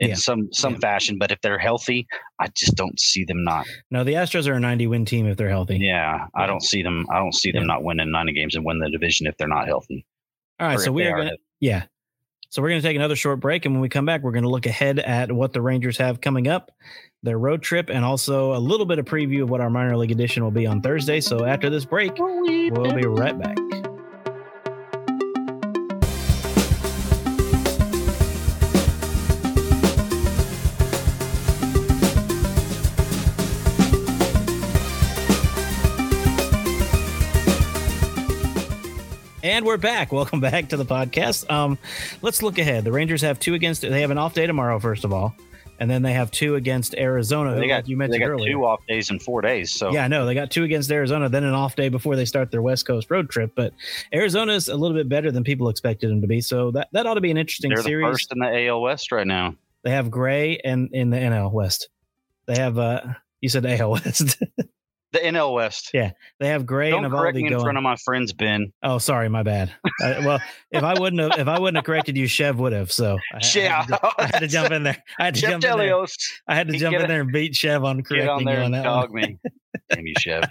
in 0.00 0.08
Yeah. 0.10 0.14
some 0.14 0.48
some 0.52 0.72
Yeah. 0.74 0.78
fashion. 0.80 1.18
But 1.18 1.30
if 1.30 1.40
they're 1.42 1.58
healthy, 1.58 2.06
I 2.40 2.48
just 2.56 2.74
don't 2.76 2.98
see 2.98 3.24
them 3.24 3.44
not. 3.44 3.66
No, 3.90 4.02
the 4.02 4.14
Astros 4.14 4.48
are 4.48 4.54
a 4.54 4.60
90 4.60 4.86
win 4.86 5.04
team 5.04 5.26
if 5.26 5.36
they're 5.36 5.50
healthy. 5.50 5.78
Yeah, 5.78 6.26
I 6.34 6.46
don't 6.46 6.62
see 6.64 6.82
them. 6.82 7.04
I 7.12 7.18
don't 7.18 7.34
see 7.34 7.52
them 7.52 7.66
not 7.66 7.84
winning 7.84 8.10
ninety 8.10 8.32
games 8.32 8.54
and 8.56 8.64
win 8.64 8.78
the 8.78 8.90
division 8.90 9.26
if 9.26 9.36
they're 9.36 9.46
not 9.48 9.66
healthy. 9.66 10.06
All 10.58 10.66
right, 10.68 10.78
so 10.80 10.90
we 10.92 11.04
are 11.06 11.16
going 11.16 11.28
to. 11.28 11.36
Yeah. 11.60 11.84
So 12.48 12.60
we're 12.60 12.70
going 12.70 12.80
to 12.80 12.86
take 12.86 12.96
another 12.96 13.14
short 13.14 13.38
break, 13.38 13.64
and 13.64 13.74
when 13.74 13.80
we 13.80 13.88
come 13.88 14.04
back, 14.04 14.22
we're 14.22 14.32
going 14.32 14.42
to 14.42 14.50
look 14.50 14.66
ahead 14.66 14.98
at 14.98 15.30
what 15.30 15.52
the 15.52 15.62
Rangers 15.62 15.96
have 15.98 16.20
coming 16.20 16.48
up, 16.48 16.72
their 17.22 17.38
road 17.38 17.62
trip, 17.62 17.90
and 17.90 18.04
also 18.04 18.56
a 18.56 18.58
little 18.58 18.86
bit 18.86 18.98
of 18.98 19.04
preview 19.04 19.42
of 19.42 19.50
what 19.50 19.60
our 19.60 19.70
minor 19.70 19.96
league 19.96 20.10
edition 20.10 20.42
will 20.42 20.50
be 20.50 20.66
on 20.66 20.82
Thursday. 20.82 21.20
So 21.20 21.44
after 21.44 21.70
this 21.70 21.84
break, 21.84 22.18
we'll 22.18 22.94
be 22.94 23.06
right 23.06 23.38
back. 23.38 23.56
And 39.60 39.66
we're 39.66 39.76
back. 39.76 40.10
Welcome 40.10 40.40
back 40.40 40.70
to 40.70 40.78
the 40.78 40.86
podcast. 40.86 41.50
Um, 41.50 41.76
let's 42.22 42.42
look 42.42 42.56
ahead. 42.56 42.82
The 42.82 42.92
Rangers 42.92 43.20
have 43.20 43.38
two 43.38 43.52
against. 43.52 43.82
They 43.82 44.00
have 44.00 44.10
an 44.10 44.16
off 44.16 44.32
day 44.32 44.46
tomorrow, 44.46 44.78
first 44.78 45.04
of 45.04 45.12
all, 45.12 45.34
and 45.78 45.90
then 45.90 46.00
they 46.00 46.14
have 46.14 46.30
two 46.30 46.54
against 46.54 46.94
Arizona. 46.94 47.54
They 47.56 47.68
got 47.68 47.74
like 47.74 47.88
you 47.88 47.96
they 47.96 48.08
mentioned 48.08 48.22
got 48.22 48.30
earlier. 48.30 48.52
two 48.52 48.64
off 48.64 48.80
days 48.88 49.10
in 49.10 49.18
four 49.18 49.42
days. 49.42 49.70
So 49.70 49.92
Yeah, 49.92 50.04
I 50.04 50.08
know 50.08 50.24
they 50.24 50.32
got 50.32 50.50
two 50.50 50.64
against 50.64 50.90
Arizona, 50.90 51.28
then 51.28 51.44
an 51.44 51.52
off 51.52 51.76
day 51.76 51.90
before 51.90 52.16
they 52.16 52.24
start 52.24 52.50
their 52.50 52.62
West 52.62 52.86
Coast 52.86 53.10
road 53.10 53.28
trip. 53.28 53.52
But 53.54 53.74
Arizona's 54.14 54.68
a 54.68 54.76
little 54.76 54.96
bit 54.96 55.10
better 55.10 55.30
than 55.30 55.44
people 55.44 55.68
expected 55.68 56.08
them 56.08 56.22
to 56.22 56.26
be, 56.26 56.40
so 56.40 56.70
that, 56.70 56.88
that 56.92 57.04
ought 57.04 57.14
to 57.14 57.20
be 57.20 57.30
an 57.30 57.36
interesting 57.36 57.68
they're 57.68 57.82
the 57.82 57.82
series. 57.82 58.06
first 58.06 58.32
in 58.32 58.38
the 58.38 58.66
AL 58.66 58.80
West 58.80 59.12
right 59.12 59.26
now. 59.26 59.54
They 59.82 59.90
have 59.90 60.10
Gray 60.10 60.56
and 60.64 60.88
in 60.94 61.10
the 61.10 61.18
NL 61.18 61.52
West. 61.52 61.90
They 62.46 62.56
have 62.56 62.78
uh, 62.78 63.02
you 63.42 63.50
said 63.50 63.66
AL 63.66 63.90
West. 63.90 64.42
The 65.12 65.18
NL 65.18 65.54
West. 65.54 65.90
Yeah, 65.92 66.12
they 66.38 66.48
have 66.48 66.64
Gray 66.66 66.90
Don't 66.90 67.04
and 67.04 67.12
correct 67.12 67.34
me 67.34 67.42
Eovaldi 67.42 67.46
in 67.46 67.52
going. 67.52 67.64
front 67.64 67.78
of 67.78 67.82
my 67.82 67.96
friends, 67.96 68.32
Ben. 68.32 68.72
oh, 68.82 68.98
sorry, 68.98 69.28
my 69.28 69.42
bad. 69.42 69.72
I, 70.00 70.24
well, 70.24 70.40
if 70.70 70.84
I 70.84 70.98
wouldn't 70.98 71.20
have, 71.20 71.40
if 71.40 71.48
I 71.48 71.58
wouldn't 71.58 71.76
have 71.76 71.84
corrected 71.84 72.16
you, 72.16 72.28
Chev 72.28 72.58
would 72.60 72.72
have. 72.72 72.92
So 72.92 73.18
I, 73.32 73.38
I, 73.38 73.40
had 73.40 73.86
to, 73.88 74.00
I 74.18 74.26
had 74.26 74.40
to 74.40 74.46
jump 74.46 74.70
in 74.70 74.84
there. 74.84 75.02
I 75.18 75.24
had 75.24 75.34
to 75.34 75.40
Jeff 75.40 75.50
jump 75.50 75.64
in 75.64 75.78
there. 75.78 76.06
I 76.46 76.54
had 76.54 76.68
to 76.68 76.78
jump 76.78 76.96
in 76.96 77.08
there 77.08 77.22
and 77.22 77.32
beat 77.32 77.56
Chev 77.56 77.82
on 77.84 78.02
correcting 78.02 78.30
on 78.48 78.54
you 78.54 78.60
on 78.60 78.70
that 78.72 78.84
dog 78.84 79.10
one. 79.10 79.22
me. 79.22 79.38
Damn 79.88 80.06
you, 80.06 80.14
Chev. 80.18 80.44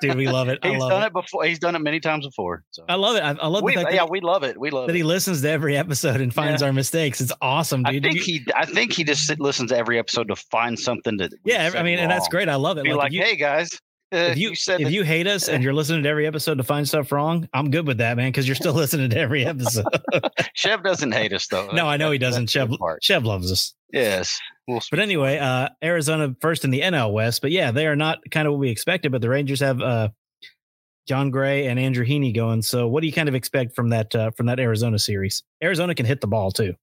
Dude, 0.00 0.16
we 0.16 0.28
love 0.28 0.48
it. 0.48 0.58
I 0.62 0.70
He's 0.70 0.78
love 0.78 0.90
done 0.90 1.02
it. 1.02 1.06
it. 1.06 1.12
before. 1.12 1.44
He's 1.44 1.58
done 1.58 1.74
it 1.74 1.78
many 1.80 2.00
times 2.00 2.26
before. 2.26 2.64
So 2.70 2.84
I 2.88 2.94
love 2.96 3.16
it. 3.16 3.20
I, 3.22 3.30
I 3.32 3.46
love 3.46 3.62
we, 3.62 3.74
the 3.74 3.82
fact 3.82 3.92
yeah, 3.94 4.00
that, 4.04 4.10
we 4.10 4.20
love 4.20 4.42
it. 4.42 4.58
We 4.58 4.70
love 4.70 4.84
it. 4.84 4.86
that 4.88 4.94
it. 4.94 4.98
he 4.98 5.02
listens 5.02 5.40
to 5.42 5.50
every 5.50 5.76
episode 5.76 6.20
and 6.20 6.32
finds 6.34 6.60
Yeah. 6.62 6.68
our 6.68 6.72
mistakes. 6.72 7.20
It's 7.20 7.32
awesome, 7.40 7.82
dude. 7.82 7.88
I 7.88 7.92
dude. 7.98 8.02
think 8.14 8.26
You- 8.26 8.40
he. 8.46 8.46
I 8.54 8.64
think 8.66 8.92
he 8.92 9.04
just 9.04 9.38
listens 9.40 9.70
to 9.70 9.76
every 9.76 9.98
episode 9.98 10.28
to 10.28 10.36
find 10.36 10.78
something 10.78 11.16
that. 11.18 11.32
we 11.44 11.52
yeah, 11.52 11.66
I 11.66 11.70
said 11.70 11.84
mean, 11.84 11.98
and 11.98 12.10
that's 12.10 12.28
great. 12.28 12.48
I 12.48 12.56
love 12.56 12.78
it. 12.78 12.84
Be 12.84 12.90
Like, 12.92 13.04
like, 13.04 13.12
you, 13.12 13.22
hey 13.22 13.36
guys, 13.36 13.70
uh, 14.12 14.18
if 14.18 14.36
you, 14.38 14.54
said 14.54 14.80
if 14.80 14.86
that- 14.88 14.92
you 14.92 15.02
hate 15.02 15.26
us 15.26 15.48
and 15.48 15.64
you're 15.64 15.72
listening 15.74 16.02
to 16.02 16.08
every 16.08 16.26
episode 16.26 16.58
to 16.58 16.64
find 16.64 16.86
stuff 16.86 17.10
wrong, 17.12 17.48
I'm 17.54 17.70
good 17.70 17.86
with 17.86 17.98
that, 17.98 18.16
man, 18.16 18.28
because 18.28 18.46
you're 18.46 18.54
still 18.54 18.72
listening 18.74 19.10
to 19.10 19.18
every 19.18 19.44
episode. 19.46 19.84
Chev 20.54 20.82
doesn't 20.82 21.12
hate 21.12 21.32
us 21.32 21.46
though. 21.48 21.68
no, 21.72 21.86
I 21.86 21.96
know 21.96 22.10
he 22.10 22.18
doesn't. 22.18 22.52
that's 22.52 22.68
the 22.68 22.76
Chev. 22.78 22.98
Chev 23.02 23.24
loves 23.24 23.50
us. 23.50 23.74
Yes. 23.92 24.38
We'll 24.68 24.80
But 24.90 24.98
anyway, 25.00 25.38
uh, 25.38 25.68
Arizona 25.82 26.34
first 26.40 26.64
in 26.64 26.70
the 26.70 26.80
NL 26.80 27.12
West. 27.12 27.40
But 27.40 27.52
yeah, 27.52 27.70
they 27.70 27.86
are 27.86 27.94
not 27.96 28.18
kind 28.30 28.48
of 28.48 28.54
what 28.54 28.60
we 28.60 28.70
expected. 28.70 29.12
But 29.12 29.20
the 29.20 29.28
Rangers 29.28 29.60
have 29.60 29.80
uh, 29.80 30.08
Jon 31.06 31.30
Gray 31.30 31.66
and 31.68 31.78
Andrew 31.78 32.04
Heaney 32.04 32.34
going. 32.34 32.62
So 32.62 32.88
what 32.88 33.00
do 33.00 33.06
you 33.06 33.12
kind 33.12 33.28
of 33.28 33.34
expect 33.34 33.76
from 33.76 33.90
that 33.90 34.14
uh, 34.14 34.32
from 34.32 34.46
that 34.46 34.58
Arizona 34.58 34.98
series? 34.98 35.44
Arizona 35.62 35.94
can 35.94 36.04
hit 36.06 36.20
the 36.20 36.26
ball 36.26 36.50
too. 36.50 36.74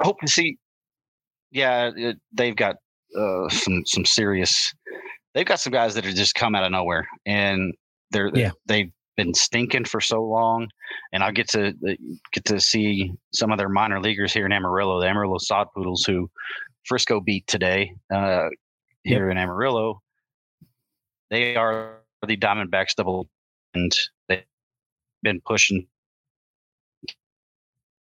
I 0.00 0.06
hope 0.06 0.20
to 0.20 0.28
see. 0.28 0.56
Yeah, 1.50 1.90
it, 1.94 2.16
they've 2.32 2.56
got 2.56 2.76
uh, 3.18 3.48
some 3.50 3.82
some 3.84 4.04
serious. 4.04 4.72
They've 5.34 5.46
got 5.46 5.60
some 5.60 5.72
guys 5.72 5.94
that 5.94 6.06
are 6.06 6.12
just 6.12 6.34
come 6.34 6.54
out 6.54 6.64
of 6.64 6.72
nowhere, 6.72 7.06
and 7.26 7.74
they're 8.10 8.30
Yeah. 8.34 8.52
they've 8.66 8.90
been 9.18 9.34
stinking 9.34 9.84
for 9.84 10.00
so 10.00 10.22
long. 10.22 10.68
And 11.12 11.22
I'll 11.22 11.32
get 11.32 11.48
to 11.48 11.68
uh, 11.68 11.94
get 12.32 12.46
to 12.46 12.58
see 12.58 13.12
some 13.34 13.52
of 13.52 13.58
their 13.58 13.68
minor 13.68 14.00
leaguers 14.00 14.32
here 14.32 14.46
in 14.46 14.52
Amarillo, 14.52 15.00
the 15.00 15.08
Amarillo 15.08 15.36
Sod 15.38 15.66
Poodles, 15.74 16.04
who 16.04 16.30
Frisco 16.84 17.20
beat 17.20 17.46
today 17.46 17.92
uh, 18.14 18.48
here 19.02 19.28
in 19.28 19.36
Amarillo. 19.36 20.00
They 21.30 21.56
are 21.56 21.98
the 22.26 22.36
Diamondbacks 22.36 22.94
double, 22.96 23.28
and 23.74 23.92
they've 24.28 24.44
been 25.22 25.42
pushing 25.44 25.86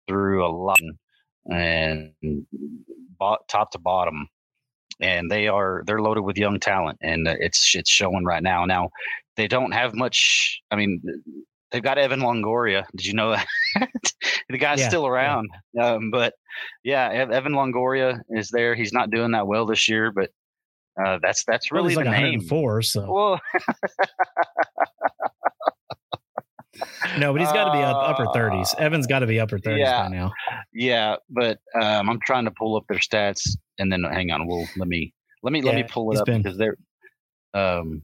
through 0.07 0.45
a 0.45 0.51
lot 0.51 0.78
and 1.49 2.11
top 3.47 3.72
to 3.72 3.80
bottom 3.80 4.28
and 5.01 5.30
they 5.30 5.47
are 5.47 5.84
they're 5.86 6.01
loaded 6.01 6.22
with 6.22 6.38
young 6.38 6.59
talent 6.59 6.97
and 7.01 7.28
uh, 7.28 7.36
it's 7.39 7.76
it's 7.76 7.89
showing 7.89 8.24
right 8.24 8.43
now 8.43 8.66
now 8.66 8.89
they 9.38 9.47
don't 9.47 9.71
have 9.71 9.93
much 9.93 10.59
i 10.71 10.75
mean 10.75 11.01
they've 11.71 11.83
got 11.83 11.97
Evan 11.97 12.21
Longoria. 12.21 12.86
Did 12.95 13.05
you 13.07 13.13
know 13.15 13.31
that? 13.31 13.45
the 14.49 14.57
guy's 14.57 14.79
Yeah, 14.79 14.88
still 14.88 15.01
yeah. 15.03 15.09
around. 15.09 15.49
Um, 15.81 16.09
but 16.09 16.33
yeah, 16.86 17.09
Evan 17.09 17.51
Longoria 17.51 18.21
is 18.29 18.47
there. 18.49 18.75
He's 18.75 18.93
not 18.93 19.09
doing 19.09 19.31
that 19.31 19.45
well 19.45 19.65
this 19.65 19.89
year, 19.89 20.09
but 20.11 20.29
uh, 21.03 21.19
that's 21.21 21.43
that's 21.45 21.69
Well, 21.69 21.81
really 21.83 21.95
he's 21.95 21.97
the 21.97 22.05
like 22.05 22.11
name. 22.21 22.39
104, 22.39 22.81
so 22.83 23.11
Well, 23.11 23.41
no, 27.17 27.31
but 27.33 27.41
he's 27.41 27.51
got 27.51 27.65
to 27.65 27.71
be 27.71 27.83
up, 27.83 27.97
upper 27.97 28.25
30s. 28.27 28.73
Uh, 28.75 28.83
Evan's 28.83 29.07
got 29.07 29.19
to 29.19 29.27
be 29.27 29.39
upper 29.39 29.57
30s 29.57 29.79
yeah. 29.79 30.03
by 30.03 30.09
now. 30.09 30.31
yeah, 30.73 31.15
but 31.29 31.59
um, 31.81 32.09
I'm 32.09 32.19
trying 32.25 32.45
to 32.45 32.51
pull 32.51 32.75
up 32.77 32.83
their 32.89 32.99
stats, 32.99 33.49
and 33.79 33.91
then 33.91 34.03
hang 34.03 34.31
on. 34.31 34.47
Well, 34.47 34.67
let 34.77 34.88
me 34.88 35.13
let 35.43 35.53
me 35.53 35.61
let 35.61 35.75
me 35.75 35.83
pull 35.83 36.11
it 36.11 36.17
up 36.19 36.25
been- 36.25 36.41
because 36.41 36.57
they're. 36.57 36.77
Um, 37.53 38.01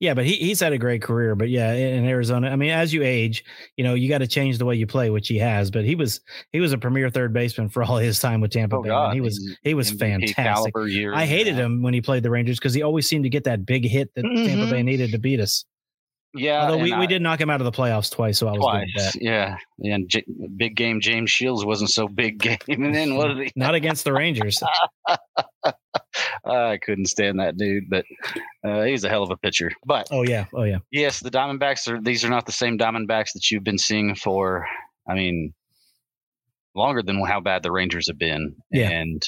Yeah, 0.00 0.14
but 0.14 0.26
he, 0.26 0.34
he's 0.36 0.60
had 0.60 0.72
a 0.72 0.78
great 0.78 1.00
career. 1.02 1.34
But 1.34 1.48
yeah, 1.48 1.72
in 1.72 1.98
in 2.00 2.04
Arizona, 2.06 2.50
I 2.50 2.56
mean, 2.56 2.70
as 2.70 2.92
you 2.92 3.02
age, 3.02 3.44
you 3.76 3.84
know, 3.84 3.94
you 3.94 4.08
got 4.08 4.18
to 4.18 4.26
change 4.26 4.58
the 4.58 4.64
way 4.64 4.74
you 4.76 4.86
play, 4.86 5.10
which 5.10 5.28
he 5.28 5.38
has. 5.38 5.70
But 5.70 5.84
he 5.84 5.94
was 5.94 6.20
he 6.52 6.60
was 6.60 6.72
a 6.72 6.78
premier 6.78 7.08
third 7.10 7.32
baseman 7.32 7.68
for 7.70 7.82
all 7.82 7.96
his 7.96 8.18
time 8.20 8.40
with 8.40 8.50
Tampa 8.50 8.76
oh 8.76 8.82
Bay. 8.82 8.88
man. 8.90 8.96
God, 8.98 9.14
he 9.14 9.20
was 9.20 9.56
he 9.62 9.74
was 9.74 9.90
MVP 9.92 10.34
fantastic. 10.34 10.74
I 11.14 11.24
hated 11.26 11.54
him 11.54 11.82
when 11.82 11.94
he 11.94 12.00
played 12.00 12.22
the 12.22 12.30
Rangers 12.30 12.58
because 12.58 12.74
he 12.74 12.82
always 12.82 13.08
seemed 13.08 13.24
to 13.24 13.30
get 13.30 13.44
that 13.44 13.64
big 13.64 13.84
hit 13.86 14.10
that 14.14 14.22
Tampa 14.22 14.66
Mhm. 14.66 14.70
Bay 14.70 14.82
needed 14.82 15.12
to 15.12 15.18
beat 15.18 15.40
us. 15.40 15.64
Yeah, 16.36 16.62
Although 16.66 16.82
we, 16.82 16.90
and 16.90 17.00
we 17.00 17.06
did 17.06 17.22
knock 17.22 17.40
him 17.40 17.48
out 17.48 17.60
of 17.60 17.64
the 17.64 17.70
playoffs 17.70 18.10
twice, 18.10 18.38
so 18.38 18.48
I 18.48 18.52
was 18.52 18.58
good 18.58 18.88
with 18.96 19.12
that. 19.12 19.22
Yeah, 19.22 19.56
and 19.84 20.08
J- 20.08 20.24
big 20.56 20.74
game 20.74 21.00
James 21.00 21.30
Shields 21.30 21.64
wasn't 21.64 21.90
so 21.90 22.08
big 22.08 22.38
game, 22.40 22.58
and 22.66 22.92
then 22.92 23.14
what 23.14 23.28
did 23.28 23.38
he? 23.38 23.52
Not 23.54 23.76
against 23.76 24.02
the 24.02 24.12
Rangers. 24.12 24.60
I 26.46 26.78
couldn't 26.78 27.06
stand 27.06 27.40
that 27.40 27.56
dude, 27.56 27.88
but 27.88 28.04
uh, 28.64 28.82
he's 28.82 29.04
a 29.04 29.08
hell 29.08 29.22
of 29.22 29.30
a 29.30 29.36
pitcher. 29.36 29.70
But 29.86 30.08
Oh 30.10 30.22
yeah, 30.22 30.44
oh 30.54 30.64
yeah. 30.64 30.78
yes, 30.90 31.20
the 31.20 31.30
Diamondbacks 31.30 31.88
are. 31.88 32.00
These 32.00 32.24
are 32.24 32.28
not 32.30 32.46
the 32.46 32.52
same 32.52 32.78
Diamondbacks 32.78 33.32
that 33.34 33.50
you've 33.50 33.64
been 33.64 33.78
seeing 33.78 34.14
for. 34.14 34.66
I 35.08 35.14
mean, 35.14 35.54
longer 36.74 37.02
than 37.02 37.24
how 37.24 37.40
bad 37.40 37.62
the 37.62 37.72
Rangers 37.72 38.06
have 38.08 38.18
been. 38.18 38.54
Yeah. 38.70 38.90
and 38.90 39.22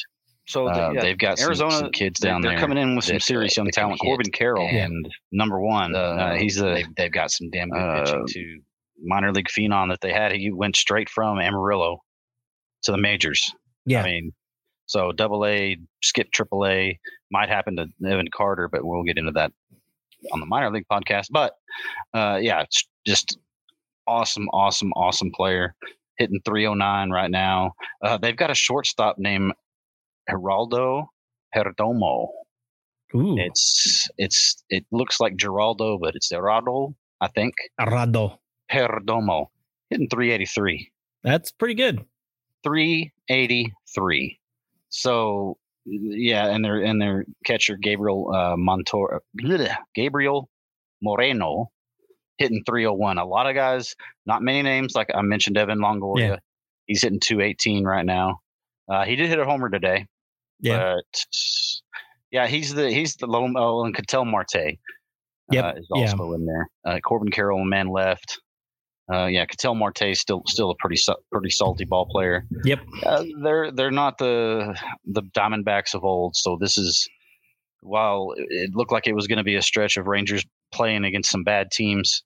So 0.46 0.68
uh, 0.68 0.92
yeah, 0.94 1.00
they've 1.00 1.18
got 1.18 1.38
some, 1.38 1.46
Arizona 1.46 1.70
some 1.72 1.90
kids 1.90 2.20
they're- 2.20 2.32
down 2.32 2.42
they're 2.42 2.58
coming 2.58 2.78
in 2.78 2.96
with 2.96 3.04
some 3.04 3.20
serious 3.20 3.56
uh, 3.56 3.62
young 3.62 3.70
talent. 3.70 4.00
Corbin 4.00 4.30
Carroll, 4.32 4.66
and 4.68 5.08
number 5.32 5.60
one, 5.60 5.94
uh, 5.94 5.98
uh, 5.98 6.34
he's 6.34 6.60
a 6.60 6.64
they've, 6.64 6.94
they've 6.96 7.12
got 7.12 7.30
some 7.30 7.50
damn 7.50 7.70
good 7.70 7.78
uh, 7.80 8.00
pitching 8.04 8.26
too. 8.28 8.60
minor 9.02 9.32
league 9.32 9.48
phenom 9.48 9.90
that 9.90 10.00
they 10.00 10.12
had. 10.12 10.32
He 10.32 10.50
went 10.52 10.76
straight 10.76 11.08
from 11.08 11.38
Amarillo 11.38 11.98
to 12.82 12.92
the 12.92 12.98
majors. 12.98 13.52
Yeah. 13.86 14.02
I 14.02 14.04
mean, 14.04 14.32
so 14.86 15.12
double 15.12 15.44
A, 15.46 15.76
skip 16.02 16.30
triple 16.32 16.66
A 16.66 16.98
might 17.30 17.48
happen 17.48 17.76
to 17.76 17.86
Evan 18.08 18.28
Carter, 18.34 18.68
but 18.68 18.84
we'll 18.84 19.02
get 19.02 19.18
into 19.18 19.32
that 19.32 19.52
on 20.32 20.40
the 20.40 20.46
minor 20.46 20.70
league 20.70 20.86
podcast. 20.90 21.26
But 21.30 21.54
uh, 22.14 22.38
yeah, 22.40 22.62
it's 22.62 22.88
just 23.06 23.38
awesome, 24.06 24.48
awesome, 24.52 24.92
awesome 24.92 25.30
player 25.32 25.74
hitting 26.18 26.40
309 26.44 27.10
right 27.10 27.30
now. 27.30 27.72
Uh, 28.02 28.16
they've 28.16 28.36
got 28.36 28.50
a 28.50 28.54
shortstop 28.54 29.16
named 29.18 29.52
Geraldo 30.30 31.06
Perdomo. 31.54 32.28
Ooh, 33.14 33.36
It's 33.38 34.08
it's 34.18 34.64
it 34.68 34.84
looks 34.90 35.20
like 35.20 35.36
Geraldo, 35.36 35.98
but 36.00 36.14
it's 36.16 36.32
Geraldo, 36.32 36.94
I 37.20 37.28
think. 37.28 37.54
Arrado. 37.78 38.40
Perdomo 38.70 39.46
hitting 39.90 40.08
383. 40.08 40.90
That's 41.22 41.52
pretty 41.52 41.74
good. 41.74 42.04
383. 42.64 44.38
So 44.88 45.58
yeah, 45.84 46.46
and 46.46 46.64
their 46.64 46.82
and 46.82 47.00
their 47.00 47.24
catcher 47.44 47.76
Gabriel 47.76 48.32
uh, 48.34 48.56
Montour, 48.56 49.22
bleh, 49.40 49.76
Gabriel 49.94 50.48
Moreno 51.02 51.70
hitting 52.38 52.62
301. 52.66 53.18
A 53.18 53.24
lot 53.24 53.46
of 53.46 53.54
guys, 53.54 53.94
not 54.26 54.42
many 54.42 54.62
names. 54.62 54.94
Like 54.94 55.08
I 55.14 55.22
mentioned, 55.22 55.56
Evan 55.56 55.78
Longoria. 55.78 56.28
Yeah. 56.28 56.36
He's 56.86 57.02
hitting 57.02 57.20
218 57.20 57.84
right 57.84 58.04
now. 58.04 58.40
Uh, 58.88 59.04
he 59.04 59.16
did 59.16 59.28
hit 59.28 59.38
a 59.38 59.44
homer 59.44 59.68
today. 59.68 60.06
Yeah. 60.60 60.94
But 60.96 61.26
yeah, 62.30 62.46
he's 62.46 62.74
the 62.74 62.90
he's 62.90 63.16
the 63.16 63.26
lone 63.26 63.54
oh, 63.56 63.84
and 63.84 63.94
Ketel 63.94 64.24
Marte. 64.24 64.78
Yep, 65.52 65.64
Uh, 65.64 65.72
is 65.78 65.88
yeah. 65.94 66.10
also 66.10 66.32
in 66.32 66.44
there. 66.44 66.68
Uh, 66.84 66.98
Corbin 67.00 67.30
Carroll, 67.30 67.64
man 67.64 67.88
left. 67.88 68.40
Uh, 69.12 69.26
yeah, 69.26 69.46
Ketel 69.46 69.76
Marte 69.76 70.14
still 70.14 70.42
still 70.46 70.70
a 70.70 70.74
pretty 70.78 70.96
sa- 70.96 71.14
pretty 71.30 71.50
salty 71.50 71.84
ball 71.84 72.06
player. 72.06 72.44
Yep. 72.64 72.80
Uh, 73.04 73.24
they're 73.42 73.70
they're 73.70 73.90
not 73.90 74.18
the 74.18 74.76
the 75.04 75.22
Diamondbacks 75.22 75.94
of 75.94 76.04
old. 76.04 76.34
So 76.34 76.56
this 76.60 76.76
is 76.76 77.08
while 77.82 78.34
it 78.36 78.74
looked 78.74 78.90
like 78.90 79.06
it 79.06 79.14
was 79.14 79.28
going 79.28 79.38
to 79.38 79.44
be 79.44 79.54
a 79.54 79.62
stretch 79.62 79.96
of 79.96 80.06
Rangers 80.06 80.44
playing 80.72 81.04
against 81.04 81.30
some 81.30 81.44
bad 81.44 81.70
teams. 81.70 82.24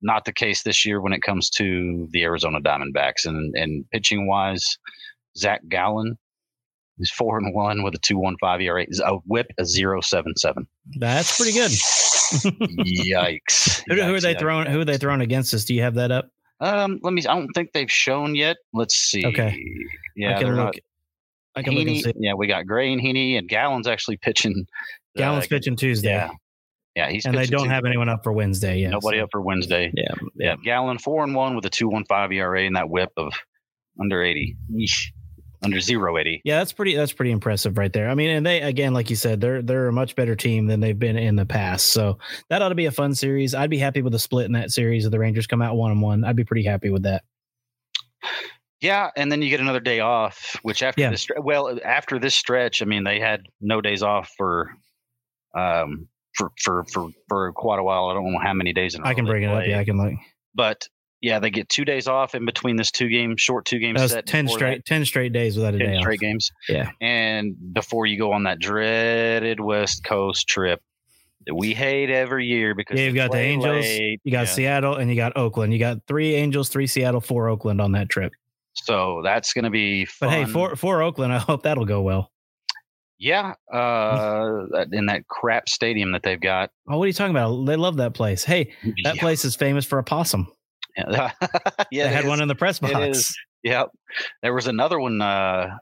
Not 0.00 0.26
the 0.26 0.32
case 0.32 0.62
this 0.62 0.84
year 0.84 1.00
when 1.00 1.12
it 1.12 1.22
comes 1.22 1.50
to 1.50 2.06
the 2.12 2.22
Arizona 2.22 2.60
Diamondbacks 2.60 3.24
and 3.24 3.54
and 3.56 3.84
pitching 3.90 4.28
wise, 4.28 4.78
Zach 5.36 5.60
Gallen 5.68 6.18
is 7.00 7.10
four 7.10 7.38
and 7.38 7.54
one 7.54 7.82
with 7.82 7.94
a 7.94 7.98
two 7.98 8.18
one 8.18 8.36
five 8.40 8.60
ERA, 8.60 8.86
a 9.04 9.14
WHIP 9.26 9.46
a 9.58 9.64
zero 9.64 10.00
seven 10.00 10.34
seven. 10.36 10.66
That's 10.98 11.36
pretty 11.36 11.52
good. 11.52 11.70
Yikes! 12.30 13.82
Who, 13.88 13.96
who 14.02 14.14
are 14.14 14.20
they 14.20 14.34
yikes, 14.34 14.38
throwing? 14.38 14.66
Who 14.70 14.80
are 14.80 14.84
they 14.84 14.98
throwing 14.98 15.20
against 15.20 15.52
us? 15.54 15.64
Do 15.64 15.74
you 15.74 15.82
have 15.82 15.94
that 15.94 16.10
up? 16.12 16.30
Um, 16.60 17.00
let 17.02 17.12
me. 17.12 17.22
I 17.26 17.34
don't 17.34 17.52
think 17.54 17.72
they've 17.72 17.90
shown 17.90 18.34
yet. 18.34 18.58
Let's 18.72 18.94
see. 18.94 19.24
Okay. 19.26 19.58
Yeah, 20.16 20.36
I 20.36 20.40
can 20.40 20.48
look. 20.48 20.56
not- 20.56 20.74
I 21.56 21.62
can 21.62 21.74
look 21.74 21.88
and 21.88 21.96
Heaney- 21.96 22.02
see. 22.04 22.12
yeah, 22.16 22.34
we 22.34 22.46
got 22.46 22.66
Gray 22.66 22.92
and 22.92 23.02
Heaney, 23.02 23.36
and 23.36 23.48
Gallen's 23.48 23.88
actually 23.88 24.18
pitching. 24.18 24.66
Gallen's 25.16 25.46
uh, 25.46 25.48
pitching 25.48 25.74
Tuesday, 25.74 26.10
Yeah, 26.10 26.30
yeah, 26.94 27.10
he's 27.10 27.26
and 27.26 27.36
they 27.36 27.46
don't 27.46 27.68
have 27.68 27.84
anyone 27.84 28.08
up 28.08 28.22
for 28.22 28.32
Wednesday 28.32 28.78
Yeah, 28.78 28.90
Nobody 28.90 29.18
so- 29.18 29.24
up 29.24 29.30
for 29.32 29.40
Wednesday. 29.40 29.90
Yeah, 29.96 30.14
Yeah, 30.36 30.54
Gallen 30.62 30.98
four 30.98 31.24
and 31.24 31.34
one 31.34 31.56
with 31.56 31.64
a 31.64 31.70
two 31.70 31.88
one 31.88 32.04
five 32.04 32.30
ERA 32.30 32.64
and 32.66 32.76
that 32.76 32.88
whip 32.88 33.10
of 33.16 33.32
under 34.00 34.22
eighty, 34.22 34.56
Yeesh. 34.72 35.08
Under 35.62 35.80
zero 35.80 36.16
eighty. 36.18 36.40
Yeah, 36.44 36.58
that's 36.58 36.72
pretty. 36.72 36.94
That's 36.96 37.12
pretty 37.12 37.30
impressive 37.32 37.76
right 37.78 37.92
there. 37.92 38.08
I 38.08 38.14
mean, 38.14 38.30
and 38.30 38.46
they 38.46 38.60
again, 38.62 38.94
like 38.94 39.10
you 39.10 39.16
said, 39.16 39.40
they're 39.40 39.60
they're 39.62 39.88
a 39.88 39.92
much 39.92 40.16
better 40.16 40.34
team 40.34 40.66
than 40.66 40.80
they've 40.80 40.98
been 40.98 41.16
in 41.18 41.36
the 41.36 41.44
past. 41.46 41.86
So 41.92 42.18
that 42.48 42.62
ought 42.62 42.70
to 42.70 42.74
be 42.74 42.86
a 42.86 42.90
fun 42.90 43.14
series. 43.14 43.54
I'd 43.54 43.70
be 43.70 43.78
happy 43.78 44.02
with 44.02 44.14
a 44.14 44.18
split 44.18 44.46
in 44.46 44.52
that 44.52 44.70
series 44.70 45.04
if 45.04 45.10
the 45.10 45.18
Rangers 45.18 45.46
come 45.46 45.60
out 45.62 45.76
one 45.76 45.90
on 45.90 46.00
one. 46.00 46.24
I'd 46.24 46.36
be 46.36 46.44
pretty 46.44 46.64
happy 46.64 46.90
with 46.90 47.02
that. 47.02 47.24
Yeah, 48.80 49.10
and 49.16 49.30
then 49.30 49.42
you 49.42 49.50
get 49.50 49.60
another 49.60 49.80
day 49.80 50.00
off, 50.00 50.56
which 50.62 50.82
after 50.82 51.02
Yeah. 51.02 51.10
this, 51.10 51.26
well, 51.36 51.78
after 51.84 52.18
this 52.18 52.34
stretch, 52.34 52.80
I 52.80 52.86
mean, 52.86 53.04
they 53.04 53.20
had 53.20 53.42
no 53.60 53.82
days 53.82 54.02
off 54.02 54.32
for, 54.38 54.70
um, 55.54 56.08
for 56.34 56.50
for 56.62 56.84
for 56.84 57.08
for 57.28 57.52
quite 57.52 57.78
a 57.78 57.82
while. 57.82 58.06
I 58.06 58.14
don't 58.14 58.32
know 58.32 58.38
how 58.38 58.54
many 58.54 58.72
days. 58.72 58.94
In 58.94 59.02
a 59.02 59.06
I 59.06 59.12
can 59.14 59.26
bring 59.26 59.42
it 59.42 59.48
up. 59.50 59.66
Yeah, 59.66 59.78
I 59.80 59.84
can 59.84 59.98
look. 59.98 60.14
but 60.54 60.88
yeah, 61.20 61.38
they 61.38 61.50
get 61.50 61.68
two 61.68 61.84
days 61.84 62.06
off 62.08 62.34
in 62.34 62.44
between 62.46 62.76
this 62.76 62.90
two 62.90 63.08
game 63.08 63.36
short 63.36 63.64
two 63.66 63.78
game 63.78 63.94
That 63.96 64.10
set. 64.10 64.26
ten 64.26 64.48
straight 64.48 64.84
ten 64.84 65.04
straight 65.04 65.32
days 65.32 65.56
without 65.56 65.74
a 65.74 65.78
that, 65.78 65.84
day 65.84 65.86
10 65.86 65.96
off. 65.96 66.02
straight 66.02 66.20
games. 66.20 66.50
Yeah. 66.68 66.90
and 67.00 67.54
before 67.72 68.06
you 68.06 68.18
go 68.18 68.32
on 68.32 68.44
that 68.44 68.58
dreaded 68.58 69.60
West 69.60 70.04
Coast 70.04 70.46
trip 70.48 70.80
that 71.46 71.54
we 71.54 71.72
hate 71.74 72.10
every 72.10 72.46
year 72.46 72.74
because 72.74 72.96
Yeah, 72.98 73.02
you 73.02 73.06
you've 73.08 73.16
got 73.16 73.32
the 73.32 73.38
Angels, 73.38 73.84
late. 73.84 74.20
You 74.24 74.32
got 74.32 74.40
Yeah. 74.46 74.52
Seattle 74.52 74.96
and 74.96 75.08
you 75.10 75.16
got 75.16 75.36
Oakland. 75.36 75.72
You 75.72 75.78
got 75.78 75.98
three 76.06 76.34
Angels, 76.34 76.68
three 76.68 76.86
Seattle, 76.86 77.20
four 77.20 77.48
Oakland 77.48 77.80
on 77.80 77.92
that 77.92 78.08
trip. 78.10 78.32
so 78.74 79.20
that's 79.24 79.52
going 79.52 79.64
to 79.64 79.70
be 79.70 80.04
fun. 80.04 80.28
But 80.28 80.34
hey, 80.34 80.44
for 80.46 80.76
for 80.76 81.02
Oakland, 81.02 81.32
I 81.32 81.38
hope 81.38 81.62
that'll 81.64 81.84
go 81.86 82.02
well. 82.02 82.30
yeah, 83.18 83.54
uh, 83.72 84.64
in 84.92 85.06
that 85.06 85.26
crap 85.28 85.68
stadium 85.68 86.12
that 86.12 86.22
they've 86.22 86.40
got. 86.40 86.70
Oh, 86.88 86.96
what 86.98 87.04
are 87.04 87.06
you 87.08 87.12
talking 87.12 87.34
about? 87.36 87.64
They 87.66 87.76
love 87.76 87.96
that 87.98 88.14
place. 88.14 88.44
Hey, 88.44 88.72
that 89.04 89.16
yeah. 89.16 89.20
place 89.20 89.44
is 89.44 89.56
famous 89.56 89.84
for 89.84 89.98
a 89.98 90.04
possum. 90.04 90.50
Yeah, 90.96 91.32
yeah, 91.90 92.04
they 92.04 92.12
had 92.12 92.24
is. 92.24 92.28
one 92.28 92.40
in 92.40 92.48
the 92.48 92.54
press 92.54 92.78
box. 92.78 92.94
It 92.94 93.10
is. 93.10 93.36
Yep. 93.62 93.88
There 94.42 94.54
was 94.54 94.66
another 94.66 94.98
one 94.98 95.20
uh, 95.20 95.76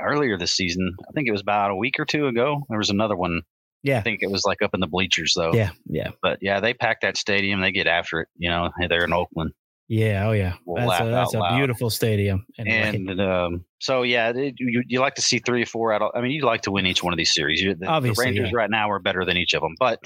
earlier 0.00 0.38
this 0.38 0.52
season. 0.52 0.94
I 1.08 1.12
think 1.12 1.28
it 1.28 1.32
was 1.32 1.40
about 1.40 1.70
a 1.70 1.76
week 1.76 1.98
or 1.98 2.04
two 2.04 2.26
ago. 2.26 2.64
There 2.68 2.78
was 2.78 2.90
another 2.90 3.16
one. 3.16 3.42
Yeah. 3.82 3.98
I 3.98 4.02
think 4.02 4.20
it 4.22 4.30
was 4.30 4.44
like 4.44 4.62
up 4.62 4.74
in 4.74 4.80
the 4.80 4.86
bleachers 4.86 5.34
though. 5.36 5.52
Yeah, 5.52 5.70
yeah, 5.86 6.10
But 6.22 6.38
yeah, 6.40 6.60
they 6.60 6.72
pack 6.72 7.00
that 7.00 7.16
stadium. 7.16 7.60
They 7.60 7.72
get 7.72 7.86
after 7.86 8.20
it. 8.20 8.28
You 8.36 8.50
know, 8.50 8.70
they're 8.88 9.04
in 9.04 9.12
Oakland. 9.12 9.52
Yeah. 9.92 10.26
Oh, 10.26 10.32
yeah. 10.32 10.54
We'll 10.64 10.88
that's 10.88 11.02
a, 11.02 11.04
that's 11.04 11.34
a 11.34 11.54
beautiful 11.54 11.90
stadium. 11.90 12.46
Anyway. 12.58 12.96
And 12.96 13.20
um, 13.20 13.64
so 13.78 14.02
yeah, 14.02 14.32
you, 14.34 14.82
you 14.86 15.00
like 15.00 15.16
to 15.16 15.22
see 15.22 15.38
three 15.38 15.62
or 15.62 15.66
four 15.66 15.92
out. 15.92 16.00
Of, 16.00 16.12
I 16.14 16.22
mean, 16.22 16.30
you 16.32 16.46
like 16.46 16.62
to 16.62 16.70
win 16.70 16.86
each 16.86 17.02
one 17.02 17.12
of 17.12 17.18
these 17.18 17.34
series. 17.34 17.60
You, 17.60 17.74
the, 17.74 18.00
the 18.00 18.14
Rangers 18.16 18.48
yeah. 18.50 18.56
right 18.56 18.70
now 18.70 18.90
are 18.90 18.98
better 18.98 19.26
than 19.26 19.36
each 19.36 19.52
of 19.52 19.60
them, 19.60 19.74
but 19.78 20.00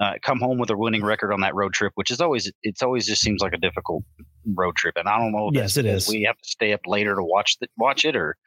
uh, 0.00 0.14
come 0.22 0.40
home 0.40 0.56
with 0.56 0.70
a 0.70 0.76
winning 0.76 1.04
record 1.04 1.34
on 1.34 1.40
that 1.40 1.54
road 1.54 1.74
trip, 1.74 1.92
which 1.96 2.10
is 2.10 2.22
always 2.22 2.50
it's 2.62 2.82
always 2.82 3.06
just 3.06 3.20
seems 3.20 3.42
like 3.42 3.52
a 3.52 3.58
difficult 3.58 4.04
road 4.54 4.74
trip. 4.76 4.94
And 4.96 5.06
I 5.06 5.18
don't 5.18 5.32
know. 5.32 5.48
If 5.48 5.54
Yes, 5.54 5.76
it 5.76 5.84
is. 5.84 6.08
We 6.08 6.22
have 6.22 6.38
to 6.38 6.48
stay 6.48 6.72
up 6.72 6.80
later 6.86 7.14
to 7.14 7.22
watch 7.22 7.58
the, 7.60 7.68
watch 7.76 8.06
it, 8.06 8.16
or 8.16 8.38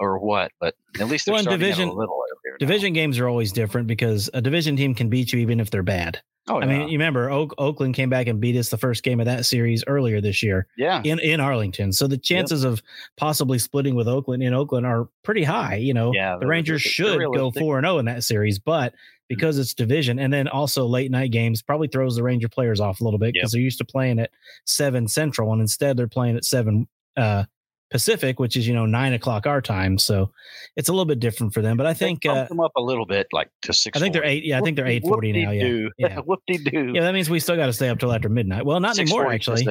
or 0.00 0.18
what? 0.18 0.50
But 0.60 0.74
at 0.98 1.06
least 1.06 1.28
Well, 1.28 1.44
division- 1.44 1.88
a 1.88 1.92
little 1.92 2.20
earlier 2.28 2.56
now. 2.58 2.66
division 2.66 2.92
games 2.92 3.20
are 3.20 3.28
always 3.28 3.52
different 3.52 3.86
because 3.86 4.28
a 4.34 4.42
division 4.42 4.74
team 4.74 4.96
can 4.96 5.08
beat 5.08 5.32
you 5.32 5.38
even 5.38 5.60
if 5.60 5.70
they're 5.70 5.84
bad. 5.84 6.22
Oh, 6.48 6.60
I 6.60 6.66
mean, 6.66 6.88
you 6.88 6.98
remember 6.98 7.30
Oak, 7.30 7.54
Oakland 7.58 7.94
came 7.94 8.08
back 8.08 8.26
and 8.26 8.40
beat 8.40 8.56
us 8.56 8.70
the 8.70 8.78
first 8.78 9.02
game 9.02 9.20
of 9.20 9.26
that 9.26 9.44
series 9.44 9.84
earlier 9.86 10.20
this 10.20 10.42
year 10.42 10.66
yeah, 10.76 11.02
in, 11.04 11.18
in 11.18 11.40
Arlington. 11.40 11.92
So 11.92 12.06
the 12.06 12.16
chances 12.16 12.64
of 12.64 12.82
possibly 13.16 13.58
splitting 13.58 13.94
with 13.94 14.08
Oakland 14.08 14.42
in 14.42 14.54
Oakland 14.54 14.86
are 14.86 15.08
pretty 15.22 15.44
high. 15.44 15.76
You 15.76 15.94
know, 15.94 16.12
yeah. 16.14 16.36
the 16.38 16.46
Rangers 16.46 16.82
should 16.82 17.20
go 17.34 17.50
four 17.50 17.78
and 17.78 17.84
zero 17.84 17.98
in 17.98 18.06
that 18.06 18.24
series, 18.24 18.58
but 18.58 18.94
because 19.28 19.58
it's 19.58 19.74
division, 19.74 20.18
and 20.18 20.32
then 20.32 20.48
also 20.48 20.86
late 20.86 21.10
night 21.10 21.30
games 21.30 21.60
probably 21.60 21.88
throws 21.88 22.16
the 22.16 22.22
Ranger 22.22 22.48
players 22.48 22.80
off 22.80 23.00
a 23.00 23.04
little 23.04 23.18
bit 23.18 23.34
because 23.34 23.52
they're 23.52 23.60
used 23.60 23.78
to 23.78 23.84
playing 23.84 24.18
at 24.18 24.30
seven 24.64 25.06
Central, 25.06 25.52
and 25.52 25.60
instead 25.60 25.96
they're 25.96 26.08
playing 26.08 26.36
at 26.36 26.44
seven 26.44 26.88
uh, 27.16 27.44
Pacific, 27.90 28.38
which 28.38 28.56
is 28.56 28.66
you 28.68 28.74
know 28.74 28.86
nine 28.86 29.12
o'clock 29.14 29.46
our 29.46 29.60
time. 29.62 29.98
So 29.98 30.30
it's 30.76 30.88
a 30.88 30.92
little 30.92 31.06
bit 31.06 31.20
different 31.20 31.54
for 31.54 31.62
them. 31.62 31.76
But 31.76 31.86
I 31.86 31.94
think 31.94 32.26
uh, 32.26 32.44
them 32.46 32.60
up 32.60 32.72
a 32.76 32.82
little 32.82 33.06
bit, 33.06 33.26
like 33.32 33.48
to 33.62 33.72
six. 33.72 33.96
I 33.96 34.00
think 34.00 34.12
they're 34.12 34.24
eight. 34.24 34.44
Yeah, 34.44 34.58
I 34.58 34.60
think 34.62 34.76
they're 34.76 34.86
eight 34.86 35.02
forty 35.04 35.32
now. 35.32 35.50
Yeah, 35.50 35.88
yeah. 35.98 36.18
Whoop 36.26 36.40
de 36.46 36.58
doo. 36.58 36.92
yeah. 36.94 37.00
That 37.02 37.14
means 37.14 37.30
we 37.30 37.40
still 37.40 37.56
got 37.56 37.66
to 37.66 37.72
stay 37.72 37.88
up 37.88 37.98
till 37.98 38.12
after 38.12 38.28
midnight. 38.28 38.64
Well, 38.66 38.80
not 38.80 38.98
anymore 38.98 39.32
actually. 39.32 39.66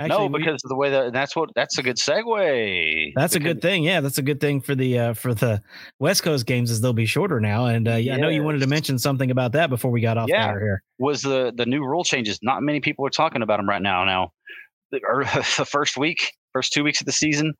Actually, 0.00 0.16
no, 0.16 0.26
we- 0.26 0.38
because 0.38 0.62
of 0.64 0.68
the 0.68 0.76
way 0.76 0.90
that 0.90 1.12
that's 1.12 1.34
what 1.34 1.50
that's 1.56 1.76
a 1.76 1.82
good 1.82 1.96
segue. 1.96 3.12
That's 3.16 3.34
a 3.34 3.40
good 3.40 3.60
thing. 3.60 3.82
Yeah, 3.82 4.00
that's 4.00 4.18
a 4.18 4.22
good 4.22 4.40
thing 4.40 4.60
for 4.60 4.76
the 4.76 4.96
uh, 4.98 5.14
for 5.14 5.34
the 5.34 5.60
West 5.98 6.22
Coast 6.22 6.46
games 6.46 6.70
is 6.70 6.80
they'll 6.80 6.92
be 6.92 7.04
shorter 7.06 7.40
now. 7.40 7.66
And 7.66 7.88
uh, 7.88 7.94
yeah, 7.94 8.14
I 8.14 8.18
know 8.18 8.28
you 8.28 8.44
wanted 8.44 8.60
to 8.60 8.68
mention 8.68 8.96
something 9.00 9.32
about 9.32 9.50
that 9.52 9.70
before 9.70 9.90
we 9.90 10.00
got 10.00 10.16
off 10.16 10.28
Yeah. 10.28 10.52
here. 10.52 10.82
Was 11.00 11.22
the 11.22 11.52
the 11.56 11.66
new 11.66 11.84
rule 11.84 12.04
changes? 12.04 12.38
Not 12.42 12.62
many 12.62 12.78
people 12.78 13.04
are 13.06 13.10
talking 13.10 13.42
about 13.42 13.56
them 13.56 13.68
right 13.68 13.82
now. 13.82 14.04
Now, 14.04 14.32
the, 14.92 15.00
the 15.58 15.64
first 15.64 15.96
week, 15.96 16.32
first 16.52 16.72
two 16.72 16.82
weeks 16.84 17.00
of 17.00 17.06
the 17.06 17.12
season, 17.12 17.54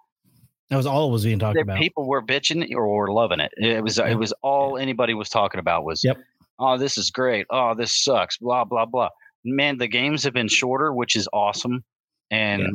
That 0.71 0.77
was 0.77 0.87
all 0.87 1.09
it 1.09 1.13
was 1.13 1.25
being 1.25 1.39
talked 1.39 1.59
about. 1.59 1.79
people 1.79 2.07
were 2.07 2.23
bitching 2.23 2.71
or 2.75 2.89
were 2.89 3.13
loving 3.13 3.41
it. 3.41 3.53
It 3.57 3.83
was 3.83 3.99
it 3.99 4.19
was 4.19 4.33
all 4.43 4.77
anybody 4.79 5.15
was 5.15 5.29
talking 5.29 5.61
about 5.61 5.85
was, 5.85 6.03
Yep. 6.05 6.19
oh, 6.59 6.77
this 6.79 6.99
is 6.99 7.11
great. 7.11 7.47
Oh, 7.51 7.75
this 7.75 8.03
sucks. 8.05 8.37
Blah 8.39 8.65
blah 8.65 8.85
blah. 8.87 9.09
Man, 9.45 9.79
the 9.79 9.89
games 9.89 10.25
have 10.25 10.33
been 10.35 10.49
shorter, 10.49 10.93
which 10.93 11.17
is 11.17 11.29
awesome, 11.33 11.85
and 12.31 12.63
Yeah. 12.63 12.69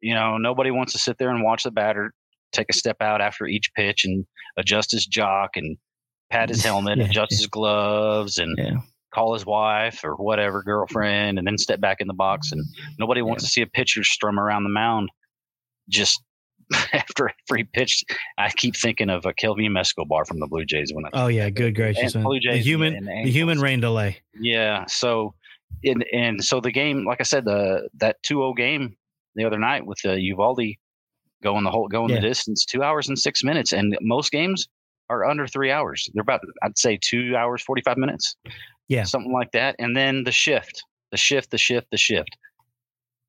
you 0.00 0.14
know 0.14 0.36
nobody 0.38 0.70
wants 0.70 0.92
to 0.92 0.98
sit 0.98 1.18
there 1.18 1.30
and 1.30 1.42
watch 1.42 1.62
the 1.64 1.70
batter 1.70 2.12
take 2.52 2.66
a 2.68 2.72
step 2.72 2.96
out 3.00 3.20
after 3.20 3.46
each 3.46 3.72
pitch 3.74 4.04
and 4.04 4.26
adjust 4.56 4.90
his 4.90 5.06
jock 5.06 5.50
and 5.56 5.76
pat 6.30 6.48
his 6.48 6.64
helmet, 6.64 6.98
Yeah, 6.98 7.04
adjust 7.10 7.30
yeah. 7.32 7.36
his 7.38 7.46
gloves, 7.46 8.38
and 8.38 8.56
Yeah. 8.58 8.80
call 9.14 9.34
his 9.34 9.46
wife 9.46 10.02
or 10.04 10.16
whatever 10.16 10.62
girlfriend, 10.62 11.38
and 11.38 11.46
then 11.46 11.56
step 11.58 11.80
back 11.80 11.98
in 12.00 12.08
the 12.08 12.14
box. 12.14 12.50
And 12.52 12.60
nobody 12.98 13.22
wants 13.22 13.44
to 13.44 13.48
see 13.50 13.62
a 13.62 13.66
pitcher 13.68 14.02
strum 14.04 14.38
around 14.38 14.64
the 14.64 14.68
mound 14.70 15.10
just 15.88 16.22
after 16.92 17.30
every 17.50 17.64
pitch. 17.64 18.04
I 18.38 18.50
keep 18.56 18.76
thinking 18.76 19.10
of 19.10 19.24
a 19.26 19.32
Kelvim 19.34 19.78
Escobar 19.78 20.24
from 20.24 20.38
the 20.40 20.46
Blue 20.46 20.64
Jays 20.64 20.92
when 20.94 21.04
I 21.06 21.10
Oh 21.12 21.26
yeah, 21.26 21.50
good 21.50 21.74
gracious. 21.74 22.14
And. 22.14 22.24
Blue 22.24 22.34
The 22.40 22.40
Jays 22.40 22.64
human 22.64 22.94
and 22.94 23.26
the 23.26 23.30
human 23.30 23.60
rain 23.60 23.80
delay. 23.80 24.18
yeah. 24.40 24.84
So 24.86 25.34
and 25.84 26.04
and 26.12 26.44
so 26.44 26.60
the 26.60 26.70
game, 26.72 27.04
like 27.06 27.20
I 27.20 27.24
said, 27.24 27.44
the 27.44 27.88
that 27.98 28.16
2-0 28.24 28.56
game 28.56 28.96
the 29.34 29.44
other 29.44 29.58
night 29.58 29.86
with 29.86 29.98
the 30.02 30.10
Eovaldi 30.10 30.76
going 31.42 31.64
the 31.64 31.70
whole 31.70 31.88
going 31.88 32.10
Yeah. 32.10 32.16
the 32.16 32.22
distance, 32.28 32.64
two 32.64 32.82
hours 32.82 33.08
and 33.08 33.18
six 33.18 33.42
minutes, 33.42 33.72
and 33.72 33.96
most 34.00 34.30
games 34.30 34.68
are 35.08 35.24
under 35.24 35.46
three 35.46 35.70
hours. 35.72 36.08
They're 36.14 36.22
about 36.22 36.40
I'd 36.62 36.78
say 36.78 36.98
two 37.02 37.34
hours 37.36 37.62
forty 37.62 37.82
five 37.82 37.96
minutes. 37.96 38.36
Yeah. 38.88 39.04
something 39.04 39.32
like 39.32 39.52
that. 39.52 39.76
And 39.78 39.96
then 39.96 40.24
the 40.24 40.32
shift, 40.32 40.82
the 41.12 41.16
shift, 41.16 41.50
the 41.52 41.58
shift, 41.58 41.86
the 41.92 41.96
shift. 41.96 42.30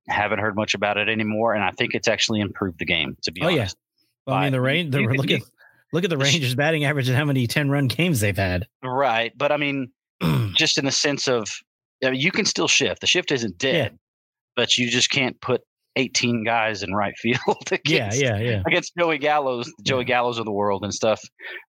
Haven't 0.08 0.40
heard 0.40 0.56
much 0.56 0.74
about 0.74 0.98
it 0.98 1.08
anymore, 1.10 1.54
and 1.54 1.64
I 1.64 1.72
think 1.72 1.94
it's 1.94 2.08
actually 2.08 2.40
improved 2.42 2.80
the 2.80 2.86
game. 2.86 3.16
To 3.24 3.32
be 3.32 3.42
Oh, 3.42 3.48
yeah. 3.50 3.60
honest, 3.62 3.78
Well, 4.28 4.36
I 4.36 4.44
mean 4.44 4.52
the 4.54 4.62
rain 4.62 4.90
the 4.92 5.00
look 5.02 5.30
at 5.32 5.42
look 5.94 6.04
at 6.04 6.10
the 6.10 6.18
Rangers 6.20 6.56
batting 6.56 6.84
average 6.86 7.08
and 7.08 7.18
how 7.18 7.26
many 7.26 7.48
10 7.48 7.70
run 7.70 7.88
games 7.88 8.20
they've 8.20 8.36
had. 8.38 8.68
right? 8.84 9.32
But 9.38 9.52
I 9.52 9.58
mean, 9.58 9.92
just 10.56 10.78
in 10.78 10.86
the 10.86 10.92
sense 10.92 11.28
of 11.28 11.48
I 12.04 12.12
mean, 12.12 12.20
you 12.20 12.32
can 12.32 12.46
still 12.46 12.68
shift. 12.68 13.02
The 13.02 13.08
shift 13.08 13.32
isn't 13.32 13.58
dead, 13.58 13.98
but 14.56 14.78
you 14.78 14.90
just 14.90 15.12
can't 15.12 15.40
put 15.42 15.62
18 15.98 16.44
guys 16.46 16.82
in 16.84 16.94
right 16.94 17.14
field 17.22 17.40
yeah, 17.48 17.76
against, 18.08 18.22
yeah, 18.22 18.38
yeah. 18.40 18.64
against 18.66 18.94
Joey 18.98 19.20
Gallos, 19.20 19.68
Joey 19.84 20.06
Gallos 20.06 20.40
of 20.40 20.46
the 20.46 20.52
world 20.52 20.84
and 20.84 20.94
stuff. 20.94 21.22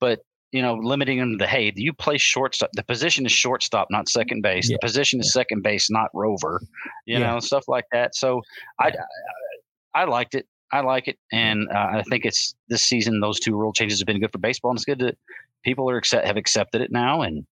But 0.00 0.20
you 0.53 0.62
know, 0.62 0.74
limiting 0.74 1.18
them 1.18 1.38
to 1.38 1.47
hey, 1.47 1.70
do 1.70 1.82
you 1.82 1.92
play 1.92 2.18
shortstop. 2.18 2.70
The 2.74 2.82
position 2.84 3.26
is 3.26 3.32
shortstop, 3.32 3.88
not 3.90 4.09
second 4.09 4.42
base. 4.42 4.68
Yeah. 4.70 4.76
The 4.80 4.86
position 4.86 5.20
is 5.20 5.32
second 5.32 5.62
base, 5.62 5.90
not 5.90 6.09
rover. 6.14 6.61
You 7.05 7.18
Yeah. 7.18 7.32
know, 7.32 7.40
stuff 7.40 7.64
like 7.68 7.84
that. 7.92 8.14
So 8.14 8.42
I, 8.80 8.88
I, 9.94 10.03
I 10.03 10.05
liked 10.05 10.34
it. 10.34 10.47
I 10.72 10.80
like 10.80 11.07
it, 11.07 11.16
and 11.32 11.68
uh, 11.70 11.86
I 11.92 12.03
think 12.11 12.24
it's 12.24 12.53
this 12.68 12.82
season. 12.82 13.20
Those 13.20 13.38
two 13.38 13.55
rule 13.57 13.72
changes 13.72 14.01
have 14.01 14.07
been 14.07 14.18
good 14.18 14.32
for 14.32 14.38
baseball, 14.38 14.72
and 14.72 14.76
it's 14.78 14.84
good 14.84 14.99
that 14.99 15.16
people 15.64 15.88
are 15.88 15.97
accept, 15.97 16.26
have 16.26 16.36
accepted 16.36 16.80
it 16.80 16.90
now. 16.90 17.22
And 17.22 17.47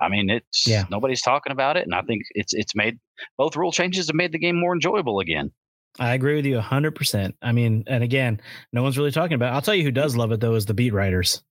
I 0.00 0.08
mean, 0.08 0.30
it's 0.30 0.66
Yeah. 0.66 0.84
nobody's 0.90 1.20
talking 1.20 1.52
about 1.52 1.76
it, 1.76 1.84
and 1.84 1.94
I 1.94 2.00
think 2.02 2.22
it's 2.30 2.54
it's 2.54 2.74
made 2.74 2.98
both 3.36 3.54
rule 3.54 3.70
changes 3.70 4.06
have 4.06 4.14
made 4.16 4.32
the 4.32 4.38
game 4.38 4.58
more 4.58 4.72
enjoyable 4.72 5.20
again. 5.20 5.52
I 6.00 6.14
agree 6.14 6.34
with 6.36 6.46
you 6.46 6.56
100%. 6.58 7.34
I 7.42 7.52
mean, 7.52 7.84
and 7.86 8.02
again, 8.02 8.40
no 8.72 8.82
one's 8.82 8.96
really 8.98 9.12
talking 9.12 9.34
about 9.34 9.52
it. 9.52 9.54
I'll 9.54 9.62
tell 9.62 9.74
you 9.74 9.84
who 9.84 9.90
does 9.92 10.16
love 10.16 10.32
it 10.32 10.40
though 10.40 10.54
is 10.54 10.64
the 10.66 10.74
beat 10.74 10.92
writers. 10.94 11.42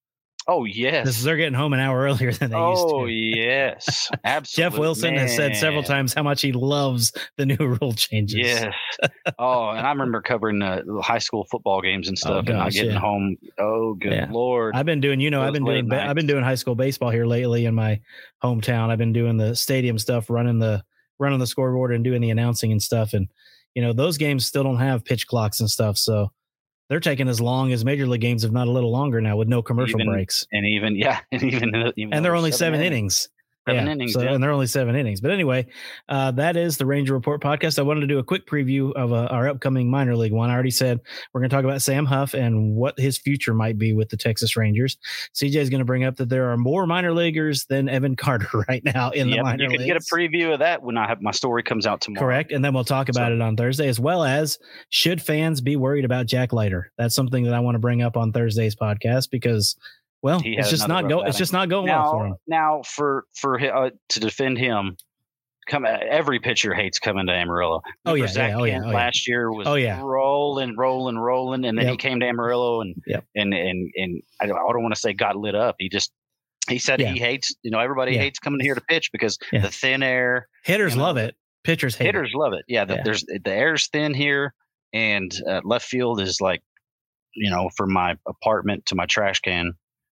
Oh 0.48 0.66
yes. 0.66 1.24
They're 1.24 1.38
getting 1.38 1.54
home 1.54 1.74
an 1.74 1.80
hour 1.80 2.00
earlier 2.04 2.32
than 2.34 2.52
they 2.52 2.58
oh 2.58 3.06
used 3.06 3.36
to. 3.36 3.40
yes, 3.40 4.10
absolutely. 4.24 4.64
Jeff 4.72 4.80
Wilson 4.80 5.16
has 5.16 5.36
said 5.36 5.56
several 5.56 5.84
times 5.84 6.14
how 6.14 6.24
much 6.24 6.42
he 6.42 6.52
loves 6.52 7.12
the 7.38 7.46
new 7.46 7.58
rule 7.82 7.94
changes. 7.94 8.40
Yes. 8.40 8.74
oh, 9.40 9.70
and 9.70 9.86
I 9.86 9.90
remember 9.92 10.22
covering 10.22 10.62
uh, 10.62 10.82
high 11.02 11.20
school 11.20 11.46
football 11.50 11.82
games 11.82 12.08
and 12.08 12.18
stuff, 12.18 12.46
and 12.48 12.58
not 12.58 12.72
getting 12.72 12.92
yeah. 12.92 13.00
home. 13.00 13.38
Oh, 13.58 13.94
good 13.94 14.12
Yeah. 14.12 14.28
lord! 14.32 14.76
I've 14.76 14.86
been 14.86 15.02
doing, 15.02 15.20
you 15.20 15.30
know, 15.32 15.42
I've 15.42 15.54
been 15.54 15.66
doing, 15.66 15.92
I've 15.92 16.16
been 16.16 16.28
doing 16.28 16.44
high 16.44 16.56
school 16.56 16.76
baseball 16.76 17.10
here 17.10 17.26
lately 17.26 17.66
in 17.66 17.76
my 17.76 18.00
hometown. 18.44 18.90
I've 18.90 18.98
been 18.98 19.14
doing 19.14 19.38
the 19.38 19.56
stadium 19.56 19.98
stuff, 19.98 20.30
running 20.30 20.60
the 20.60 20.84
running 21.20 21.40
the 21.40 21.48
scoreboard 21.48 21.94
and 21.94 22.04
doing 22.04 22.22
the 22.22 22.32
announcing 22.32 22.72
and 22.72 22.82
stuff. 22.82 23.14
And 23.14 23.30
you 23.76 23.82
know, 23.82 23.94
those 23.94 24.18
games 24.18 24.46
still 24.46 24.64
don't 24.64 24.78
have 24.80 25.06
pitch 25.06 25.26
clocks 25.28 25.60
and 25.60 25.70
stuff, 25.70 25.98
so 25.98 26.32
they're 26.90 27.00
taking 27.00 27.28
as 27.28 27.40
long 27.42 27.72
as 27.72 27.84
major 27.86 28.06
league 28.08 28.22
games, 28.22 28.44
if 28.44 28.52
not 28.52 28.68
a 28.68 28.72
little 28.72 28.92
longer 28.92 29.22
now, 29.22 29.38
with 29.38 29.48
no 29.48 29.62
commercial 29.62 30.00
Even- 30.02 30.12
breaks. 30.14 30.46
and 30.52 30.66
even 30.66 30.96
yeah, 30.96 31.20
and 31.32 31.44
even, 31.44 31.72
even 31.98 32.14
And 32.14 32.24
they're 32.26 32.36
only 32.36 32.52
seven 32.52 32.80
innings. 32.82 32.94
innings. 32.94 33.30
Seven 33.68 33.86
Yeah, 33.86 33.92
innings, 33.94 34.14
So, 34.14 34.22
yeah. 34.22 34.34
and 34.34 34.44
they're 34.44 34.52
only 34.52 34.68
seven 34.68 34.94
innings. 34.96 35.22
But 35.22 35.32
anyway, 35.32 35.68
uh, 36.10 36.32
that 36.32 36.58
is 36.58 36.76
the 36.78 36.86
Ranger 36.86 37.14
Report 37.14 37.42
podcast. 37.42 37.80
I 37.80 37.82
wanted 37.84 38.02
to 38.02 38.08
do 38.08 38.20
a 38.20 38.24
quick 38.24 38.46
preview 38.46 38.92
of 38.94 39.14
uh, 39.14 39.28
our 39.32 39.48
upcoming 39.48 39.90
minor 39.90 40.18
league 40.18 40.34
one. 40.34 40.50
I 40.50 40.54
already 40.54 40.70
said 40.72 41.00
we're 41.34 41.40
going 41.40 41.50
to 41.50 41.56
talk 41.56 41.64
about 41.64 41.82
Sam 41.82 42.06
Huff 42.06 42.34
and 42.34 42.76
what 42.76 43.00
his 43.00 43.18
future 43.18 43.54
might 43.54 43.78
be 43.78 43.94
with 43.94 44.10
the 44.10 44.18
Texas 44.18 44.58
Rangers. 44.58 44.98
CJ 45.34 45.56
is 45.56 45.70
going 45.70 45.80
to 45.80 45.86
bring 45.86 46.04
up 46.04 46.18
that 46.18 46.28
there 46.28 46.52
are 46.52 46.58
more 46.58 46.86
minor 46.86 47.14
leaguers 47.14 47.66
than 47.66 47.88
Evan 47.88 48.16
Carter 48.18 48.66
right 48.68 48.84
now 48.84 49.12
in 49.12 49.30
the 49.30 49.42
minor 49.42 49.64
you 49.64 49.70
can 49.70 49.78
leagues. 49.80 49.86
get 49.88 49.96
a 49.98 50.14
preview 50.14 50.52
of 50.54 50.60
that 50.60 50.84
when 50.84 50.98
I 50.98 51.08
have 51.08 51.22
my 51.22 51.32
story 51.32 51.64
comes 51.64 51.88
out 51.88 52.02
tomorrow. 52.02 52.26
Correct. 52.26 52.52
And 52.52 52.66
then 52.66 52.74
we'll 52.74 52.84
talk 52.84 53.08
about 53.08 53.30
So- 53.30 53.36
it 53.36 53.42
on 53.42 53.56
Thursday, 53.56 53.88
as 53.88 54.00
well 54.00 54.24
as 54.26 54.60
should 54.90 55.22
fans 55.22 55.62
be 55.62 55.78
worried 55.78 56.04
about 56.04 56.26
Jack 56.26 56.52
Leiter? 56.52 56.92
That's 56.98 57.16
something 57.16 57.46
that 57.46 57.54
I 57.54 57.62
want 57.62 57.76
to 57.76 57.80
bring 57.80 58.02
up 58.02 58.18
on 58.18 58.34
Thursday's 58.34 58.76
podcast 58.76 59.30
because, 59.32 59.78
well, 60.24 60.40
He 60.40 60.58
it's 60.58 60.70
just 60.72 60.88
not 60.88 61.04
rough 61.04 61.10
go. 61.12 61.22
It's 61.24 61.38
just 61.38 61.54
not 61.54 61.70
going 61.70 61.88
well 61.88 62.12
for 62.12 62.24
Now, 62.24 62.26
him. 62.26 62.36
now 62.48 62.82
for 62.84 63.26
for 63.36 63.60
uh, 63.60 63.90
to 64.10 64.20
defend 64.20 64.58
him, 64.58 64.96
come 65.68 65.86
every 65.86 66.40
pitcher 66.40 66.74
hates 66.74 66.98
coming 67.00 67.28
to 67.28 67.34
Amarillo. 67.34 67.82
Oh, 68.06 68.14
Remember 68.14 68.26
yeah, 68.26 68.32
Zach 68.32 68.50
yeah, 68.52 68.58
oh, 68.58 68.64
yeah, 68.64 68.74
Kent 68.74 68.86
oh, 68.86 68.90
yeah. 68.90 68.96
last 68.96 69.28
year 69.28 69.52
was 69.52 69.68
Oh, 69.68 69.76
yeah. 69.76 70.02
rolling, 70.02 70.76
rolling, 70.78 71.18
rolling, 71.18 71.66
and 71.66 71.78
then 71.78 71.88
he 71.88 71.98
came 71.98 72.20
to 72.22 72.26
Amarillo 72.26 72.82
and 72.82 72.96
Yep. 73.06 73.26
and 73.36 73.54
and 73.54 73.92
and 73.96 74.22
I 74.42 74.46
don't, 74.48 74.58
I 74.58 74.72
don't 74.74 74.82
want 74.82 74.96
to 74.96 75.00
say 75.00 75.14
got 75.14 75.36
lit 75.36 75.56
up. 75.56 75.76
He 75.80 75.90
just 75.90 76.12
he 76.70 76.80
said 76.80 77.00
Yeah. 77.02 77.12
he 77.12 77.20
hates 77.20 77.54
you 77.62 77.72
know 77.72 77.80
everybody 77.80 78.14
Yeah. 78.14 78.22
hates 78.22 78.40
coming 78.40 78.62
here 78.62 78.76
to 78.76 78.82
pitch 78.82 79.12
because 79.12 79.38
Yeah. 79.52 79.60
the 79.62 79.70
thin 79.72 80.02
air. 80.04 80.48
Hitters 80.64 80.94
you 80.94 81.00
know, 81.00 81.04
love 81.06 81.18
it. 81.18 81.36
Pitchers 81.66 81.96
hate 81.96 82.06
it. 82.06 82.16
Hitters 82.16 82.32
love 82.34 82.54
it. 82.54 82.64
Yeah, 82.68 82.86
the, 82.86 82.96
Yeah. 82.96 83.02
there's 83.04 83.24
the 83.24 83.52
air's 83.52 83.88
thin 83.88 84.14
here, 84.14 84.54
and 84.94 85.34
uh, 85.50 85.62
left 85.64 85.86
field 85.86 86.20
is 86.22 86.42
like, 86.42 86.62
you 87.36 87.50
know, 87.50 87.70
from 87.78 87.92
my 87.94 88.16
apartment 88.28 88.86
to 88.88 88.96
my 88.96 89.06
trash 89.06 89.40
can. 89.40 89.74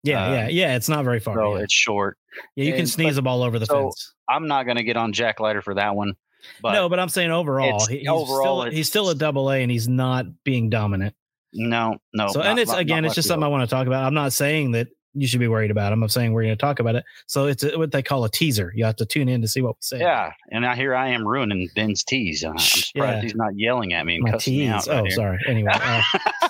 Yeah, 0.06 0.26
Uh, 0.26 0.34
yeah, 0.34 0.48
yeah. 0.50 0.76
It's 0.76 0.90
not 0.90 1.04
very 1.04 1.20
far. 1.20 1.36
So 1.36 1.58
yeah. 1.58 1.64
it's 1.64 1.74
short. 1.74 2.18
Yeah, 2.56 2.66
you 2.66 2.74
can 2.74 2.88
sneeze 2.88 3.18
a 3.18 3.22
ball 3.22 3.44
over 3.44 3.60
the 3.60 3.66
so 3.66 3.84
fence. 3.84 4.14
I'm 4.30 4.48
not 4.48 4.64
going 4.66 4.78
to 4.78 4.84
get 4.84 4.98
on 4.98 5.14
Jack 5.14 5.40
Leiter 5.40 5.62
for 5.62 5.74
that 5.76 5.96
one. 5.96 6.14
But 6.62 6.74
no, 6.74 6.90
but 6.90 7.00
I'm 7.00 7.10
saying 7.10 7.32
overall, 7.32 7.86
he- 7.88 8.00
he's 8.00 8.08
overall, 8.08 8.62
still 8.62 8.72
he's 8.72 8.88
still 8.88 9.10
a 9.10 9.16
double 9.16 9.50
A 9.52 9.62
and 9.64 9.72
he's 9.72 9.88
not 9.88 10.26
being 10.44 10.70
dominant. 10.70 11.16
no, 11.54 11.98
no. 12.14 12.28
so 12.28 12.40
not- 12.40 12.48
and 12.50 12.60
it's 12.60 12.72
not- 12.72 12.80
again, 12.80 13.02
not 13.02 13.08
it's 13.08 13.16
just 13.16 13.28
something 13.28 13.44
I 13.44 13.48
want 13.48 13.68
to 13.68 13.74
talk 13.76 13.88
about. 13.88 14.04
I'm 14.06 14.14
not 14.14 14.32
saying 14.32 14.72
that 14.74 14.90
you 15.18 15.26
should 15.28 15.40
be 15.40 15.48
worried 15.48 15.72
about 15.72 15.94
him. 15.94 16.04
I'm 16.04 16.10
saying 16.10 16.34
we're 16.34 16.44
going 16.44 16.54
to 16.56 16.62
talk 16.62 16.80
about 16.80 16.96
it. 16.96 17.06
So 17.26 17.48
it's 17.48 17.64
a, 17.64 17.78
what 17.78 17.92
they 17.92 18.04
call 18.04 18.26
a 18.26 18.30
teaser. 18.30 18.72
You 18.76 18.84
have 18.86 18.98
to 18.98 19.06
tune 19.06 19.30
in 19.30 19.42
to 19.42 19.48
see 19.48 19.62
what 19.62 19.72
we 19.72 19.82
say. 19.82 20.00
Yeah, 20.02 20.34
and 20.52 20.62
now 20.62 20.76
here 20.76 20.94
I 20.94 21.08
am 21.10 21.26
ruining 21.26 21.68
Ben's 21.74 22.04
tease. 22.04 22.44
I'm 22.44 22.58
surprised 22.60 22.94
Yeah. 23.16 23.22
he's 23.22 23.36
not 23.36 23.58
yelling 23.58 23.94
at 23.94 24.06
me 24.06 24.16
and 24.16 24.24
my 24.26 24.32
cussing 24.32 24.58
me 24.58 24.68
out. 24.68 24.82
tease. 24.84 24.88
right 24.90 25.00
oh, 25.00 25.04
here. 25.04 25.12
sorry. 25.12 25.40
Anyway, 25.48 25.72
uh, 25.74 26.02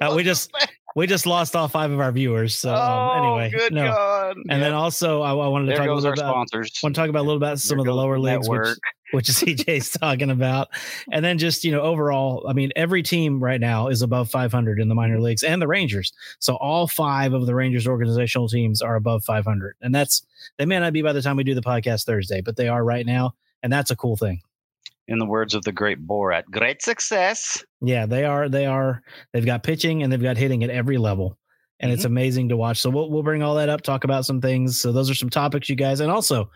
uh, 0.00 0.14
we 0.14 0.22
just 0.22 0.50
we 0.96 1.06
just 1.06 1.26
lost 1.26 1.54
all 1.54 1.68
five 1.68 1.92
of 1.92 2.00
our 2.00 2.10
viewers. 2.10 2.54
So 2.54 2.74
um, 2.74 2.80
oh, 2.80 3.12
anyway, 3.18 3.50
good 3.50 3.74
no. 3.74 3.84
God! 3.84 4.36
And 4.48 4.62
then 4.62 4.72
also, 4.72 5.20
I, 5.20 5.30
I 5.30 5.48
wanted 5.48 5.66
to 5.66 5.72
there 5.72 5.76
talk 5.76 5.88
a 5.88 5.92
little 5.92 6.12
about 6.14 6.48
sponsors. 6.48 6.80
want 6.82 6.94
to 6.94 7.00
talk 7.00 7.10
about 7.10 7.20
a 7.20 7.26
little 7.28 7.36
about 7.36 7.60
some 7.60 7.76
There 7.76 7.82
of 7.82 7.86
the 7.86 7.94
lower 7.94 8.18
leagues, 8.18 8.48
which, 8.48 8.60
network. 8.60 8.78
which 9.12 9.26
CJ's 9.26 9.90
talking 9.90 10.30
about. 10.30 10.68
And 11.12 11.22
then 11.22 11.36
just, 11.36 11.64
you 11.64 11.70
know, 11.70 11.82
overall, 11.82 12.46
I 12.48 12.54
mean, 12.54 12.72
every 12.76 13.02
team 13.02 13.44
right 13.44 13.60
now 13.60 13.88
is 13.88 14.00
above 14.00 14.30
500 14.30 14.80
in 14.80 14.88
the 14.88 14.94
minor 14.94 15.20
leagues 15.20 15.42
and 15.42 15.60
the 15.60 15.68
Rangers. 15.68 16.14
So 16.38 16.56
all 16.56 16.88
five 16.88 17.34
of 17.34 17.44
the 17.44 17.54
Rangers 17.54 17.86
organizational 17.86 18.48
teams 18.48 18.80
are 18.80 18.96
above 18.96 19.22
500. 19.22 19.76
And 19.82 19.94
that's, 19.94 20.26
they 20.56 20.64
may 20.64 20.80
not 20.80 20.94
be 20.94 21.02
by 21.02 21.12
the 21.12 21.20
time 21.20 21.36
we 21.36 21.44
do 21.44 21.54
the 21.54 21.60
podcast 21.60 22.06
Thursday, 22.06 22.40
but 22.40 22.56
they 22.56 22.68
are 22.68 22.82
right 22.82 23.04
now. 23.04 23.34
And 23.62 23.70
that's 23.70 23.90
a 23.90 23.96
cool 23.96 24.16
thing. 24.16 24.40
In 25.08 25.18
the 25.18 25.26
words 25.26 25.54
of 25.54 25.62
the 25.64 25.72
great 25.72 26.06
Borat, 26.06 26.44
great 26.50 26.82
success. 26.82 27.64
Yeah, 27.80 28.06
they 28.06 28.24
are. 28.24 28.48
They 28.48 28.66
are. 28.66 29.02
They've 29.32 29.46
got 29.46 29.62
pitching 29.62 30.02
and 30.02 30.12
they've 30.12 30.20
got 30.22 30.36
hitting 30.36 30.64
at 30.64 30.70
every 30.70 30.98
level. 30.98 31.38
and 31.80 31.92
it's 31.92 32.04
amazing 32.04 32.48
to 32.48 32.56
watch. 32.56 32.80
So 32.80 32.90
we'll 32.90 33.10
we'll 33.10 33.22
bring 33.22 33.42
all 33.42 33.54
that 33.56 33.68
up, 33.68 33.82
talk 33.82 34.04
about 34.04 34.24
some 34.24 34.40
things. 34.40 34.80
So 34.80 34.92
those 34.92 35.10
are 35.10 35.14
some 35.14 35.30
topics, 35.30 35.68
you 35.68 35.76
guys, 35.76 36.00
and 36.00 36.10
also 36.10 36.50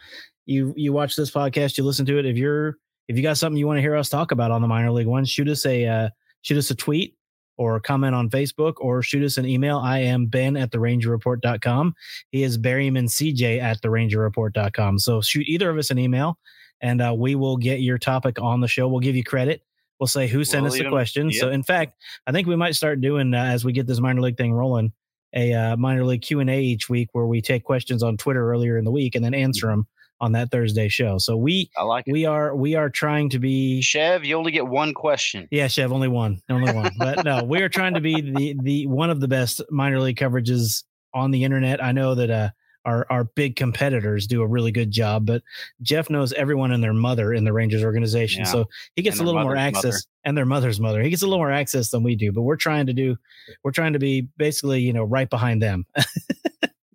you 0.46 0.72
you 0.76 0.92
watch 0.92 1.14
this 1.16 1.30
podcast, 1.30 1.76
you 1.78 1.84
listen 1.84 2.06
to 2.06 2.18
it. 2.18 2.26
If 2.26 2.36
you're 2.36 2.76
if 3.08 3.16
you 3.16 3.22
got 3.22 3.36
something 3.38 3.58
you 3.58 3.66
want 3.66 3.76
to 3.78 3.82
hear 3.82 3.96
us 3.96 4.08
talk 4.08 4.32
about 4.32 4.50
on 4.50 4.62
the 4.62 4.68
minor 4.68 4.90
league 4.90 5.06
ones, 5.06 5.28
shoot 5.30 5.48
us 5.48 5.66
a 5.66 5.86
uh, 5.86 6.08
shoot 6.42 6.58
us 6.58 6.70
a 6.70 6.74
tweet 6.74 7.16
or 7.58 7.78
comment 7.80 8.14
on 8.14 8.30
Facebook 8.30 8.74
or 8.78 9.02
shoot 9.02 9.22
us 9.22 9.36
an 9.36 9.44
email. 9.46 9.78
I 9.78 9.98
am 9.98 10.26
Ben 10.26 10.56
at 10.56 10.70
the 10.70 10.78
rangerreport.com. 10.78 11.94
He 12.30 12.42
is 12.42 12.56
Berryman 12.56 13.04
CJ 13.08 13.60
at 13.60 13.82
the 13.82 13.88
rangerreport.com. 13.88 14.98
So 14.98 15.20
shoot 15.20 15.46
either 15.46 15.68
of 15.68 15.76
us 15.76 15.90
an 15.90 15.98
email 15.98 16.38
and 16.80 17.00
uh, 17.02 17.14
we 17.16 17.34
will 17.34 17.56
get 17.56 17.80
your 17.80 17.98
topic 17.98 18.40
on 18.40 18.60
the 18.60 18.68
show. 18.68 18.88
We'll 18.88 19.00
give 19.00 19.16
you 19.16 19.24
credit. 19.24 19.62
We'll 19.98 20.06
say 20.06 20.26
who 20.26 20.44
sent 20.44 20.62
We'll 20.64 20.72
us 20.72 20.78
the 20.78 20.88
question. 20.88 21.30
So 21.32 21.50
in 21.50 21.62
fact, 21.62 21.94
I 22.26 22.32
think 22.32 22.46
we 22.48 22.56
might 22.56 22.74
start 22.74 23.00
doing 23.00 23.34
uh, 23.34 23.44
as 23.44 23.64
we 23.64 23.72
get 23.72 23.86
this 23.86 24.00
minor 24.00 24.20
league 24.22 24.36
thing 24.38 24.52
rolling 24.52 24.92
a 25.34 25.52
uh, 25.54 25.76
minor 25.76 26.04
league 26.04 26.22
Q 26.22 26.40
and 26.40 26.50
A 26.50 26.60
each 26.60 26.88
week 26.88 27.08
where 27.12 27.26
we 27.26 27.40
take 27.40 27.62
questions 27.64 28.02
on 28.02 28.16
Twitter 28.16 28.50
earlier 28.50 28.76
in 28.78 28.84
the 28.84 28.90
week 28.90 29.14
and 29.14 29.24
then 29.24 29.34
answer 29.34 29.66
Mm-hmm. 29.66 29.76
them 29.80 29.86
on 30.22 30.32
that 30.32 30.50
Thursday 30.50 30.88
show. 30.88 31.16
So 31.18 31.34
we 31.36 31.70
I 31.78 31.82
like 31.82 32.04
it. 32.06 32.12
we 32.12 32.26
are 32.26 32.54
we 32.54 32.74
are 32.74 32.90
trying 32.90 33.30
to 33.30 33.38
be 33.38 33.80
Chev, 33.80 34.24
you 34.24 34.36
only 34.36 34.52
get 34.52 34.66
one 34.66 34.92
question. 34.92 35.48
yeah, 35.50 35.66
Chev, 35.68 35.92
only 35.92 36.08
one, 36.08 36.40
only 36.50 36.72
one. 36.74 36.90
But 36.98 37.24
no, 37.24 37.42
we 37.44 37.62
are 37.62 37.68
trying 37.70 37.94
to 37.94 38.00
be 38.00 38.20
the 38.20 38.56
the 38.62 38.86
one 38.86 39.08
of 39.10 39.20
the 39.20 39.28
best 39.28 39.62
minor 39.70 39.98
league 40.00 40.16
coverages 40.18 40.84
on 41.14 41.30
the 41.30 41.44
internet. 41.44 41.82
I 41.82 41.92
know 41.92 42.14
that 42.16 42.30
uh 42.30 42.50
our 42.84 43.06
our 43.10 43.24
big 43.24 43.56
competitors 43.56 44.26
do 44.26 44.42
a 44.42 44.46
really 44.46 44.72
good 44.72 44.90
job, 44.90 45.26
but 45.26 45.42
Jeff 45.82 46.08
knows 46.10 46.32
everyone 46.32 46.72
and 46.72 46.82
their 46.82 46.92
mother 46.94 47.32
in 47.34 47.44
the 47.44 47.52
Rangers 47.52 47.84
organization, 47.84 48.40
Yeah. 48.44 48.50
so 48.50 48.64
he 48.96 49.02
gets 49.02 49.18
And 49.18 49.26
a 49.28 49.30
little 49.30 49.42
more 49.42 49.56
access 49.56 49.84
mother. 49.84 49.98
and 50.24 50.36
their 50.38 50.46
mother's 50.46 50.80
mother. 50.80 51.02
He 51.02 51.10
gets 51.10 51.22
a 51.22 51.26
little 51.26 51.38
more 51.38 51.52
access 51.52 51.90
than 51.90 52.02
we 52.02 52.16
do, 52.16 52.32
but 52.32 52.42
we're 52.42 52.56
trying 52.56 52.86
to 52.86 52.92
do 52.92 53.16
we're 53.64 53.70
trying 53.72 53.92
to 53.92 53.98
be 53.98 54.28
basically 54.36 54.80
you 54.80 54.92
know 54.92 55.04
right 55.04 55.28
behind 55.28 55.62
them. 55.62 55.84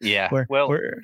Yeah. 0.02 0.30
We're, 0.32 0.46
well, 0.50 0.70
we're, 0.70 1.02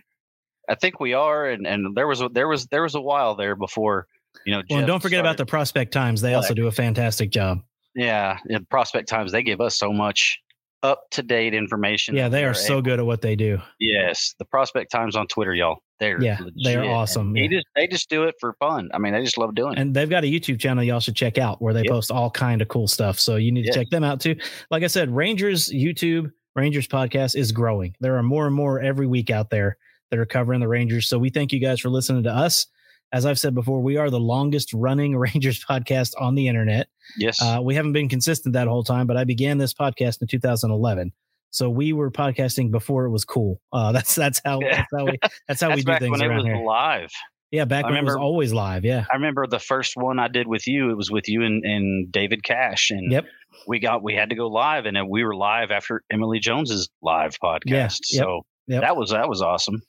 I 0.70 0.76
think 0.76 1.00
we 1.00 1.14
are, 1.14 1.48
and 1.50 1.66
and 1.66 1.96
there 1.96 2.08
was 2.08 2.22
a, 2.22 2.30
there 2.30 2.48
was 2.48 2.68
there 2.68 2.84
was 2.84 2.96
a 2.96 3.02
while 3.02 3.36
there 3.36 3.56
before, 3.56 4.08
you 4.46 4.54
know. 4.54 4.62
well, 4.70 4.80
and 4.80 4.88
don't 4.88 5.00
forget 5.02 5.20
about 5.20 5.38
the 5.38 5.46
Prospect 5.46 5.92
Times. 5.92 6.22
They 6.22 6.34
also 6.36 6.54
do 6.54 6.68
a 6.68 6.72
fantastic 6.72 7.30
job. 7.32 7.60
yeah, 7.96 8.38
in 8.48 8.66
Prospect 8.66 9.10
Times. 9.10 9.32
They 9.32 9.44
give 9.44 9.60
us 9.60 9.78
so 9.78 9.92
much 9.92 10.40
up 10.84 11.04
to 11.12 11.22
date 11.22 11.54
information. 11.54 12.16
Yeah, 12.16 12.28
they 12.30 12.44
are 12.46 12.54
so 12.54 12.74
able- 12.74 12.82
good 12.84 13.00
at 13.00 13.06
what 13.06 13.22
they 13.22 13.36
do. 13.36 13.60
Yes, 13.80 14.34
the 14.40 14.46
Prospect 14.46 14.92
Times 14.92 15.16
on 15.16 15.28
Twitter, 15.28 15.54
y'all. 15.54 15.78
They're 16.00 16.20
Yeah, 16.22 16.40
they 16.64 16.76
are 16.76 16.80
legit. 16.80 16.92
awesome, 16.92 17.34
They 17.34 17.48
just 17.48 17.66
they 17.76 17.86
just 17.88 18.10
do 18.10 18.24
it 18.24 18.34
for 18.40 18.54
fun. 18.60 18.90
I 18.94 18.98
mean, 18.98 19.14
they 19.14 19.24
just 19.24 19.38
love 19.38 19.54
doing 19.54 19.74
it. 19.74 19.80
and 19.80 19.94
they've 19.96 20.10
got 20.10 20.24
a 20.24 20.28
YouTube 20.28 20.60
channel 20.60 20.84
y'all 20.84 21.00
should 21.00 21.16
check 21.16 21.38
out 21.38 21.62
where 21.62 21.74
they 21.76 21.82
Yep. 21.84 21.90
post 21.92 22.12
all 22.12 22.32
kind 22.32 22.62
of 22.64 22.68
cool 22.70 22.88
stuff. 22.88 23.20
So 23.20 23.36
you 23.36 23.52
need 23.52 23.62
to 23.62 23.68
Yes. 23.68 23.76
check 23.76 23.90
them 23.92 24.04
out 24.04 24.20
too. 24.20 24.36
Like 24.72 24.82
I 24.84 24.88
said, 24.88 25.12
Rangers 25.12 25.70
YouTube, 25.70 26.32
Rangers 26.56 26.88
podcast 26.88 27.36
is 27.36 27.52
growing. 27.52 27.96
There 28.00 28.18
are 28.18 28.24
more 28.24 28.48
and 28.48 28.56
more 28.56 28.82
every 28.82 29.06
week 29.06 29.30
out 29.30 29.52
there 29.52 29.78
that 30.10 30.20
are 30.20 30.26
covering 30.26 30.60
the 30.60 30.68
Rangers. 30.68 31.08
So 31.08 31.20
we 31.20 31.30
thank 31.30 31.54
you 31.54 31.60
guys 31.60 31.80
for 31.80 31.90
listening 31.90 32.24
to 32.24 32.32
us. 32.32 32.66
As 33.14 33.26
I've 33.26 33.40
said 33.40 33.54
before, 33.54 33.82
we 33.82 33.98
are 33.98 34.10
the 34.10 34.20
longest 34.20 34.74
running 34.74 35.18
Rangers 35.18 35.64
podcast 35.64 36.14
on 36.20 36.36
the 36.36 36.48
internet. 36.48 36.88
yes, 37.18 37.42
Uh, 37.42 37.60
we 37.62 37.76
haven't 37.76 37.94
been 37.94 38.08
consistent 38.10 38.54
that 38.54 38.68
whole 38.68 38.84
time, 38.84 39.08
but 39.08 39.18
I 39.18 39.24
began 39.26 39.58
this 39.58 39.74
podcast 39.74 40.22
in 40.22 40.28
2011. 40.28 41.12
So 41.54 41.70
we 41.70 41.92
were 41.92 42.10
podcasting 42.10 42.72
before 42.72 43.06
it 43.06 43.10
was 43.10 43.26
cool. 43.26 43.60
Uh, 43.74 43.92
that's 43.98 44.16
that's 44.16 44.42
how 44.46 44.62
Yeah. 44.62 44.78
that's 44.78 44.88
how 44.98 45.06
we 45.06 45.18
that's 45.48 45.62
how 45.62 45.68
that's 45.70 45.78
we 45.80 45.84
do 45.84 46.00
things 46.00 46.12
when 46.12 46.22
it 46.22 46.28
around 46.28 46.38
was 46.38 46.46
here. 46.46 46.58
live. 46.64 47.12
Yeah, 47.52 47.66
back 47.66 47.84
I 47.84 47.90
when 47.90 47.98
it 47.98 48.04
was 48.06 48.16
always 48.16 48.54
live. 48.54 48.86
Yeah. 48.86 49.04
I 49.12 49.16
remember 49.16 49.46
the 49.46 49.60
first 49.60 49.98
one 49.98 50.20
I 50.20 50.30
did 50.30 50.48
with 50.48 50.66
you. 50.68 50.90
It 50.90 50.96
was 50.96 51.12
with 51.12 51.28
you 51.28 51.44
and, 51.44 51.66
and 51.66 52.10
David 52.10 52.44
Cash, 52.44 52.92
and 52.92 53.12
Yep. 53.12 53.26
we 53.68 53.80
got 53.80 54.02
we 54.02 54.16
had 54.16 54.30
to 54.30 54.36
go 54.38 54.48
live, 54.48 54.86
and 54.86 54.98
we 55.10 55.26
were 55.26 55.36
live 55.36 55.70
after 55.70 56.02
Emily 56.10 56.40
Jones's 56.40 56.88
live 57.02 57.36
podcast. 57.44 57.60
Yeah, 57.66 57.76
yep, 57.82 57.92
So 57.92 58.42
yep. 58.68 58.82
that 58.84 58.96
was 58.96 59.10
that 59.10 59.28
was 59.28 59.42
awesome. 59.42 59.82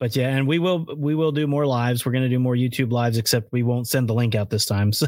But 0.00 0.16
yeah, 0.16 0.28
and 0.28 0.46
we 0.46 0.58
will 0.58 0.86
we 0.96 1.14
will 1.14 1.32
do 1.32 1.46
more 1.46 1.66
lives. 1.66 2.04
We're 2.04 2.12
going 2.12 2.24
to 2.24 2.28
do 2.28 2.38
more 2.38 2.54
YouTube 2.56 2.90
lives, 2.90 3.16
except 3.18 3.52
we 3.52 3.62
won't 3.62 3.86
send 3.88 4.08
the 4.08 4.14
link 4.14 4.34
out 4.34 4.50
this 4.50 4.66
time. 4.66 4.92
So 5.02 5.06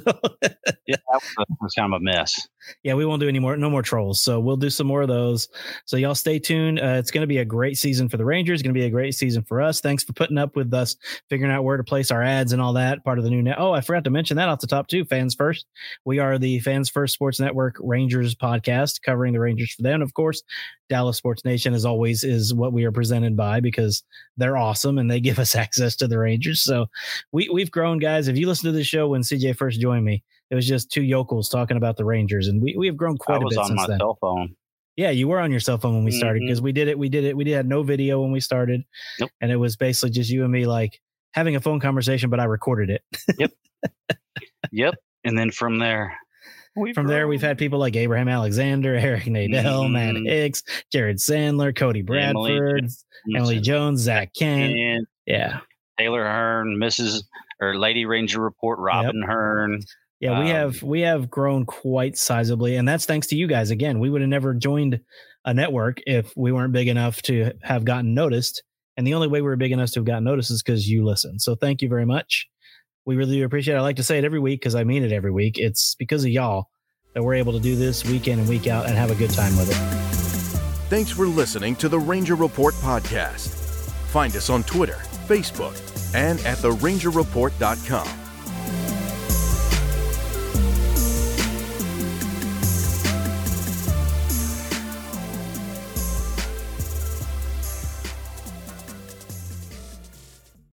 Yeah, 0.86 0.96
that 1.12 1.20
was, 1.60 1.72
kind 1.74 1.92
of 1.94 2.00
a 2.00 2.04
mess. 2.04 2.46
yeah, 2.82 2.94
we 2.94 3.06
won't 3.06 3.20
do 3.20 3.28
any 3.28 3.38
more 3.38 3.56
no 3.56 3.70
more 3.70 3.82
trolls. 3.82 4.20
So 4.20 4.38
we'll 4.38 4.56
do 4.56 4.70
some 4.70 4.86
more 4.86 5.02
of 5.02 5.08
those. 5.08 5.48
So 5.86 5.96
y'all 5.96 6.14
stay 6.14 6.38
tuned. 6.38 6.78
Uh, 6.78 6.96
it's 6.98 7.10
going 7.10 7.22
to 7.22 7.26
be 7.26 7.38
a 7.38 7.44
great 7.44 7.78
season 7.78 8.08
for 8.08 8.16
the 8.16 8.24
Rangers. 8.24 8.60
It's 8.60 8.62
going 8.62 8.74
to 8.74 8.78
be 8.78 8.84
a 8.86 8.90
great 8.90 9.14
season 9.14 9.42
for 9.44 9.62
us. 9.62 9.80
Thanks 9.80 10.04
for 10.04 10.12
putting 10.12 10.36
up 10.36 10.56
with 10.56 10.72
us 10.74 10.96
figuring 11.30 11.52
out 11.52 11.64
where 11.64 11.76
to 11.76 11.84
place 11.84 12.10
our 12.10 12.22
ads 12.22 12.52
and 12.52 12.60
all 12.60 12.74
that. 12.74 13.02
Part 13.04 13.18
of 13.18 13.24
the 13.24 13.30
new 13.30 13.42
net. 13.42 13.56
Oh, 13.58 13.72
I 13.72 13.80
forgot 13.80 14.04
to 14.04 14.10
mention 14.10 14.36
that 14.36 14.48
off 14.48 14.60
the 14.60 14.66
top 14.66 14.88
too. 14.88 15.04
Fans 15.04 15.34
first. 15.34 15.66
We 16.04 16.18
are 16.18 16.38
the 16.38 16.58
Fans 16.60 16.90
First 16.90 17.14
Sports 17.14 17.40
Network 17.40 17.76
Rangers 17.80 18.34
podcast 18.34 19.00
covering 19.02 19.32
the 19.32 19.40
Rangers 19.40 19.72
for 19.72 19.82
them. 19.82 20.02
Of 20.02 20.12
course, 20.14 20.42
Dallas 20.88 21.16
Sports 21.16 21.44
Nation, 21.44 21.74
as 21.74 21.84
always, 21.84 22.24
is 22.24 22.52
what 22.54 22.72
we 22.72 22.84
are 22.84 22.92
presented 22.92 23.36
by 23.36 23.60
because 23.60 24.02
they're 24.36 24.56
awesome 24.56 24.98
and 24.98 25.10
they 25.10 25.20
give 25.20 25.38
us 25.38 25.54
access 25.56 25.96
to 25.96 26.08
the 26.08 26.18
Rangers. 26.18 26.62
So 26.62 26.86
we 27.32 27.48
we've 27.52 27.70
grown, 27.70 27.98
guys. 27.98 28.28
If 28.28 28.36
you 28.36 28.46
listen 28.46 28.66
to 28.70 28.76
the 28.76 28.84
show 28.84 29.08
when 29.08 29.22
CJ 29.22 29.56
first 29.56 29.80
joined 29.80 30.04
me, 30.04 30.22
it 30.50 30.54
was 30.54 30.66
just 30.68 30.90
two 30.90 31.02
yokels 31.02 31.48
talking 31.48 31.76
about 31.76 31.96
the 31.96 32.04
Rangers, 32.04 32.48
and 32.48 32.60
we 32.62 32.74
we 32.76 32.86
have 32.86 32.96
grown 32.96 33.16
I 33.20 33.24
quite 33.24 33.42
a 33.42 33.44
was 33.44 33.54
bit 33.54 33.60
on 33.60 33.66
since 33.68 33.80
my 33.80 33.86
then. 33.86 33.98
cell 33.98 34.18
phone. 34.20 34.54
Yeah, 34.96 35.10
you 35.10 35.26
were 35.26 35.40
on 35.40 35.50
your 35.50 35.58
cell 35.58 35.78
phone 35.78 35.94
when 35.94 36.04
we 36.04 36.12
started 36.12 36.42
Mhm. 36.42 36.46
because 36.46 36.62
we 36.62 36.70
did 36.70 36.86
it. 36.86 36.96
We 36.98 37.08
did 37.08 37.24
it. 37.24 37.36
We 37.36 37.42
did 37.42 37.54
had 37.56 37.66
no 37.66 37.82
video 37.82 38.22
when 38.22 38.30
we 38.30 38.38
started, 38.38 38.84
Nope. 39.18 39.30
and 39.40 39.50
it 39.50 39.56
was 39.56 39.74
basically 39.76 40.10
just 40.10 40.30
you 40.30 40.44
and 40.44 40.52
me 40.52 40.66
like 40.66 41.00
having 41.32 41.56
a 41.56 41.60
phone 41.60 41.80
conversation, 41.80 42.30
but 42.30 42.38
I 42.38 42.44
recorded 42.44 42.90
it. 42.90 43.02
Yep. 43.38 43.50
Yep. 44.72 44.94
And 45.24 45.36
then 45.38 45.50
from 45.50 45.78
there, 45.78 46.16
we 46.76 46.92
From 46.92 47.06
there, 47.06 47.26
we've 47.28 47.42
had 47.42 47.58
people 47.58 47.78
like 47.78 47.96
Abraham 47.96 48.28
Alexander, 48.28 48.94
Eric 48.96 49.24
Nadell, 49.24 49.90
Matt 49.90 50.14
Mhm. 50.14 50.28
Hicks, 50.28 50.62
Jared 50.92 51.18
Sandler, 51.18 51.74
Cody 51.74 52.00
Emily 52.08 52.58
Bradford, 52.58 52.88
Emily 53.34 53.60
Jones, 53.60 54.00
Zach 54.00 54.32
Kent. 54.36 54.74
and 54.74 55.06
Yeah. 55.26 55.60
Taylor 55.98 56.24
Hearn, 56.24 56.76
Mrs. 56.76 57.22
or 57.60 57.76
Lady 57.76 58.04
Ranger 58.04 58.40
Report, 58.40 58.78
Robin 58.80 59.22
Hearn. 59.22 59.80
Yeah, 60.20 60.38
we 60.42 60.50
Um, 60.50 60.56
have 60.56 60.82
we 60.82 61.00
have 61.02 61.30
grown 61.30 61.66
quite 61.66 62.14
sizably, 62.14 62.78
and 62.78 62.88
that's 62.88 63.04
thanks 63.06 63.26
to 63.28 63.36
you 63.36 63.46
guys. 63.46 63.70
Again, 63.70 63.98
we 64.00 64.10
would 64.10 64.20
have 64.22 64.30
never 64.30 64.54
joined 64.54 65.00
a 65.44 65.52
network 65.52 65.98
if 66.06 66.32
we 66.36 66.50
weren't 66.50 66.72
big 66.72 66.88
enough 66.88 67.20
to 67.22 67.52
have 67.62 67.84
gotten 67.84 68.14
noticed. 68.14 68.62
And 68.96 69.06
the 69.06 69.14
only 69.14 69.26
way 69.28 69.40
we 69.42 69.48
were 69.48 69.56
big 69.56 69.72
enough 69.72 69.90
to 69.92 70.00
have 70.00 70.04
gotten 70.06 70.24
noticed 70.24 70.50
is 70.50 70.62
because 70.62 70.88
you 70.88 71.04
listen. 71.04 71.38
So 71.38 71.54
thank 71.54 71.82
you 71.82 71.88
very 71.88 72.06
much. 72.06 72.46
We 73.06 73.16
really 73.16 73.36
do 73.36 73.44
appreciate 73.44 73.74
it. 73.74 73.78
I 73.78 73.82
like 73.82 73.96
to 73.96 74.02
say 74.02 74.18
it 74.18 74.24
every 74.24 74.40
week 74.40 74.60
because 74.60 74.74
I 74.74 74.84
mean 74.84 75.04
it 75.04 75.12
every 75.12 75.30
week. 75.30 75.58
It's 75.58 75.94
because 75.94 76.24
of 76.24 76.30
y'all 76.30 76.68
that 77.14 77.22
we're 77.22 77.34
able 77.34 77.52
to 77.52 77.60
do 77.60 77.76
this 77.76 78.04
week 78.04 78.28
in 78.28 78.38
and 78.38 78.48
week 78.48 78.66
out 78.66 78.86
and 78.86 78.94
have 78.96 79.10
a 79.10 79.14
good 79.14 79.30
time 79.30 79.56
with 79.56 79.70
it. 79.70 80.04
Thanks 80.88 81.10
for 81.10 81.26
listening 81.26 81.76
to 81.76 81.88
the 81.88 81.98
Ranger 81.98 82.34
Report 82.34 82.74
podcast. 82.74 83.48
Find 84.08 84.34
us 84.36 84.50
on 84.50 84.62
Twitter, 84.64 84.98
Facebook, 85.26 85.74
and 86.14 86.38
at 86.40 86.58
therangerreport.com. 86.58 88.23